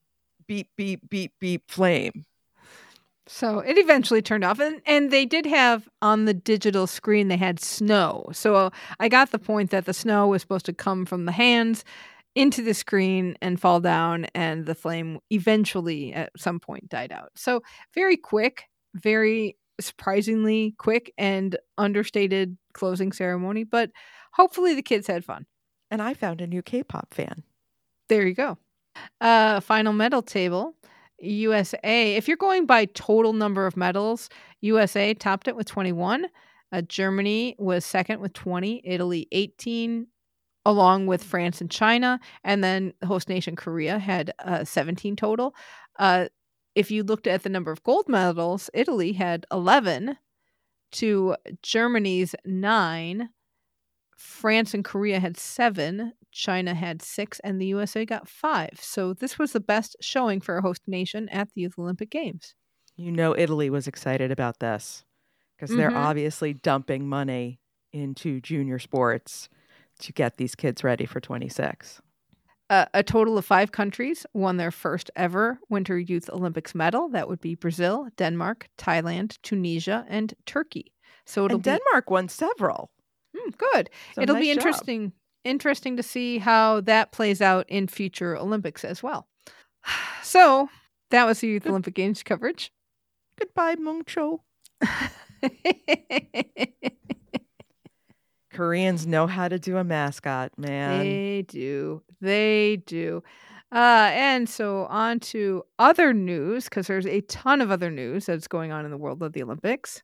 beep 0.48 0.70
beep 0.78 1.02
beep 1.10 1.34
beep 1.40 1.64
flame 1.70 2.26
So 3.32 3.60
it 3.60 3.78
eventually 3.78 4.24
turned 4.24 4.44
off, 4.44 4.60
and 4.60 4.82
and 4.88 5.12
they 5.12 5.24
did 5.24 5.46
have 5.46 5.88
on 6.02 6.26
the 6.26 6.34
digital 6.34 6.88
screen 6.88 7.28
they 7.28 7.38
had 7.38 7.60
snow. 7.60 8.28
So 8.34 8.72
I 9.00 9.08
got 9.08 9.30
the 9.30 9.38
point 9.38 9.70
that 9.70 9.86
the 9.86 9.94
snow 9.94 10.28
was 10.28 10.42
supposed 10.42 10.66
to 10.66 10.74
come 10.74 11.06
from 11.06 11.26
the 11.26 11.32
hands 11.32 11.86
into 12.34 12.64
the 12.64 12.74
screen 12.74 13.38
and 13.40 13.62
fall 13.62 13.82
down, 13.82 14.26
and 14.34 14.66
the 14.66 14.74
flame 14.74 15.20
eventually 15.30 16.12
at 16.12 16.32
some 16.38 16.60
point 16.60 16.90
died 16.90 17.12
out. 17.12 17.30
So 17.36 17.62
very 17.94 18.18
quick, 18.18 18.64
very 18.96 19.58
surprisingly 19.80 20.74
quick 20.80 21.14
and 21.16 21.56
understated 21.78 22.58
closing 22.74 23.12
ceremony, 23.12 23.64
but 23.64 23.92
hopefully 24.34 24.74
the 24.74 24.82
kids 24.82 25.06
had 25.06 25.24
fun. 25.24 25.46
And 25.92 26.02
I 26.02 26.16
found 26.16 26.42
a 26.42 26.48
new 26.48 26.64
K-pop 26.64 27.14
fan. 27.14 27.44
There 28.10 28.26
you 28.26 28.34
go. 28.34 28.58
Uh, 29.22 29.60
final 29.60 29.94
medal 29.94 30.24
table. 30.24 30.74
USA, 31.22 32.16
if 32.16 32.28
you're 32.28 32.38
going 32.38 32.66
by 32.66 32.86
total 32.86 33.34
number 33.34 33.66
of 33.68 33.78
medals, 33.78 34.30
USA 34.62 35.14
topped 35.14 35.48
it 35.48 35.56
with 35.56 35.68
21. 35.68 36.28
Uh, 36.72 36.82
Germany 36.82 37.56
was 37.58 37.86
second 37.86 38.20
with 38.20 38.34
20, 38.34 38.82
Italy 38.84 39.28
18, 39.32 40.08
along 40.66 41.08
with 41.08 41.24
France 41.24 41.62
and 41.62 41.72
China. 41.72 42.20
And 42.44 42.64
then 42.64 42.94
host 43.04 43.30
nation 43.30 43.56
Korea 43.56 43.98
had 43.98 44.34
uh, 44.40 44.64
17 44.64 45.16
total. 45.16 45.56
Uh, 45.98 46.28
if 46.76 46.92
you 46.92 47.04
looked 47.04 47.28
at 47.28 47.44
the 47.44 47.50
number 47.50 47.72
of 47.72 47.84
gold 47.84 48.08
medals, 48.08 48.70
Italy 48.74 49.14
had 49.14 49.46
11 49.52 50.18
to 50.92 51.36
Germany's 51.62 52.36
nine. 52.46 53.30
France 54.20 54.74
and 54.74 54.84
Korea 54.86 55.20
had 55.20 55.38
seven, 55.38 56.14
China 56.32 56.74
had 56.76 57.02
six, 57.02 57.40
and 57.40 57.60
the 57.62 57.68
USA 57.68 58.06
got 58.06 58.28
five. 58.28 58.72
So 58.80 59.14
this 59.14 59.40
was 59.40 59.54
the 59.54 59.60
best 59.60 59.96
showing 60.02 60.42
for 60.42 60.58
a 60.58 60.62
host 60.62 60.82
nation 60.88 61.30
at 61.30 61.50
the 61.54 61.62
Youth 61.62 61.80
Olympic 61.80 62.10
Games. 62.12 62.56
You 62.96 63.12
know, 63.12 63.36
Italy 63.36 63.70
was 63.70 63.88
excited 63.88 64.32
about 64.32 64.60
this 64.60 65.06
because 65.58 65.76
they're 65.76 65.96
Mhm. 65.96 65.96
obviously 65.96 66.54
dumping 66.54 67.08
money 67.08 67.62
into 67.94 68.42
junior 68.42 68.80
sports 68.80 69.50
to 70.00 70.14
get 70.14 70.38
these 70.38 70.56
kids 70.56 70.84
ready 70.84 71.06
for 71.06 71.20
26. 71.22 72.02
Uh, 72.70 72.86
a 72.94 73.02
total 73.02 73.38
of 73.38 73.46
five 73.46 73.72
countries 73.72 74.26
won 74.34 74.58
their 74.58 74.70
first 74.72 75.10
ever 75.16 75.60
Winter 75.70 75.98
Youth 75.98 76.30
Olympics 76.30 76.76
medal. 76.76 77.10
That 77.10 77.28
would 77.28 77.42
be 77.42 77.56
Brazil, 77.56 78.10
Denmark, 78.16 78.70
Thailand, 78.78 79.40
Tunisia, 79.42 80.06
and 80.08 80.34
Turkey. 80.46 80.94
So 81.26 81.46
it'll 81.46 81.58
And 81.58 81.64
be 81.64 81.80
Denmark 81.80 82.10
won 82.12 82.30
several. 82.30 82.92
Mm, 83.40 83.58
good. 83.58 83.90
So 84.16 84.22
it'll 84.22 84.36
be 84.36 84.48
nice 84.48 84.58
job. 84.58 84.68
interesting 84.68 85.14
interesting 85.46 85.98
to 85.98 86.04
see 86.04 86.38
how 86.38 86.82
that 86.82 87.12
plays 87.12 87.42
out 87.42 87.66
in 87.70 87.88
future 87.88 88.36
Olympics 88.36 88.84
as 88.84 89.02
well. 89.04 89.28
So 90.22 90.70
that 91.10 91.26
was 91.26 91.40
the 91.40 91.48
Youth 91.48 91.66
Olympic 91.66 91.96
Games 91.96 92.22
coverage. 92.22 92.72
Goodbye, 93.40 93.76
Mung 93.76 94.04
Moongcho. 94.04 94.42
Koreans 98.54 99.08
know 99.08 99.26
how 99.26 99.48
to 99.48 99.58
do 99.58 99.78
a 99.78 99.84
mascot, 99.84 100.52
man. 100.58 101.00
They 101.00 101.46
do. 101.48 102.04
They 102.22 102.84
do. 102.86 103.24
Uh, 103.72 104.12
and 104.14 104.50
so 104.50 104.86
on 104.86 105.20
to 105.20 105.64
other 105.80 106.14
news, 106.14 106.66
because 106.66 106.88
there's 106.88 107.08
a 107.08 107.22
ton 107.22 107.62
of 107.62 107.72
other 107.72 107.90
news 107.90 108.26
that's 108.26 108.48
going 108.48 108.72
on 108.72 108.86
in 108.86 108.92
the 108.92 108.98
world 108.98 109.24
of 109.24 109.34
the 109.34 109.42
Olympics. 109.42 110.04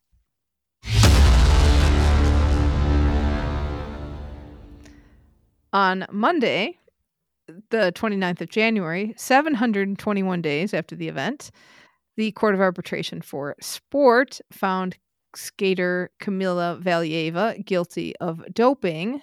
On 5.76 6.06
Monday, 6.10 6.78
the 7.68 7.92
29th 7.94 8.40
of 8.40 8.48
January, 8.48 9.12
721 9.18 10.40
days 10.40 10.72
after 10.72 10.96
the 10.96 11.06
event, 11.06 11.50
the 12.16 12.32
Court 12.32 12.54
of 12.54 12.62
Arbitration 12.62 13.20
for 13.20 13.54
Sport 13.60 14.40
found 14.50 14.96
skater 15.34 16.10
Kamila 16.18 16.82
Valieva 16.82 17.62
guilty 17.62 18.16
of 18.22 18.42
doping. 18.54 19.20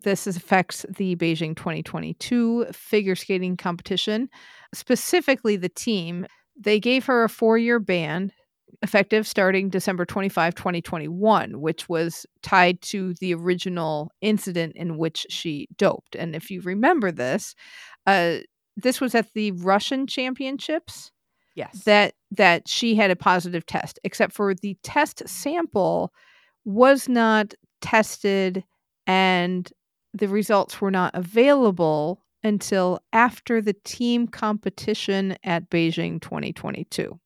This 0.00 0.28
affects 0.28 0.86
the 0.88 1.16
Beijing 1.16 1.56
2022 1.56 2.66
figure 2.70 3.16
skating 3.16 3.56
competition, 3.56 4.28
specifically 4.72 5.56
the 5.56 5.68
team. 5.68 6.28
They 6.56 6.78
gave 6.78 7.06
her 7.06 7.24
a 7.24 7.28
four 7.28 7.58
year 7.58 7.80
ban 7.80 8.30
effective 8.82 9.26
starting 9.26 9.68
December 9.68 10.04
25, 10.04 10.54
2021, 10.54 11.60
which 11.60 11.88
was 11.88 12.26
tied 12.42 12.80
to 12.82 13.14
the 13.14 13.34
original 13.34 14.10
incident 14.20 14.74
in 14.76 14.96
which 14.96 15.26
she 15.28 15.68
doped. 15.76 16.16
And 16.16 16.34
if 16.34 16.50
you 16.50 16.60
remember 16.62 17.12
this, 17.12 17.54
uh, 18.06 18.38
this 18.76 19.00
was 19.00 19.14
at 19.14 19.32
the 19.34 19.52
Russian 19.52 20.06
championships 20.06 21.10
Yes. 21.54 21.84
that 21.84 22.14
that 22.30 22.66
she 22.66 22.94
had 22.94 23.10
a 23.10 23.16
positive 23.16 23.66
test 23.66 23.98
except 24.04 24.32
for 24.32 24.54
the 24.54 24.74
test 24.82 25.22
sample 25.28 26.10
was 26.64 27.10
not 27.10 27.52
tested 27.82 28.64
and 29.06 29.70
the 30.14 30.28
results 30.28 30.80
were 30.80 30.90
not 30.90 31.10
available 31.14 32.24
until 32.42 33.00
after 33.12 33.60
the 33.60 33.74
team 33.84 34.26
competition 34.26 35.36
at 35.44 35.68
Beijing 35.68 36.22
2022 36.22 37.18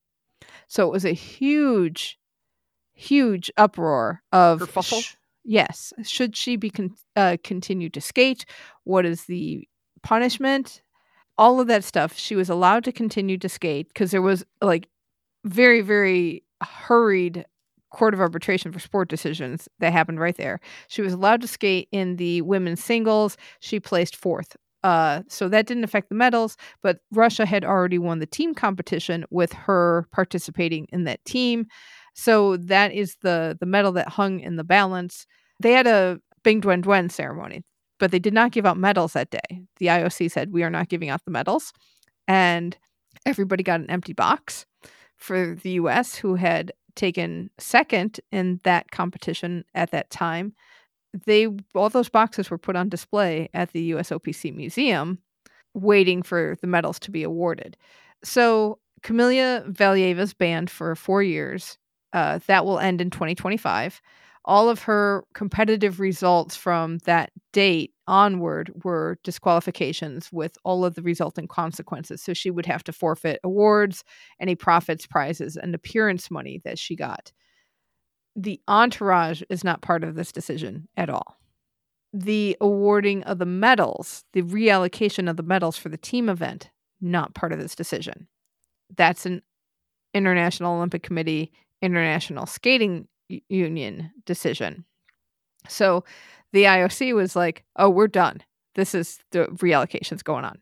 so 0.67 0.85
it 0.87 0.91
was 0.91 1.05
a 1.05 1.13
huge 1.13 2.19
huge 2.93 3.51
uproar 3.57 4.23
of 4.31 4.59
sh- 5.01 5.15
yes. 5.43 5.93
Should 6.03 6.35
she 6.35 6.55
be 6.55 6.69
con- 6.69 6.95
uh, 7.15 7.37
continue 7.43 7.89
to 7.91 8.01
skate? 8.01 8.45
What 8.83 9.05
is 9.05 9.25
the 9.25 9.67
punishment? 10.01 10.81
All 11.37 11.59
of 11.59 11.67
that 11.67 11.83
stuff. 11.83 12.17
She 12.17 12.35
was 12.35 12.49
allowed 12.49 12.83
to 12.85 12.91
continue 12.91 13.37
to 13.37 13.49
skate 13.49 13.87
because 13.89 14.11
there 14.11 14.21
was 14.21 14.43
like 14.61 14.89
very 15.45 15.81
very 15.81 16.43
hurried 16.61 17.45
court 17.91 18.13
of 18.13 18.19
arbitration 18.19 18.71
for 18.71 18.79
sport 18.79 19.07
decisions 19.07 19.69
that 19.79 19.93
happened 19.93 20.19
right 20.19 20.35
there. 20.35 20.59
She 20.87 21.01
was 21.01 21.13
allowed 21.13 21.41
to 21.41 21.47
skate 21.47 21.87
in 21.91 22.17
the 22.17 22.41
women's 22.41 22.83
singles. 22.83 23.37
She 23.59 23.79
placed 23.79 24.15
fourth 24.15 24.55
uh, 24.87 25.21
so 25.27 25.49
that 25.49 25.67
didn't 25.67 25.83
affect 25.83 26.09
the 26.09 26.15
medals 26.15 26.57
but 26.81 26.99
russia 27.11 27.45
had 27.45 27.63
already 27.63 27.97
won 27.97 28.19
the 28.19 28.25
team 28.25 28.53
competition 28.53 29.25
with 29.29 29.51
her 29.53 30.07
participating 30.11 30.87
in 30.91 31.03
that 31.03 31.23
team 31.25 31.65
so 32.13 32.57
that 32.57 32.91
is 32.93 33.17
the 33.21 33.57
the 33.59 33.65
medal 33.65 33.91
that 33.91 34.09
hung 34.09 34.39
in 34.39 34.55
the 34.55 34.63
balance 34.63 35.25
they 35.59 35.71
had 35.71 35.87
a 35.87 36.19
Bing 36.43 36.61
Dwen 36.61 36.81
Dwen 36.83 37.11
ceremony 37.11 37.63
but 37.99 38.11
they 38.11 38.19
did 38.19 38.33
not 38.33 38.51
give 38.51 38.65
out 38.65 38.77
medals 38.77 39.13
that 39.13 39.31
day. 39.31 39.63
The 39.77 39.87
IOC 39.87 40.31
said, 40.31 40.51
We 40.51 40.63
are 40.63 40.69
not 40.69 40.89
giving 40.89 41.09
out 41.09 41.23
the 41.25 41.31
medals. 41.31 41.73
And 42.27 42.77
everybody 43.25 43.63
got 43.63 43.79
an 43.79 43.89
empty 43.89 44.13
box 44.13 44.65
for 45.15 45.55
the 45.55 45.71
US, 45.71 46.15
who 46.15 46.35
had 46.35 46.71
taken 46.95 47.49
second 47.57 48.19
in 48.31 48.59
that 48.63 48.91
competition 48.91 49.65
at 49.73 49.91
that 49.91 50.09
time. 50.09 50.53
They 51.25 51.47
all 51.75 51.89
those 51.89 52.09
boxes 52.09 52.49
were 52.49 52.57
put 52.57 52.75
on 52.75 52.89
display 52.89 53.49
at 53.53 53.71
the 53.71 53.91
USOPC 53.91 54.53
Museum, 54.55 55.19
waiting 55.73 56.21
for 56.23 56.57
the 56.61 56.67
medals 56.67 56.99
to 56.99 57.11
be 57.11 57.23
awarded. 57.23 57.77
So 58.23 58.79
Kamila 59.01 59.65
Valieva's 59.67 60.33
banned 60.33 60.69
for 60.69 60.95
four 60.95 61.23
years. 61.23 61.77
Uh, 62.13 62.39
that 62.47 62.65
will 62.65 62.79
end 62.79 63.01
in 63.01 63.09
2025 63.09 64.01
all 64.47 64.69
of 64.69 64.83
her 64.83 65.25
competitive 65.33 65.99
results 65.99 66.55
from 66.55 66.99
that 66.99 67.31
date 67.51 67.93
onward 68.07 68.71
were 68.85 69.19
disqualifications 69.25 70.31
with 70.31 70.57
all 70.63 70.85
of 70.85 70.95
the 70.95 71.01
resulting 71.01 71.47
consequences. 71.49 72.23
So 72.23 72.33
she 72.33 72.49
would 72.49 72.65
have 72.65 72.83
to 72.85 72.93
forfeit 72.93 73.41
awards, 73.43 74.05
any 74.39 74.55
profits, 74.55 75.05
prizes, 75.05 75.57
and 75.57 75.75
appearance 75.75 76.31
money 76.31 76.61
that 76.63 76.79
she 76.79 76.95
got. 76.95 77.33
The 78.37 78.61
entourage 78.67 79.41
is 79.49 79.63
not 79.63 79.81
part 79.81 80.03
of 80.03 80.13
this 80.15 80.31
decision 80.31 80.87
at 80.95 81.09
all. 81.09 81.37
The 82.13 82.55
awarding 82.61 83.23
of 83.23 83.39
the 83.39 83.45
medals, 83.45 84.23
the 84.33 84.43
reallocation 84.43 85.27
of 85.29 85.37
the 85.37 85.43
medals 85.43 85.75
for 85.75 85.89
the 85.89 85.97
team 85.97 86.29
event, 86.29 86.69
not 87.01 87.33
part 87.33 87.51
of 87.51 87.59
this 87.59 87.75
decision. 87.75 88.27
That's 88.95 89.25
an 89.25 89.41
International 90.13 90.75
Olympic 90.75 91.01
Committee, 91.01 91.51
International 91.81 92.45
Skating 92.45 93.07
Union 93.49 94.11
decision. 94.25 94.85
So 95.67 96.05
the 96.53 96.63
IOC 96.63 97.13
was 97.15 97.35
like, 97.35 97.65
oh, 97.75 97.89
we're 97.89 98.07
done. 98.07 98.41
This 98.75 98.93
is 98.93 99.19
the 99.31 99.45
reallocations 99.45 100.23
going 100.23 100.45
on. 100.45 100.59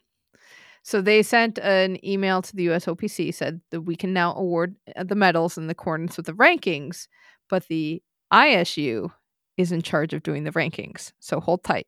So 0.82 1.02
they 1.02 1.24
sent 1.24 1.58
an 1.60 2.04
email 2.06 2.42
to 2.42 2.56
the 2.56 2.68
USOPC, 2.68 3.34
said 3.34 3.60
that 3.72 3.82
we 3.82 3.96
can 3.96 4.14
now 4.14 4.36
award 4.36 4.76
uh, 4.96 5.04
the 5.04 5.16
medals 5.16 5.58
in 5.58 5.70
accordance 5.70 6.16
with 6.16 6.28
the 6.28 6.34
rankings, 6.34 7.08
but 7.50 7.68
the 7.68 8.02
ISU 8.34 9.12
is 9.58 9.72
in 9.72 9.82
charge 9.82 10.14
of 10.14 10.24
doing 10.24 10.44
the 10.44 10.52
rankings. 10.52 11.14
So 11.20 11.40
hold 11.40 11.64
tight. 11.64 11.88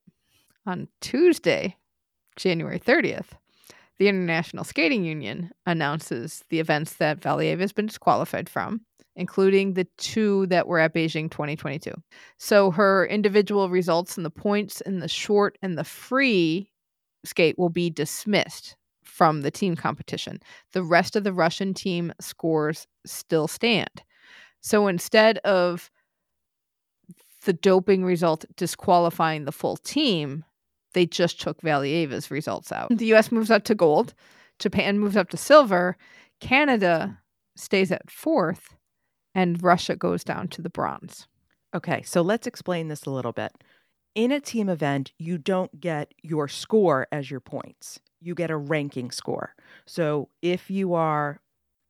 On 0.65 0.87
Tuesday, 1.01 1.75
January 2.35 2.79
30th, 2.79 3.27
the 3.99 4.07
International 4.07 4.63
Skating 4.63 5.03
Union 5.03 5.51
announces 5.65 6.43
the 6.49 6.59
events 6.59 6.95
that 6.95 7.19
Valieva 7.19 7.61
has 7.61 7.73
been 7.73 7.87
disqualified 7.87 8.47
from, 8.47 8.81
including 9.15 9.73
the 9.73 9.87
two 9.97 10.45
that 10.47 10.67
were 10.67 10.79
at 10.79 10.93
Beijing 10.93 11.31
2022. 11.31 11.91
So 12.37 12.71
her 12.71 13.07
individual 13.07 13.69
results 13.69 14.17
and 14.17 14.25
the 14.25 14.29
points 14.29 14.81
in 14.81 14.99
the 14.99 15.07
short 15.07 15.57
and 15.61 15.77
the 15.77 15.83
free 15.83 16.69
skate 17.25 17.57
will 17.57 17.69
be 17.69 17.89
dismissed 17.89 18.75
from 19.03 19.41
the 19.41 19.51
team 19.51 19.75
competition. 19.75 20.39
The 20.73 20.83
rest 20.83 21.15
of 21.15 21.23
the 21.23 21.33
Russian 21.33 21.73
team 21.73 22.13
scores 22.21 22.87
still 23.05 23.47
stand. 23.47 24.03
So 24.61 24.87
instead 24.87 25.37
of 25.39 25.89
the 27.45 27.53
doping 27.53 28.03
result 28.03 28.45
disqualifying 28.55 29.45
the 29.45 29.51
full 29.51 29.77
team, 29.77 30.43
they 30.93 31.05
just 31.05 31.39
took 31.39 31.61
Valieva's 31.61 32.31
results 32.31 32.71
out. 32.71 32.89
The 32.89 33.13
US 33.13 33.31
moves 33.31 33.51
up 33.51 33.63
to 33.65 33.75
gold, 33.75 34.13
Japan 34.59 34.99
moves 34.99 35.15
up 35.15 35.29
to 35.29 35.37
silver, 35.37 35.97
Canada 36.39 37.19
stays 37.55 37.91
at 37.91 38.11
fourth, 38.11 38.75
and 39.33 39.61
Russia 39.61 39.95
goes 39.95 40.23
down 40.23 40.47
to 40.49 40.61
the 40.61 40.69
bronze. 40.69 41.27
Okay, 41.75 42.01
so 42.03 42.21
let's 42.21 42.47
explain 42.47 42.87
this 42.87 43.05
a 43.05 43.11
little 43.11 43.33
bit. 43.33 43.51
In 44.15 44.31
a 44.31 44.39
team 44.39 44.67
event, 44.67 45.11
you 45.19 45.37
don't 45.37 45.79
get 45.79 46.13
your 46.23 46.47
score 46.47 47.07
as 47.11 47.29
your 47.29 47.39
points. 47.39 47.99
You 48.19 48.33
get 48.33 48.49
a 48.49 48.57
ranking 48.57 49.11
score. 49.11 49.53
So 49.85 50.29
if 50.41 50.71
you 50.71 50.95
are 50.95 51.39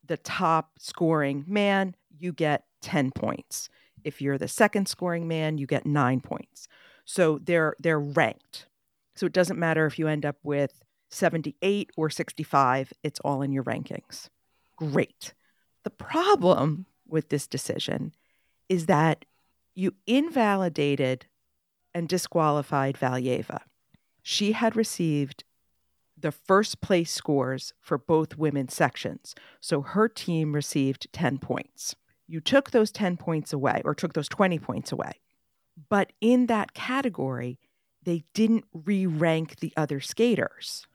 the 0.06 0.18
top 0.18 0.72
scoring 0.78 1.44
man, 1.46 1.94
you 2.18 2.32
get 2.32 2.64
10 2.82 3.12
points. 3.12 3.68
If 4.04 4.20
you're 4.20 4.38
the 4.38 4.48
second 4.48 4.88
scoring 4.88 5.26
man, 5.26 5.58
you 5.58 5.66
get 5.66 5.86
9 5.86 6.20
points. 6.20 6.68
So 7.04 7.38
they're 7.42 7.74
they're 7.78 8.00
ranked. 8.00 8.66
So 9.16 9.26
it 9.26 9.32
doesn't 9.32 9.58
matter 9.58 9.86
if 9.86 9.98
you 9.98 10.06
end 10.06 10.24
up 10.24 10.36
with 10.42 10.82
78 11.10 11.90
or 11.96 12.10
65, 12.10 12.92
it's 13.02 13.20
all 13.20 13.42
in 13.42 13.52
your 13.52 13.64
rankings. 13.64 14.28
Great. 14.76 15.34
The 15.84 15.90
problem 15.90 16.86
with 17.06 17.30
this 17.30 17.46
decision 17.46 18.12
is 18.68 18.86
that 18.86 19.24
you 19.74 19.94
invalidated 20.06 21.26
and 21.94 22.08
disqualified 22.08 22.96
Valieva. 22.96 23.60
She 24.22 24.52
had 24.52 24.76
received 24.76 25.44
the 26.20 26.32
first 26.32 26.80
place 26.80 27.10
scores 27.10 27.72
for 27.80 27.96
both 27.96 28.36
women's 28.36 28.74
sections. 28.74 29.34
So 29.60 29.82
her 29.82 30.08
team 30.08 30.52
received 30.52 31.08
10 31.12 31.38
points. 31.38 31.96
You 32.28 32.40
took 32.40 32.70
those 32.70 32.92
10 32.92 33.16
points 33.16 33.52
away, 33.52 33.82
or 33.84 33.94
took 33.94 34.12
those 34.12 34.28
20 34.28 34.58
points 34.58 34.92
away. 34.92 35.12
But 35.88 36.12
in 36.20 36.46
that 36.46 36.74
category, 36.74 37.58
they 38.02 38.24
didn't 38.34 38.64
re 38.72 39.06
rank 39.06 39.60
the 39.60 39.72
other 39.76 40.00
skaters. 40.00 40.86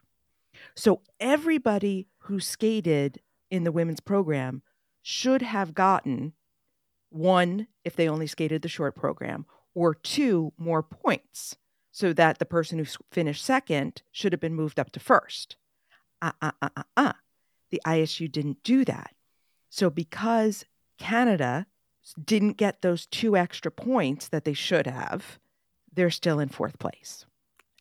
So 0.76 1.02
everybody 1.20 2.08
who 2.20 2.40
skated 2.40 3.20
in 3.50 3.64
the 3.64 3.72
women's 3.72 4.00
program 4.00 4.62
should 5.02 5.42
have 5.42 5.74
gotten 5.74 6.34
one, 7.10 7.68
if 7.84 7.96
they 7.96 8.10
only 8.10 8.28
skated 8.28 8.62
the 8.62 8.68
short 8.68 8.96
program, 8.96 9.46
or 9.76 9.94
two, 9.94 10.54
more 10.58 10.82
points, 10.82 11.58
so 11.92 12.14
that 12.14 12.40
the 12.40 12.46
person 12.46 12.80
who 12.80 12.86
finished 13.12 13.44
second 13.44 14.02
should 14.12 14.34
have 14.34 14.40
been 14.40 14.56
moved 14.56 14.80
up 14.80 14.92
to 14.92 15.00
first. 15.00 15.56
Uh, 16.22 16.32
uh, 16.42 16.52
uh, 16.62 16.70
uh, 16.76 16.84
uh. 16.98 17.14
The 17.70 17.82
ISU 17.86 18.32
didn't 18.32 18.64
do 18.64 18.86
that. 18.86 19.14
So 19.70 19.90
because 19.90 20.66
Canada 21.04 21.66
didn't 22.24 22.56
get 22.56 22.82
those 22.82 23.06
two 23.08 23.36
extra 23.36 23.70
points 23.70 24.30
that 24.30 24.46
they 24.46 24.54
should 24.54 24.88
have, 24.88 25.38
they're 25.94 26.10
still 26.10 26.40
in 26.40 26.48
fourth 26.48 26.80
place. 26.80 27.26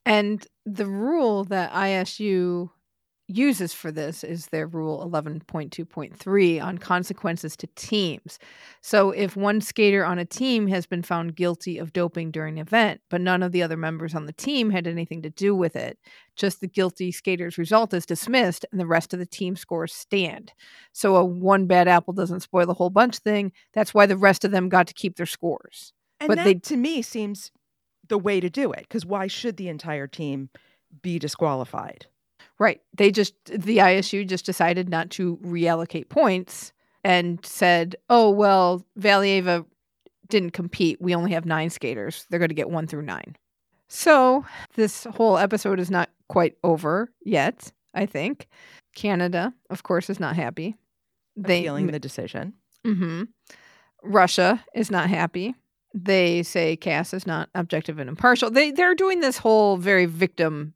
And 0.05 0.45
the 0.67 0.87
rule 0.87 1.45
that 1.45 1.73
ISU 1.73 2.71
uses 3.29 3.73
for 3.73 3.91
this 3.91 4.25
is 4.25 4.49
their 4.49 4.67
rule 4.67 5.09
11.2.3 5.09 6.63
on 6.63 6.79
consequences 6.79 7.57
to 7.57 7.67
teams. 7.75 8.39
So 8.81 9.11
if 9.11 9.37
one 9.37 9.61
skater 9.61 10.05
on 10.05 10.19
a 10.19 10.25
team 10.25 10.67
has 10.69 10.87
been 10.87 11.03
found 11.03 11.37
guilty 11.37 11.79
of 11.79 11.93
doping 11.93 12.31
during 12.31 12.59
an 12.59 12.67
event, 12.67 13.01
but 13.11 13.21
none 13.21 13.43
of 13.43 13.53
the 13.53 13.63
other 13.63 13.77
members 13.77 14.15
on 14.15 14.27
the 14.27 14.33
team 14.33 14.71
had 14.71 14.87
anything 14.87 15.23
to 15.23 15.31
do 15.31 15.55
with 15.55 15.77
it, 15.77 15.99
just 16.37 16.61
the 16.61 16.69
guilty 16.69 17.13
skater's 17.13 17.59
result 17.59 17.95
is 17.95 18.07
dismissed 18.07 18.67
and 18.71 18.81
the 18.81 18.87
rest 18.87 19.13
of 19.13 19.19
the 19.19 19.27
team 19.27 19.57
scores 19.57 19.95
stand. 19.95 20.53
So 20.93 21.17
a 21.17 21.25
one 21.25 21.67
bad 21.67 21.89
apple 21.89 22.15
doesn't 22.15 22.41
spoil 22.41 22.67
the 22.67 22.75
whole 22.75 22.91
bunch 22.91 23.19
thing. 23.19 23.53
That's 23.73 23.95
why 23.95 24.07
the 24.07 24.17
rest 24.17 24.45
of 24.45 24.51
them 24.51 24.69
got 24.69 24.87
to 24.89 24.95
keep 24.95 25.17
their 25.17 25.27
scores. 25.27 25.93
And 26.21 26.29
but 26.29 26.37
that, 26.37 26.45
they 26.45 26.55
to 26.55 26.77
me, 26.77 27.03
seems 27.03 27.51
the 28.09 28.19
way 28.19 28.41
to 28.41 28.51
do 28.51 28.73
it 28.73 28.81
because 28.81 29.07
why 29.07 29.27
should 29.27 29.57
the 29.57 29.69
entire 29.69 30.07
team 30.07 30.51
be 31.03 31.19
disqualified? 31.19 32.07
Right. 32.59 32.81
They 32.97 33.11
just, 33.11 33.35
the 33.47 33.79
ISU 33.79 34.27
just 34.27 34.47
decided 34.47 34.89
not 34.89 35.11
to 35.11 35.39
reallocate 35.39 36.09
points 36.09 36.73
and 37.05 37.45
said, 37.45 37.97
oh, 38.09 38.31
well, 38.31 38.85
Valieva 38.99 39.65
didn't 40.29 40.53
compete. 40.53 41.01
We 41.01 41.15
only 41.15 41.33
have 41.33 41.45
nine 41.45 41.71
skaters. 41.71 42.27
They're 42.31 42.39
going 42.39 42.49
to 42.49 42.55
get 42.55 42.71
one 42.71 42.87
through 42.87 43.03
nine. 43.03 43.37
So 43.89 44.45
this 44.75 45.05
whole 45.05 45.37
episode 45.37 45.79
is 45.79 45.91
not 45.91 46.09
quite 46.29 46.57
over 46.65 47.13
yet, 47.25 47.73
I 47.95 48.07
think. 48.07 48.49
Canada, 48.95 49.53
of 49.69 49.83
course, 49.83 50.09
is 50.09 50.21
not 50.21 50.37
happy. 50.37 50.77
They, 51.37 51.61
Appealing 51.61 51.89
the 51.89 51.99
decision. 51.99 52.55
Mm-hmm. 52.87 53.25
Russia 54.03 54.65
is 54.75 54.91
not 54.91 55.09
happy. 55.09 55.55
They 55.95 56.43
say 56.43 56.77
CAS 56.77 57.13
is 57.13 57.27
not 57.27 57.51
objective 57.55 57.99
and 57.99 58.09
impartial. 58.09 58.51
They 58.51 58.71
they're 58.71 58.95
doing 58.95 59.21
this 59.21 59.37
whole 59.37 59.77
very 59.77 60.07
victim 60.07 60.75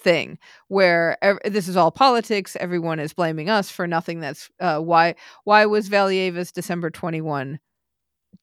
thing 0.00 0.38
where 0.68 1.16
ev- 1.22 1.38
this 1.44 1.68
is 1.68 1.76
all 1.76 1.90
politics. 1.90 2.56
Everyone 2.60 3.00
is 3.00 3.12
blaming 3.12 3.48
us 3.50 3.70
for 3.70 3.86
nothing. 3.86 4.20
That's 4.20 4.50
uh, 4.60 4.78
why 4.80 5.14
why 5.44 5.66
was 5.66 5.88
Valieva's 5.88 6.52
December 6.52 6.90
21 6.90 7.58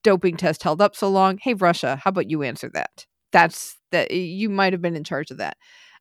doping 0.02 0.36
test 0.36 0.62
held 0.62 0.82
up 0.82 0.96
so 0.96 1.08
long? 1.08 1.38
Hey 1.38 1.54
Russia, 1.54 1.96
how 1.96 2.10
about 2.10 2.30
you 2.30 2.42
answer 2.42 2.70
that? 2.74 3.06
That's 3.32 3.78
that 3.92 4.10
you 4.10 4.48
might 4.48 4.72
have 4.72 4.82
been 4.82 4.96
in 4.96 5.04
charge 5.04 5.30
of 5.30 5.38
that. 5.38 5.56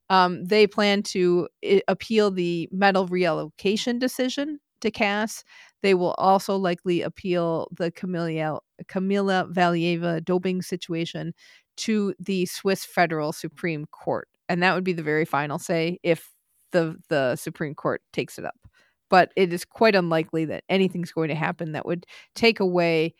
Um, 0.09 0.45
they 0.45 0.67
plan 0.67 1.03
to 1.03 1.47
I- 1.63 1.81
appeal 1.87 2.31
the 2.31 2.69
medal 2.71 3.07
reallocation 3.07 3.99
decision 3.99 4.59
to 4.81 4.91
CAS. 4.91 5.43
They 5.81 5.93
will 5.93 6.13
also 6.17 6.55
likely 6.57 7.01
appeal 7.01 7.69
the 7.71 7.91
Camilla, 7.91 8.59
Camila 8.85 9.51
Valieva 9.51 10.23
doping 10.23 10.61
situation 10.61 11.33
to 11.77 12.13
the 12.19 12.45
Swiss 12.45 12.85
Federal 12.85 13.33
Supreme 13.33 13.85
Court 13.87 14.27
and 14.49 14.61
that 14.63 14.75
would 14.75 14.83
be 14.83 14.93
the 14.93 15.03
very 15.03 15.25
final 15.25 15.59
say 15.59 15.99
if 16.03 16.29
the 16.71 16.97
the 17.09 17.35
Supreme 17.35 17.75
Court 17.75 18.01
takes 18.11 18.37
it 18.37 18.45
up. 18.45 18.59
But 19.09 19.31
it 19.35 19.53
is 19.53 19.65
quite 19.65 19.95
unlikely 19.95 20.45
that 20.45 20.63
anything's 20.69 21.11
going 21.11 21.29
to 21.29 21.35
happen 21.35 21.73
that 21.73 21.85
would 21.85 22.05
take 22.35 22.59
away 22.59 23.13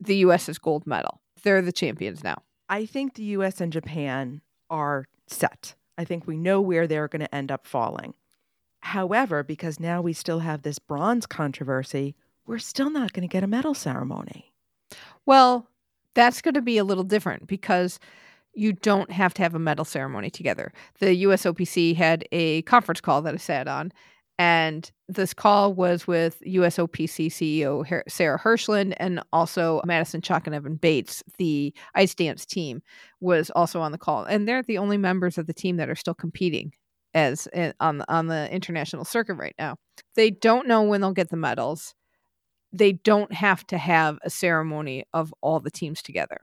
the 0.00 0.16
US's 0.16 0.58
gold 0.58 0.86
medal. 0.86 1.20
They're 1.42 1.62
the 1.62 1.72
champions 1.72 2.24
now. 2.24 2.42
I 2.68 2.86
think 2.86 3.14
the 3.14 3.22
US 3.24 3.60
and 3.60 3.72
Japan 3.72 4.40
are 4.68 5.06
set. 5.28 5.74
I 5.96 6.04
think 6.04 6.26
we 6.26 6.36
know 6.36 6.60
where 6.60 6.86
they're 6.86 7.08
going 7.08 7.20
to 7.20 7.34
end 7.34 7.50
up 7.50 7.66
falling. 7.66 8.14
However, 8.80 9.42
because 9.42 9.80
now 9.80 10.00
we 10.02 10.12
still 10.12 10.40
have 10.40 10.62
this 10.62 10.78
bronze 10.78 11.26
controversy, 11.26 12.14
we're 12.46 12.58
still 12.58 12.90
not 12.90 13.12
going 13.12 13.26
to 13.26 13.32
get 13.32 13.42
a 13.42 13.48
medal 13.48 13.74
ceremony. 13.74 14.52
Well, 15.24 15.68
that's 16.14 16.40
going 16.40 16.54
to 16.54 16.62
be 16.62 16.78
a 16.78 16.84
little 16.84 17.04
different 17.04 17.46
because 17.46 17.98
you 18.56 18.72
don't 18.72 19.12
have 19.12 19.34
to 19.34 19.42
have 19.42 19.54
a 19.54 19.58
medal 19.58 19.84
ceremony 19.84 20.30
together. 20.30 20.72
The 20.98 21.24
USOPC 21.24 21.94
had 21.94 22.26
a 22.32 22.62
conference 22.62 23.00
call 23.00 23.22
that 23.22 23.34
I 23.34 23.36
sat 23.36 23.68
on, 23.68 23.92
and 24.38 24.90
this 25.08 25.32
call 25.32 25.74
was 25.74 26.06
with 26.06 26.40
USOPC 26.46 27.26
CEO 27.28 28.02
Sarah 28.08 28.38
Hirshland 28.38 28.94
and 28.98 29.22
also 29.32 29.80
Madison 29.84 30.20
Chock 30.20 30.46
and 30.46 30.54
Evan 30.54 30.76
Bates, 30.76 31.22
the 31.38 31.72
ice 31.94 32.14
dance 32.14 32.44
team, 32.44 32.82
was 33.20 33.50
also 33.50 33.80
on 33.80 33.92
the 33.92 33.98
call, 33.98 34.24
and 34.24 34.48
they're 34.48 34.62
the 34.62 34.78
only 34.78 34.96
members 34.96 35.38
of 35.38 35.46
the 35.46 35.54
team 35.54 35.76
that 35.76 35.90
are 35.90 35.94
still 35.94 36.14
competing 36.14 36.72
as 37.14 37.46
in, 37.52 37.72
on 37.80 38.02
on 38.08 38.26
the 38.26 38.50
international 38.52 39.04
circuit 39.04 39.34
right 39.34 39.54
now. 39.58 39.76
They 40.14 40.30
don't 40.30 40.66
know 40.66 40.82
when 40.82 41.00
they'll 41.00 41.12
get 41.12 41.30
the 41.30 41.36
medals. 41.36 41.94
They 42.72 42.92
don't 42.92 43.32
have 43.32 43.66
to 43.68 43.78
have 43.78 44.18
a 44.22 44.30
ceremony 44.30 45.04
of 45.14 45.32
all 45.40 45.60
the 45.60 45.70
teams 45.70 46.02
together. 46.02 46.40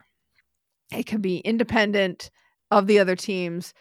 It 0.92 1.06
can 1.06 1.20
be 1.20 1.38
independent 1.38 2.30
of 2.70 2.86
the 2.86 2.98
other 2.98 3.16
teams. 3.16 3.74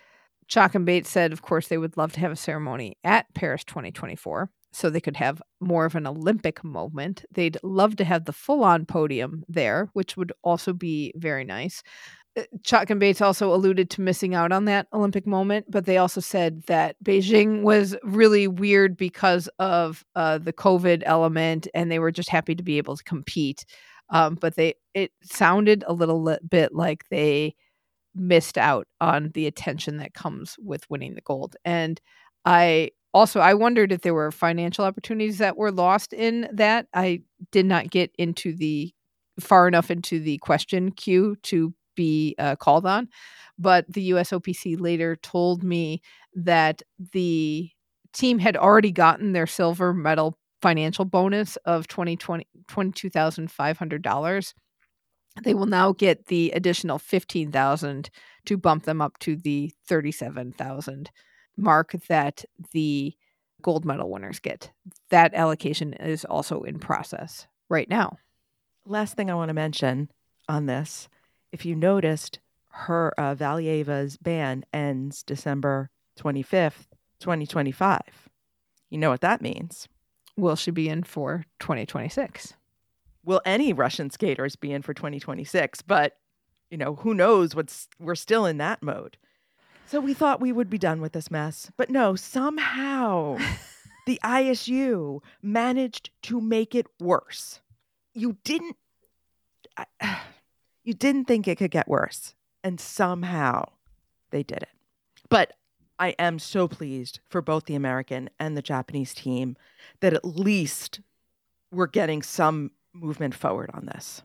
Chock 0.47 0.75
and 0.75 0.85
Bates 0.85 1.09
said, 1.09 1.31
of 1.33 1.41
course, 1.41 1.67
they 1.67 1.77
would 1.77 1.97
love 1.97 2.13
to 2.13 2.19
have 2.19 2.31
a 2.31 2.35
ceremony 2.35 2.97
at 3.03 3.33
Paris 3.33 3.63
2024 3.63 4.49
so 4.73 4.89
they 4.89 4.99
could 4.99 5.17
have 5.17 5.41
more 5.61 5.85
of 5.85 5.95
an 5.95 6.07
Olympic 6.07 6.63
moment. 6.63 7.23
They'd 7.31 7.57
love 7.63 7.95
to 7.97 8.03
have 8.03 8.25
the 8.25 8.33
full 8.33 8.63
on 8.63 8.85
podium 8.85 9.43
there, 9.47 9.89
which 9.93 10.17
would 10.17 10.33
also 10.43 10.73
be 10.73 11.13
very 11.15 11.45
nice. 11.45 11.83
Uh, 12.35 12.43
Chock 12.63 12.89
and 12.89 12.99
Bates 12.99 13.21
also 13.21 13.53
alluded 13.53 13.91
to 13.91 14.01
missing 14.01 14.33
out 14.33 14.51
on 14.51 14.65
that 14.65 14.87
Olympic 14.91 15.27
moment, 15.27 15.67
but 15.69 15.85
they 15.85 15.97
also 15.97 16.19
said 16.19 16.63
that 16.63 16.95
Beijing 17.03 17.61
was 17.61 17.95
really 18.03 18.47
weird 18.47 18.97
because 18.97 19.47
of 19.59 20.03
uh, 20.15 20.39
the 20.39 20.53
COVID 20.53 21.03
element, 21.05 21.67
and 21.75 21.91
they 21.91 21.99
were 21.99 22.11
just 22.11 22.29
happy 22.29 22.55
to 22.55 22.63
be 22.63 22.79
able 22.79 22.97
to 22.97 23.03
compete. 23.03 23.65
Um, 24.13 24.35
but 24.35 24.55
they 24.57 24.75
it 24.95 25.11
sounded 25.23 25.85
a 25.87 25.93
little 25.93 26.23
li- 26.23 26.39
bit 26.49 26.73
like 26.75 27.05
they 27.11 27.55
missed 28.15 28.57
out 28.57 28.87
on 29.01 29.31
the 29.33 29.47
attention 29.47 29.97
that 29.97 30.13
comes 30.13 30.55
with 30.59 30.89
winning 30.89 31.15
the 31.15 31.21
gold. 31.21 31.55
And 31.65 31.99
I 32.45 32.91
also 33.13 33.39
I 33.39 33.53
wondered 33.55 33.91
if 33.91 34.01
there 34.01 34.13
were 34.13 34.31
financial 34.31 34.85
opportunities 34.85 35.39
that 35.39 35.57
were 35.57 35.71
lost 35.71 36.13
in 36.13 36.47
that. 36.53 36.87
I 36.93 37.21
did 37.51 37.65
not 37.65 37.89
get 37.91 38.11
into 38.17 38.55
the 38.55 38.93
far 39.39 39.67
enough 39.67 39.89
into 39.91 40.19
the 40.19 40.37
question 40.39 40.91
queue 40.91 41.35
to 41.43 41.73
be 41.95 42.35
uh, 42.39 42.55
called 42.55 42.85
on, 42.85 43.07
but 43.57 43.85
the 43.91 44.11
USOPC 44.11 44.75
later 44.77 45.15
told 45.17 45.63
me 45.63 46.01
that 46.35 46.81
the 47.13 47.69
team 48.13 48.39
had 48.39 48.57
already 48.57 48.91
gotten 48.91 49.33
their 49.33 49.47
silver 49.47 49.93
medal 49.93 50.37
financial 50.63 51.03
bonus 51.03 51.57
of 51.65 51.87
2020 51.89 52.47
$22,500. 52.69 54.53
They 55.43 55.53
will 55.53 55.65
now 55.65 55.91
get 55.91 56.27
the 56.27 56.51
additional 56.51 56.99
15,000 56.99 58.09
to 58.45 58.57
bump 58.57 58.85
them 58.85 59.01
up 59.01 59.19
to 59.19 59.35
the 59.35 59.73
37,000 59.87 61.11
mark 61.57 61.91
that 62.07 62.45
the 62.71 63.13
gold 63.61 63.83
medal 63.83 64.09
winners 64.09 64.39
get. 64.39 64.71
That 65.09 65.33
allocation 65.33 65.93
is 65.93 66.23
also 66.23 66.61
in 66.61 66.79
process 66.79 67.45
right 67.67 67.89
now. 67.89 68.17
Last 68.85 69.15
thing 69.17 69.29
I 69.29 69.35
want 69.35 69.49
to 69.49 69.53
mention 69.53 70.09
on 70.47 70.67
this, 70.67 71.09
if 71.51 71.65
you 71.65 71.75
noticed, 71.75 72.39
her 72.69 73.13
uh, 73.17 73.35
Valieva's 73.35 74.15
ban 74.17 74.63
ends 74.73 75.23
December 75.23 75.89
25th, 76.19 76.87
2025. 77.19 77.99
You 78.89 78.97
know 78.97 79.09
what 79.09 79.21
that 79.21 79.41
means. 79.41 79.89
Will 80.37 80.55
she 80.55 80.71
be 80.71 80.89
in 80.89 81.03
for 81.03 81.45
2026? 81.59 82.53
Will 83.25 83.41
any 83.45 83.71
Russian 83.71 84.09
skaters 84.09 84.55
be 84.55 84.71
in 84.71 84.81
for 84.81 84.93
2026? 84.93 85.81
But, 85.83 86.17
you 86.69 86.77
know, 86.77 86.95
who 86.95 87.13
knows 87.13 87.55
what's 87.55 87.87
we're 87.99 88.15
still 88.15 88.45
in 88.45 88.57
that 88.57 88.81
mode. 88.81 89.17
So 89.85 89.99
we 89.99 90.13
thought 90.13 90.41
we 90.41 90.51
would 90.51 90.69
be 90.69 90.77
done 90.77 91.01
with 91.01 91.13
this 91.13 91.29
mess. 91.29 91.71
But 91.77 91.89
no, 91.89 92.15
somehow 92.15 93.37
the 94.05 94.19
ISU 94.23 95.19
managed 95.41 96.09
to 96.23 96.41
make 96.41 96.73
it 96.73 96.87
worse. 96.99 97.61
You 98.13 98.37
didn't 98.43 98.77
I- 99.77 100.19
you 100.83 100.93
didn't 100.93 101.25
think 101.25 101.47
it 101.47 101.57
could 101.57 101.71
get 101.71 101.87
worse 101.87 102.35
and 102.63 102.79
somehow 102.79 103.65
they 104.31 104.43
did 104.43 104.63
it. 104.63 104.69
But 105.29 105.53
I 105.99 106.15
am 106.19 106.39
so 106.39 106.67
pleased 106.67 107.19
for 107.29 107.41
both 107.41 107.65
the 107.65 107.75
American 107.75 108.29
and 108.39 108.57
the 108.57 108.61
Japanese 108.61 109.13
team 109.13 109.55
that 109.99 110.13
at 110.13 110.25
least 110.25 111.01
we're 111.71 111.87
getting 111.87 112.21
some 112.21 112.71
movement 112.93 113.35
forward 113.35 113.69
on 113.73 113.85
this. 113.85 114.23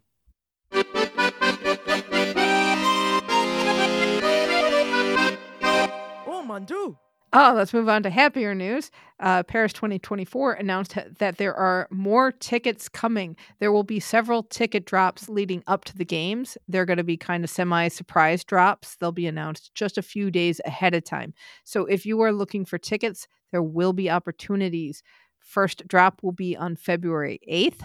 Oh, 6.26 6.42
mon 6.44 6.64
dieu. 6.64 6.96
Oh, 7.32 7.52
let's 7.54 7.74
move 7.74 7.90
on 7.90 8.02
to 8.04 8.10
happier 8.10 8.54
news. 8.54 8.90
Uh, 9.20 9.42
Paris 9.42 9.74
2024 9.74 10.54
announced 10.54 10.96
that 11.18 11.36
there 11.36 11.54
are 11.54 11.86
more 11.90 12.32
tickets 12.32 12.88
coming. 12.88 13.36
There 13.58 13.70
will 13.70 13.82
be 13.82 14.00
several 14.00 14.42
ticket 14.44 14.86
drops 14.86 15.28
leading 15.28 15.62
up 15.66 15.84
to 15.86 15.96
the 15.96 16.06
games. 16.06 16.56
They're 16.68 16.86
going 16.86 16.96
to 16.96 17.04
be 17.04 17.18
kind 17.18 17.44
of 17.44 17.50
semi 17.50 17.88
surprise 17.88 18.44
drops. 18.44 18.96
They'll 18.96 19.12
be 19.12 19.26
announced 19.26 19.74
just 19.74 19.98
a 19.98 20.02
few 20.02 20.30
days 20.30 20.58
ahead 20.64 20.94
of 20.94 21.04
time. 21.04 21.34
So 21.64 21.84
if 21.84 22.06
you 22.06 22.18
are 22.22 22.32
looking 22.32 22.64
for 22.64 22.78
tickets, 22.78 23.28
there 23.52 23.62
will 23.62 23.92
be 23.92 24.08
opportunities. 24.08 25.02
First 25.38 25.86
drop 25.86 26.22
will 26.22 26.32
be 26.32 26.56
on 26.56 26.76
February 26.76 27.40
8th, 27.50 27.82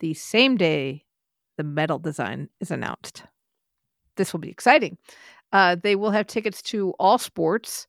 the 0.00 0.14
same 0.14 0.56
day 0.56 1.04
the 1.58 1.64
medal 1.64 1.98
design 1.98 2.48
is 2.60 2.70
announced. 2.70 3.24
This 4.16 4.32
will 4.32 4.40
be 4.40 4.50
exciting. 4.50 4.96
Uh, 5.52 5.76
they 5.82 5.96
will 5.96 6.10
have 6.10 6.26
tickets 6.26 6.62
to 6.62 6.94
all 6.98 7.18
sports 7.18 7.86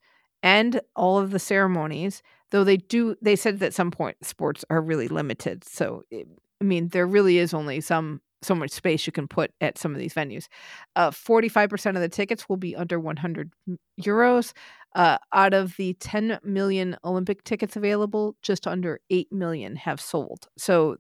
and 0.48 0.80
all 0.96 1.20
of 1.20 1.32
the 1.32 1.40
ceremonies 1.40 2.24
though 2.52 2.64
they 2.64 2.78
do 2.78 3.16
they 3.22 3.36
said 3.36 3.60
that 3.60 3.68
at 3.68 3.74
some 3.74 3.92
point 3.92 4.18
sports 4.24 4.64
are 4.70 4.82
really 4.82 5.08
limited 5.08 5.64
so 5.64 6.04
it, 6.10 6.28
i 6.62 6.64
mean 6.64 6.88
there 6.90 7.06
really 7.06 7.38
is 7.38 7.54
only 7.54 7.82
some 7.82 8.22
so 8.44 8.56
much 8.56 8.72
space 8.72 9.06
you 9.06 9.12
can 9.12 9.28
put 9.28 9.52
at 9.62 9.80
some 9.80 9.94
of 9.94 10.00
these 10.00 10.14
venues. 10.14 10.48
Uh, 10.96 11.10
45% 11.10 11.96
of 11.96 12.02
the 12.02 12.08
tickets 12.08 12.48
will 12.48 12.56
be 12.56 12.76
under 12.76 13.00
100 13.00 13.52
euros 14.00 14.54
uh, 14.94 15.18
out 15.34 15.56
of 15.56 15.76
the 15.78 15.94
10 15.96 16.40
million 16.44 16.96
olympic 17.04 17.44
tickets 17.44 17.76
available 17.76 18.36
just 18.44 18.68
under 18.68 19.00
8 19.10 19.32
million 19.32 19.76
have 19.76 20.00
sold. 20.00 20.48
So 20.56 20.98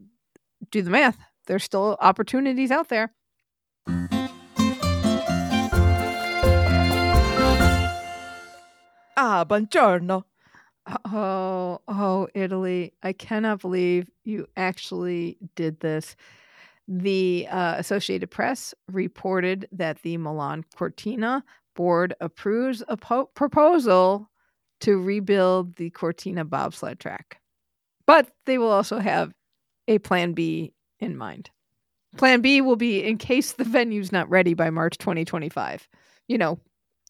do 0.72 0.82
the 0.82 0.90
math 0.90 1.18
there's 1.46 1.64
still 1.64 1.96
opportunities 2.02 2.72
out 2.72 2.90
there 2.90 3.14
Ah, 9.18 9.44
buongiorno. 9.44 10.24
Oh, 11.06 11.80
oh, 11.88 12.28
Italy. 12.36 12.94
I 13.04 13.14
cannot 13.14 13.62
believe 13.62 14.10
you 14.24 14.48
actually 14.56 15.38
did 15.56 15.80
this. 15.80 16.16
The 16.88 17.48
uh, 17.50 17.76
Associated 17.78 18.32
Press 18.32 18.74
reported 18.92 19.68
that 19.72 20.02
the 20.04 20.18
Milan 20.18 20.64
Cortina 20.76 21.44
board 21.76 22.14
approves 22.22 22.84
a 22.88 22.96
po- 22.96 23.32
proposal 23.34 24.30
to 24.82 25.02
rebuild 25.02 25.76
the 25.78 25.90
Cortina 25.90 26.46
bobsled 26.46 27.00
track. 27.00 27.40
But 28.06 28.30
they 28.46 28.58
will 28.58 28.72
also 28.72 29.00
have 29.00 29.34
a 29.88 29.98
plan 30.00 30.34
B 30.34 30.74
in 31.00 31.18
mind. 31.18 31.50
Plan 32.18 32.42
B 32.42 32.62
will 32.62 32.76
be 32.78 33.04
in 33.04 33.18
case 33.18 33.54
the 33.54 33.64
venue's 33.64 34.12
not 34.12 34.30
ready 34.30 34.54
by 34.54 34.70
March 34.70 34.98
2025. 35.00 35.90
You 36.28 36.38
know, 36.38 36.60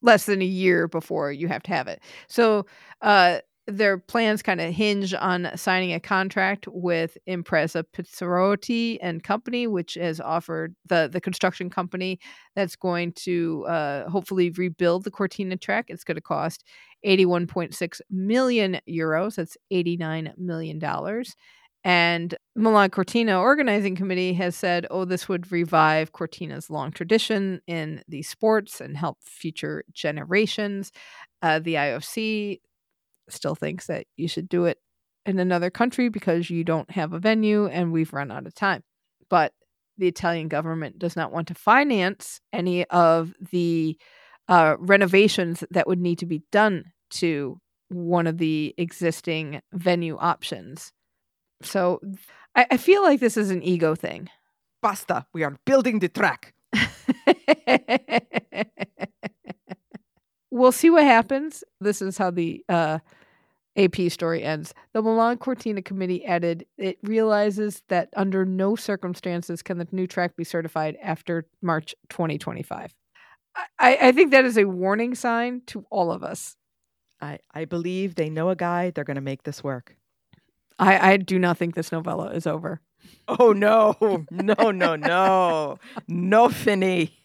less 0.07 0.25
than 0.25 0.41
a 0.41 0.45
year 0.63 0.87
before 0.87 1.31
you 1.31 1.47
have 1.47 1.63
to 1.63 1.71
have 1.71 1.87
it. 1.87 2.01
So, 2.27 2.65
uh, 3.01 3.39
their 3.69 3.97
plans 3.97 4.41
kind 4.41 4.61
of 4.61 4.73
hinge 4.73 5.13
on 5.13 5.49
signing 5.57 5.91
a 5.93 5.99
contract 5.99 6.67
with 6.69 7.17
Impresa 7.27 7.83
Pizzarotti 7.93 8.97
and 9.01 9.21
Company, 9.21 9.67
which 9.67 9.95
has 9.95 10.21
offered 10.21 10.73
the 10.87 11.09
the 11.11 11.19
construction 11.19 11.69
company 11.69 12.17
that's 12.55 12.77
going 12.77 13.11
to 13.27 13.65
uh, 13.67 14.09
hopefully 14.09 14.51
rebuild 14.51 15.03
the 15.03 15.11
Cortina 15.11 15.57
track. 15.57 15.85
It's 15.89 16.05
going 16.05 16.15
to 16.15 16.21
cost 16.21 16.63
eighty 17.03 17.25
one 17.25 17.45
point 17.45 17.75
six 17.75 18.01
million 18.09 18.79
euros. 18.87 19.35
That's 19.35 19.57
eighty 19.69 19.97
nine 19.97 20.33
million 20.37 20.79
dollars. 20.79 21.35
And 21.83 22.35
Milan 22.55 22.89
Cortina 22.89 23.39
Organizing 23.39 23.95
Committee 23.95 24.33
has 24.33 24.55
said, 24.55 24.87
oh, 24.91 25.05
this 25.05 25.29
would 25.29 25.51
revive 25.51 26.11
Cortina's 26.11 26.69
long 26.69 26.91
tradition 26.91 27.61
in 27.67 28.03
these 28.07 28.27
sports 28.27 28.81
and 28.81 28.97
help 28.97 29.19
future 29.23 29.83
generations. 29.93 30.91
Uh, 31.41 31.59
the 31.59 31.75
IOC 31.75 32.59
still 33.29 33.55
thinks 33.55 33.87
that 33.87 34.05
you 34.17 34.27
should 34.27 34.49
do 34.49 34.65
it 34.65 34.79
in 35.25 35.39
another 35.39 35.69
country 35.69 36.09
because 36.09 36.49
you 36.49 36.63
don't 36.63 36.89
have 36.91 37.13
a 37.13 37.19
venue 37.19 37.67
and 37.67 37.91
we've 37.91 38.13
run 38.13 38.31
out 38.31 38.47
of 38.47 38.53
time. 38.53 38.83
But 39.29 39.53
the 39.97 40.07
Italian 40.07 40.47
government 40.47 40.99
does 40.99 41.15
not 41.15 41.31
want 41.31 41.47
to 41.49 41.53
finance 41.53 42.39
any 42.53 42.85
of 42.85 43.33
the 43.51 43.97
uh, 44.47 44.75
renovations 44.79 45.63
that 45.71 45.87
would 45.87 45.99
need 45.99 46.19
to 46.19 46.25
be 46.25 46.43
done 46.51 46.85
to 47.09 47.59
one 47.89 48.27
of 48.27 48.37
the 48.37 48.73
existing 48.77 49.61
venue 49.73 50.17
options. 50.17 50.91
So 51.61 52.01
I, 52.55 52.65
I 52.71 52.77
feel 52.77 53.03
like 53.03 53.19
this 53.19 53.37
is 53.37 53.51
an 53.51 53.63
ego 53.63 53.95
thing. 53.95 54.29
Basta. 54.81 55.25
We 55.33 55.43
are 55.43 55.55
building 55.65 55.99
the 55.99 56.09
track. 56.09 56.53
we'll 60.51 60.71
see 60.71 60.89
what 60.89 61.03
happens. 61.03 61.63
This 61.79 62.01
is 62.01 62.17
how 62.17 62.31
the 62.31 62.63
uh, 62.69 62.99
AP 63.77 64.09
story 64.09 64.43
ends. 64.43 64.73
The 64.93 65.01
Milan 65.01 65.37
Cortina 65.37 65.81
committee 65.81 66.25
added 66.25 66.65
it 66.77 66.97
realizes 67.03 67.83
that 67.89 68.09
under 68.15 68.45
no 68.45 68.75
circumstances 68.75 69.61
can 69.61 69.77
the 69.77 69.87
new 69.91 70.07
track 70.07 70.35
be 70.35 70.43
certified 70.43 70.97
after 71.01 71.45
March 71.61 71.95
2025. 72.09 72.93
I, 73.79 73.97
I 74.01 74.11
think 74.11 74.31
that 74.31 74.45
is 74.45 74.57
a 74.57 74.65
warning 74.65 75.15
sign 75.15 75.61
to 75.67 75.85
all 75.89 76.11
of 76.11 76.23
us. 76.23 76.55
I, 77.19 77.39
I 77.53 77.65
believe 77.65 78.15
they 78.15 78.29
know 78.29 78.49
a 78.49 78.55
guy. 78.55 78.91
They're 78.91 79.03
going 79.03 79.15
to 79.15 79.21
make 79.21 79.43
this 79.43 79.63
work. 79.63 79.95
I, 80.79 81.13
I 81.13 81.17
do 81.17 81.39
not 81.39 81.57
think 81.57 81.75
this 81.75 81.91
novella 81.91 82.29
is 82.31 82.45
over. 82.45 82.81
Oh, 83.27 83.51
no. 83.51 83.95
No, 84.31 84.71
no, 84.71 84.95
no. 84.95 85.79
no, 86.07 86.49
Finny. 86.49 87.17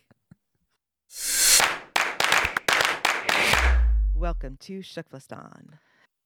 Welcome 4.15 4.57
to 4.61 4.81
Shuklistan. 4.81 5.75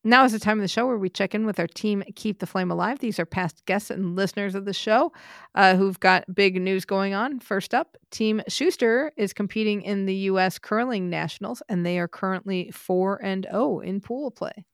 Now 0.05 0.25
is 0.25 0.31
the 0.31 0.39
time 0.39 0.59
of 0.59 0.63
the 0.63 0.69
show 0.69 0.87
where 0.87 0.99
we 0.99 1.09
check 1.09 1.35
in 1.35 1.47
with 1.47 1.59
our 1.59 1.67
team 1.67 2.05
Keep 2.15 2.39
the 2.39 2.47
Flame 2.47 2.71
Alive. 2.71 3.01
These 3.01 3.19
are 3.19 3.27
past 3.27 3.65
guests 3.67 3.91
and 3.91 4.15
listeners 4.15 4.55
of 4.55 4.65
the 4.65 4.73
show 4.73 5.13
uh, 5.57 5.75
who've 5.75 5.99
got 5.99 6.33
big 6.33 6.61
news 6.63 6.85
going 6.85 7.13
on. 7.13 7.41
First 7.41 7.75
up, 7.75 7.97
Team 8.13 8.41
Schuster 8.47 9.11
is 9.17 9.33
competing 9.33 9.83
in 9.83 10.07
the 10.07 10.15
U.S. 10.15 10.59
Curling 10.61 11.11
Nationals, 11.11 11.61
and 11.69 11.85
they 11.85 11.99
are 11.99 12.07
currently 12.07 12.71
4 12.71 13.21
and 13.21 13.49
0 13.51 13.81
in 13.81 14.01
pool 14.01 14.31
play. 14.31 14.65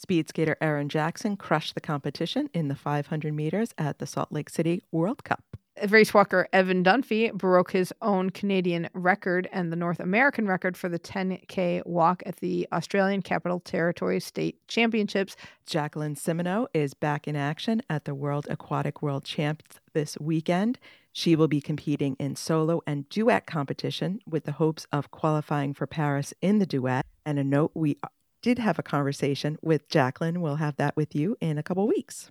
Speed 0.00 0.30
skater 0.30 0.56
Erin 0.62 0.88
Jackson 0.88 1.36
crushed 1.36 1.74
the 1.74 1.80
competition 1.82 2.48
in 2.54 2.68
the 2.68 2.74
500 2.74 3.34
meters 3.34 3.74
at 3.76 3.98
the 3.98 4.06
Salt 4.06 4.32
Lake 4.32 4.48
City 4.48 4.82
World 4.90 5.24
Cup. 5.24 5.44
Race 5.88 6.14
walker 6.14 6.48
Evan 6.54 6.82
Dunfee 6.82 7.34
broke 7.34 7.72
his 7.72 7.92
own 8.00 8.30
Canadian 8.30 8.88
record 8.94 9.46
and 9.52 9.70
the 9.70 9.76
North 9.76 10.00
American 10.00 10.46
record 10.46 10.74
for 10.74 10.88
the 10.88 10.98
10K 10.98 11.84
walk 11.84 12.22
at 12.24 12.36
the 12.36 12.66
Australian 12.72 13.20
Capital 13.20 13.60
Territory 13.60 14.20
State 14.20 14.66
Championships. 14.68 15.36
Jacqueline 15.66 16.14
Simoneau 16.14 16.66
is 16.72 16.94
back 16.94 17.28
in 17.28 17.36
action 17.36 17.82
at 17.90 18.06
the 18.06 18.14
World 18.14 18.46
Aquatic 18.48 19.02
World 19.02 19.24
Champs 19.24 19.80
this 19.92 20.16
weekend. 20.18 20.78
She 21.12 21.36
will 21.36 21.48
be 21.48 21.60
competing 21.60 22.16
in 22.18 22.36
solo 22.36 22.80
and 22.86 23.06
duet 23.10 23.46
competition 23.46 24.20
with 24.26 24.44
the 24.44 24.52
hopes 24.52 24.86
of 24.92 25.10
qualifying 25.10 25.74
for 25.74 25.86
Paris 25.86 26.32
in 26.40 26.58
the 26.58 26.66
duet. 26.66 27.04
And 27.26 27.38
a 27.38 27.44
note 27.44 27.72
we 27.74 27.98
did 28.42 28.58
have 28.58 28.78
a 28.78 28.82
conversation 28.82 29.58
with 29.62 29.88
Jacqueline. 29.88 30.40
We'll 30.40 30.56
have 30.56 30.76
that 30.76 30.96
with 30.96 31.14
you 31.14 31.36
in 31.40 31.58
a 31.58 31.62
couple 31.62 31.86
weeks. 31.86 32.30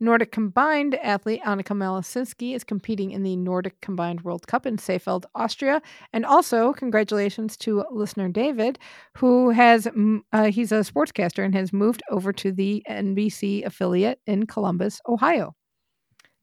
Nordic 0.00 0.32
combined 0.32 0.96
athlete 0.96 1.40
Annika 1.44 1.74
Malacinski 1.76 2.54
is 2.54 2.64
competing 2.64 3.12
in 3.12 3.22
the 3.22 3.36
Nordic 3.36 3.80
Combined 3.80 4.22
World 4.22 4.46
Cup 4.46 4.66
in 4.66 4.76
Seefeld, 4.76 5.24
Austria. 5.34 5.80
And 6.12 6.26
also, 6.26 6.72
congratulations 6.72 7.56
to 7.58 7.84
listener 7.90 8.28
David, 8.28 8.78
who 9.16 9.50
has, 9.50 9.86
uh, 10.32 10.44
he's 10.50 10.72
a 10.72 10.80
sportscaster 10.80 11.44
and 11.44 11.54
has 11.54 11.72
moved 11.72 12.02
over 12.10 12.32
to 12.32 12.50
the 12.50 12.82
NBC 12.88 13.64
affiliate 13.64 14.20
in 14.26 14.46
Columbus, 14.46 15.00
Ohio. 15.08 15.54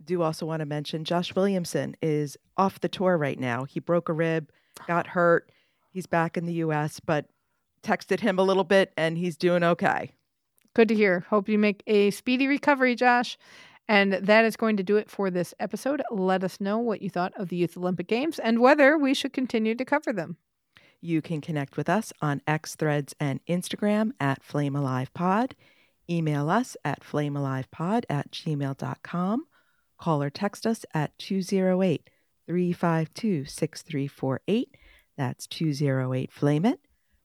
Do 0.04 0.22
also 0.22 0.46
want 0.46 0.62
to 0.62 0.66
mention 0.66 1.04
Josh 1.04 1.36
Williamson 1.36 1.96
is 2.02 2.38
off 2.58 2.80
the 2.80 2.89
tour 2.89 3.18
right 3.18 3.39
now. 3.39 3.66
He 3.66 3.80
broke 3.80 4.10
a 4.10 4.14
rib, 4.14 4.50
got 4.88 5.08
hurt. 5.08 5.52
He's 5.92 6.08
back 6.08 6.38
in 6.38 6.46
the 6.46 6.54
US, 6.54 7.02
but 7.02 7.26
texted 7.84 8.20
him 8.20 8.40
a 8.40 8.44
little 8.44 8.64
bit 8.64 8.94
and 8.98 9.18
he's 9.18 9.38
doing 9.38 9.64
okay. 9.64 10.14
Good 10.74 10.88
to 10.88 10.96
hear. 10.96 11.26
Hope 11.30 11.50
you 11.50 11.58
make 11.58 11.84
a 11.88 12.12
speedy 12.12 12.48
recovery, 12.48 12.96
Josh. 12.96 13.38
And 13.88 14.14
that 14.14 14.46
is 14.46 14.56
going 14.56 14.78
to 14.78 14.84
do 14.84 14.96
it 14.96 15.10
for 15.10 15.30
this 15.30 15.54
episode. 15.60 16.02
Let 16.12 16.44
us 16.44 16.62
know 16.62 16.78
what 16.78 17.02
you 17.02 17.10
thought 17.10 17.34
of 17.36 17.50
the 17.50 17.58
Youth 17.58 17.76
Olympic 17.76 18.08
Games 18.08 18.40
and 18.40 18.60
whether 18.60 18.98
we 18.98 19.14
should 19.14 19.34
continue 19.34 19.76
to 19.76 19.84
cover 19.84 20.14
them. 20.14 20.38
You 21.02 21.22
can 21.22 21.42
connect 21.42 21.78
with 21.78 21.90
us 21.90 22.14
on 22.22 22.42
X 22.48 22.76
Threads 22.76 23.16
and 23.20 23.44
Instagram 23.48 24.12
at 24.20 24.44
Flame 24.44 24.76
Alive 24.76 25.14
Pod. 25.14 25.56
Email 26.10 26.50
us 26.50 26.78
at 26.86 27.02
flamealivepod 27.02 28.04
at 28.10 28.32
gmail.com. 28.32 29.46
Call 29.98 30.24
or 30.24 30.30
text 30.30 30.66
us 30.66 30.86
at 30.94 31.18
208 31.18 32.10
352 32.48 33.46
6348. 33.46 34.78
That's 35.18 35.48
208 35.48 36.32
Flame 36.32 36.66
It. 36.66 36.80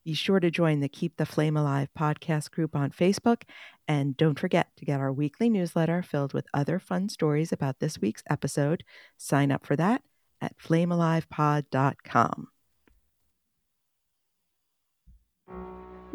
Be 0.06 0.14
sure 0.14 0.38
to 0.38 0.52
join 0.52 0.78
the 0.78 0.88
Keep 0.88 1.16
the 1.16 1.26
Flame 1.26 1.56
Alive 1.56 1.88
podcast 1.98 2.52
group 2.52 2.76
on 2.76 2.92
Facebook. 2.92 3.42
And 3.88 4.16
don't 4.16 4.38
forget 4.38 4.68
to 4.76 4.84
get 4.84 5.00
our 5.00 5.12
weekly 5.12 5.50
newsletter 5.50 6.00
filled 6.00 6.32
with 6.32 6.46
other 6.54 6.78
fun 6.78 7.08
stories 7.08 7.50
about 7.50 7.80
this 7.80 8.00
week's 8.00 8.22
episode. 8.30 8.84
Sign 9.16 9.50
up 9.50 9.66
for 9.66 9.74
that 9.74 10.02
at 10.40 10.56
flamealivepod.com. 10.58 12.48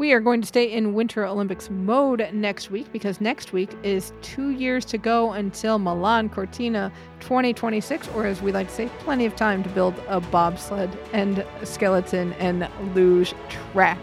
We 0.02 0.14
are 0.14 0.20
going 0.20 0.42
to 0.42 0.48
stay 0.48 0.72
in 0.72 0.96
Winter 0.96 1.28
Olympics 1.28 1.70
mode 1.70 2.28
next 2.34 2.72
week 2.72 2.92
because 2.92 3.22
next 3.22 3.54
week 3.54 3.70
is 3.84 4.14
two 4.24 4.50
years 4.50 4.84
to 4.86 4.98
go 4.98 5.34
until 5.34 5.78
Milan 5.78 6.28
Cortina 6.28 6.92
2026, 7.20 8.08
or 8.16 8.26
as 8.26 8.42
we 8.42 8.52
like 8.52 8.68
to 8.70 8.74
say, 8.74 8.90
plenty 8.98 9.28
of 9.28 9.36
time 9.36 9.62
to 9.62 9.70
build 9.70 9.94
a 10.08 10.20
bobsled 10.20 10.90
and 11.14 11.46
skeleton 11.64 12.34
and 12.40 12.68
luge 12.96 13.36
track. 13.48 14.00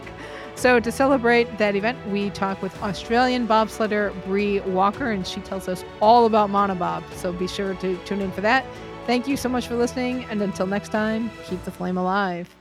So, 0.55 0.79
to 0.79 0.89
celebrate 0.89 1.57
that 1.57 1.75
event, 1.75 1.97
we 2.07 2.29
talk 2.29 2.61
with 2.61 2.81
Australian 2.81 3.45
bobsledder 3.45 4.13
Bree 4.23 4.61
Walker, 4.61 5.11
and 5.11 5.27
she 5.27 5.41
tells 5.41 5.67
us 5.67 5.83
all 5.99 6.25
about 6.25 6.49
monobob. 6.49 7.03
So, 7.15 7.33
be 7.33 7.45
sure 7.45 7.73
to 7.73 7.97
tune 8.05 8.21
in 8.21 8.31
for 8.31 8.39
that. 8.39 8.65
Thank 9.05 9.27
you 9.27 9.35
so 9.35 9.49
much 9.49 9.67
for 9.67 9.75
listening, 9.75 10.23
and 10.29 10.41
until 10.41 10.65
next 10.65 10.93
time, 10.93 11.29
keep 11.43 11.61
the 11.65 11.71
flame 11.71 11.97
alive. 11.97 12.55